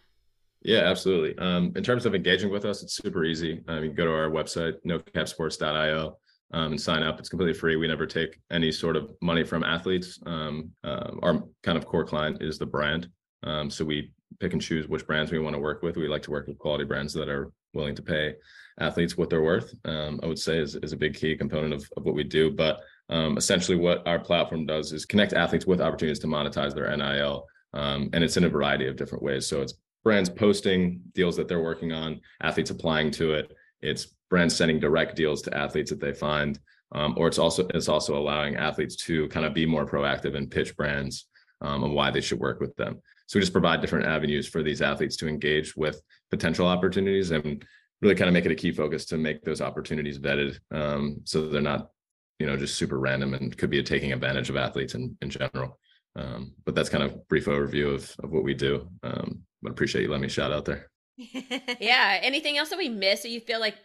Yeah, 0.62 0.80
absolutely. 0.80 1.36
Um, 1.38 1.72
in 1.74 1.82
terms 1.82 2.04
of 2.04 2.14
engaging 2.14 2.50
with 2.50 2.64
us, 2.64 2.82
it's 2.82 2.94
super 2.94 3.24
easy. 3.24 3.62
Um, 3.66 3.82
you 3.82 3.88
can 3.90 3.96
go 3.96 4.04
to 4.04 4.12
our 4.12 4.28
website, 4.28 4.74
nocapsports.io, 4.86 6.18
um, 6.52 6.72
and 6.72 6.80
sign 6.80 7.02
up. 7.02 7.18
It's 7.18 7.30
completely 7.30 7.54
free. 7.54 7.76
We 7.76 7.88
never 7.88 8.06
take 8.06 8.38
any 8.50 8.70
sort 8.70 8.96
of 8.96 9.10
money 9.22 9.42
from 9.42 9.64
athletes. 9.64 10.18
Um, 10.26 10.70
uh, 10.84 11.12
our 11.22 11.42
kind 11.62 11.78
of 11.78 11.86
core 11.86 12.04
client 12.04 12.42
is 12.42 12.58
the 12.58 12.66
brand. 12.66 13.08
Um, 13.42 13.70
so 13.70 13.86
we 13.86 14.12
pick 14.38 14.52
and 14.52 14.60
choose 14.60 14.86
which 14.86 15.06
brands 15.06 15.32
we 15.32 15.38
want 15.38 15.54
to 15.54 15.60
work 15.60 15.82
with. 15.82 15.96
We 15.96 16.08
like 16.08 16.22
to 16.22 16.30
work 16.30 16.46
with 16.46 16.58
quality 16.58 16.84
brands 16.84 17.14
that 17.14 17.30
are 17.30 17.50
willing 17.72 17.94
to 17.94 18.02
pay 18.02 18.34
athletes 18.80 19.16
what 19.16 19.30
they're 19.30 19.42
worth. 19.42 19.74
Um, 19.86 20.20
I 20.22 20.26
would 20.26 20.38
say 20.38 20.58
is, 20.58 20.74
is 20.76 20.92
a 20.92 20.96
big 20.96 21.14
key 21.14 21.36
component 21.36 21.72
of, 21.72 21.88
of 21.96 22.04
what 22.04 22.14
we 22.14 22.24
do. 22.24 22.50
But 22.50 22.80
essentially, 23.10 23.78
what 23.78 24.06
our 24.06 24.18
platform 24.18 24.66
does 24.66 24.92
is 24.92 25.06
connect 25.06 25.32
athletes 25.32 25.66
with 25.66 25.80
opportunities 25.80 26.18
to 26.20 26.26
monetize 26.26 26.74
their 26.74 26.94
NIL. 26.94 27.46
Um, 27.72 28.10
and 28.12 28.22
it's 28.22 28.36
in 28.36 28.44
a 28.44 28.48
variety 28.48 28.88
of 28.88 28.96
different 28.96 29.24
ways. 29.24 29.46
So 29.46 29.62
it's 29.62 29.74
brands 30.04 30.30
posting 30.30 31.00
deals 31.14 31.36
that 31.36 31.48
they're 31.48 31.62
working 31.62 31.92
on, 31.92 32.20
athletes 32.42 32.70
applying 32.70 33.10
to 33.12 33.34
it. 33.34 33.52
It's 33.82 34.06
brands 34.28 34.54
sending 34.56 34.80
direct 34.80 35.16
deals 35.16 35.42
to 35.42 35.56
athletes 35.56 35.90
that 35.90 36.00
they 36.00 36.12
find, 36.12 36.58
um, 36.92 37.14
or 37.16 37.28
it's 37.28 37.38
also 37.38 37.66
it's 37.74 37.88
also 37.88 38.16
allowing 38.16 38.56
athletes 38.56 38.96
to 38.96 39.28
kind 39.28 39.46
of 39.46 39.54
be 39.54 39.66
more 39.66 39.86
proactive 39.86 40.36
and 40.36 40.50
pitch 40.50 40.76
brands 40.76 41.26
um, 41.60 41.84
on 41.84 41.92
why 41.92 42.10
they 42.10 42.20
should 42.20 42.40
work 42.40 42.60
with 42.60 42.74
them. 42.76 43.00
So 43.26 43.38
we 43.38 43.42
just 43.42 43.52
provide 43.52 43.80
different 43.80 44.06
avenues 44.06 44.48
for 44.48 44.62
these 44.62 44.82
athletes 44.82 45.16
to 45.18 45.28
engage 45.28 45.76
with 45.76 46.00
potential 46.30 46.66
opportunities 46.66 47.30
and 47.30 47.64
really 48.02 48.14
kind 48.14 48.28
of 48.28 48.34
make 48.34 48.46
it 48.46 48.52
a 48.52 48.56
key 48.56 48.72
focus 48.72 49.04
to 49.06 49.18
make 49.18 49.42
those 49.42 49.60
opportunities 49.60 50.18
vetted, 50.18 50.58
um, 50.72 51.20
so 51.24 51.48
they're 51.48 51.60
not, 51.60 51.90
you 52.38 52.46
know, 52.46 52.56
just 52.56 52.76
super 52.76 52.98
random 52.98 53.34
and 53.34 53.56
could 53.56 53.70
be 53.70 53.82
taking 53.82 54.12
advantage 54.12 54.48
of 54.50 54.56
athletes 54.56 54.94
in 54.94 55.16
in 55.20 55.30
general. 55.30 55.78
Um, 56.16 56.54
but 56.64 56.74
that's 56.74 56.88
kind 56.88 57.04
of 57.04 57.26
brief 57.28 57.46
overview 57.46 57.94
of 57.94 58.14
of 58.22 58.30
what 58.30 58.44
we 58.44 58.54
do. 58.54 58.88
Um, 59.02 59.42
but 59.62 59.72
appreciate 59.72 60.02
you 60.02 60.08
letting 60.08 60.22
me 60.22 60.28
shout 60.28 60.52
out 60.52 60.64
there. 60.64 60.90
yeah. 61.16 62.18
Anything 62.22 62.56
else 62.56 62.70
that 62.70 62.78
we 62.78 62.88
missed 62.88 63.22
that 63.22 63.30
you 63.30 63.40
feel 63.40 63.60
like 63.60 63.76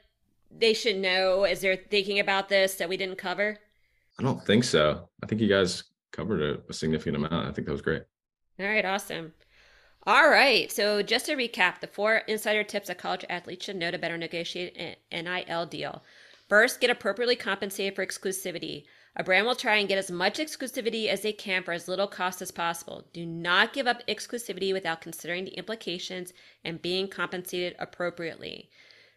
they 0.57 0.73
should 0.73 0.97
know 0.97 1.43
as 1.43 1.61
they're 1.61 1.75
thinking 1.89 2.19
about 2.19 2.49
this 2.49 2.75
that 2.75 2.89
we 2.89 2.97
didn't 2.97 3.17
cover? 3.17 3.57
I 4.19 4.23
don't 4.23 4.43
think 4.45 4.63
so. 4.63 5.09
I 5.21 5.25
think 5.25 5.41
you 5.41 5.49
guys 5.49 5.83
covered 6.11 6.41
a, 6.41 6.61
a 6.69 6.73
significant 6.73 7.17
amount. 7.17 7.47
I 7.47 7.51
think 7.51 7.67
that 7.67 7.73
was 7.73 7.81
great. 7.81 8.03
All 8.59 8.65
right, 8.65 8.85
awesome. 8.85 9.33
All 10.07 10.29
right. 10.29 10.71
So 10.71 11.01
just 11.01 11.25
to 11.25 11.35
recap, 11.35 11.81
the 11.81 11.87
four 11.87 12.17
insider 12.27 12.63
tips 12.63 12.89
a 12.89 12.95
college 12.95 13.25
athlete 13.29 13.63
should 13.63 13.75
know 13.75 13.91
to 13.91 13.97
better 13.97 14.17
negotiate 14.17 14.97
an 15.11 15.25
NIL 15.25 15.65
deal. 15.65 16.03
First, 16.47 16.79
get 16.79 16.91
appropriately 16.91 17.35
compensated 17.35 17.95
for 17.95 18.05
exclusivity. 18.05 18.85
A 19.17 19.23
brand 19.23 19.45
will 19.45 19.55
try 19.55 19.77
and 19.77 19.87
get 19.87 19.97
as 19.97 20.11
much 20.11 20.39
exclusivity 20.39 21.07
as 21.07 21.21
they 21.21 21.31
can 21.31 21.63
for 21.63 21.71
as 21.71 21.87
little 21.87 22.07
cost 22.07 22.41
as 22.41 22.51
possible. 22.51 23.05
Do 23.13 23.25
not 23.25 23.71
give 23.71 23.87
up 23.87 24.05
exclusivity 24.07 24.73
without 24.73 24.99
considering 24.99 25.45
the 25.45 25.57
implications 25.57 26.33
and 26.65 26.81
being 26.81 27.07
compensated 27.07 27.75
appropriately. 27.79 28.69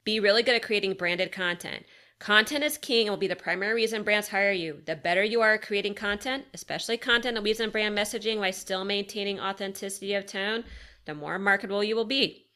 Be 0.04 0.20
really 0.20 0.44
good 0.44 0.54
at 0.54 0.62
creating 0.62 0.94
branded 0.94 1.32
content. 1.32 1.84
Content 2.20 2.64
is 2.64 2.78
king 2.78 3.06
and 3.06 3.10
will 3.10 3.16
be 3.16 3.26
the 3.26 3.36
primary 3.36 3.74
reason 3.74 4.02
brands 4.04 4.28
hire 4.28 4.52
you. 4.52 4.82
The 4.86 4.96
better 4.96 5.22
you 5.22 5.40
are 5.40 5.54
at 5.54 5.62
creating 5.62 5.94
content, 5.94 6.44
especially 6.54 6.96
content 6.96 7.34
that 7.34 7.42
weaves 7.42 7.60
in 7.60 7.70
brand 7.70 7.96
messaging 7.96 8.38
while 8.38 8.52
still 8.52 8.84
maintaining 8.84 9.40
authenticity 9.40 10.14
of 10.14 10.26
tone, 10.26 10.64
the 11.04 11.14
more 11.14 11.38
marketable 11.38 11.82
you 11.82 11.96
will 11.96 12.04
be. 12.04 12.46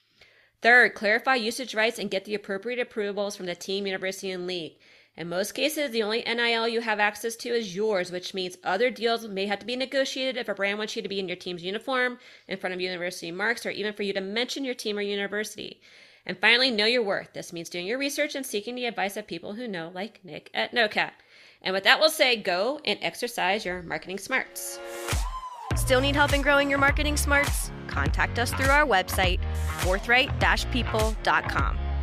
Third, 0.62 0.94
clarify 0.94 1.34
usage 1.34 1.74
rights 1.74 1.98
and 1.98 2.10
get 2.10 2.24
the 2.24 2.34
appropriate 2.34 2.78
approvals 2.78 3.34
from 3.34 3.46
the 3.46 3.54
team, 3.56 3.86
university, 3.86 4.30
and 4.30 4.46
league. 4.46 4.74
In 5.14 5.28
most 5.28 5.52
cases, 5.52 5.90
the 5.90 6.02
only 6.02 6.22
NIL 6.22 6.66
you 6.68 6.80
have 6.80 6.98
access 6.98 7.36
to 7.36 7.50
is 7.50 7.76
yours, 7.76 8.10
which 8.10 8.32
means 8.32 8.56
other 8.64 8.90
deals 8.90 9.28
may 9.28 9.44
have 9.46 9.58
to 9.58 9.66
be 9.66 9.76
negotiated 9.76 10.38
if 10.38 10.48
a 10.48 10.54
brand 10.54 10.78
wants 10.78 10.96
you 10.96 11.02
to 11.02 11.08
be 11.08 11.18
in 11.20 11.28
your 11.28 11.36
team's 11.36 11.62
uniform, 11.62 12.18
in 12.48 12.56
front 12.56 12.72
of 12.72 12.80
university 12.80 13.30
marks, 13.30 13.66
or 13.66 13.70
even 13.70 13.92
for 13.92 14.04
you 14.04 14.14
to 14.14 14.22
mention 14.22 14.64
your 14.64 14.74
team 14.74 14.96
or 14.96 15.02
university. 15.02 15.82
And 16.24 16.38
finally, 16.38 16.70
know 16.70 16.86
your 16.86 17.02
worth. 17.02 17.34
This 17.34 17.52
means 17.52 17.68
doing 17.68 17.86
your 17.86 17.98
research 17.98 18.34
and 18.34 18.46
seeking 18.46 18.74
the 18.74 18.86
advice 18.86 19.18
of 19.18 19.26
people 19.26 19.52
who 19.52 19.68
know, 19.68 19.90
like 19.94 20.24
Nick 20.24 20.50
at 20.54 20.72
NoCap. 20.72 21.10
And 21.60 21.74
with 21.74 21.84
that, 21.84 22.00
we'll 22.00 22.08
say 22.08 22.36
go 22.36 22.80
and 22.84 22.98
exercise 23.02 23.66
your 23.66 23.82
marketing 23.82 24.18
smarts. 24.18 24.78
Still 25.76 26.00
need 26.00 26.16
help 26.16 26.32
in 26.32 26.40
growing 26.42 26.70
your 26.70 26.78
marketing 26.78 27.16
smarts? 27.16 27.70
Contact 27.86 28.38
us 28.38 28.52
through 28.52 28.70
our 28.70 28.86
website, 28.86 29.40
forthright-people.com. 29.80 31.78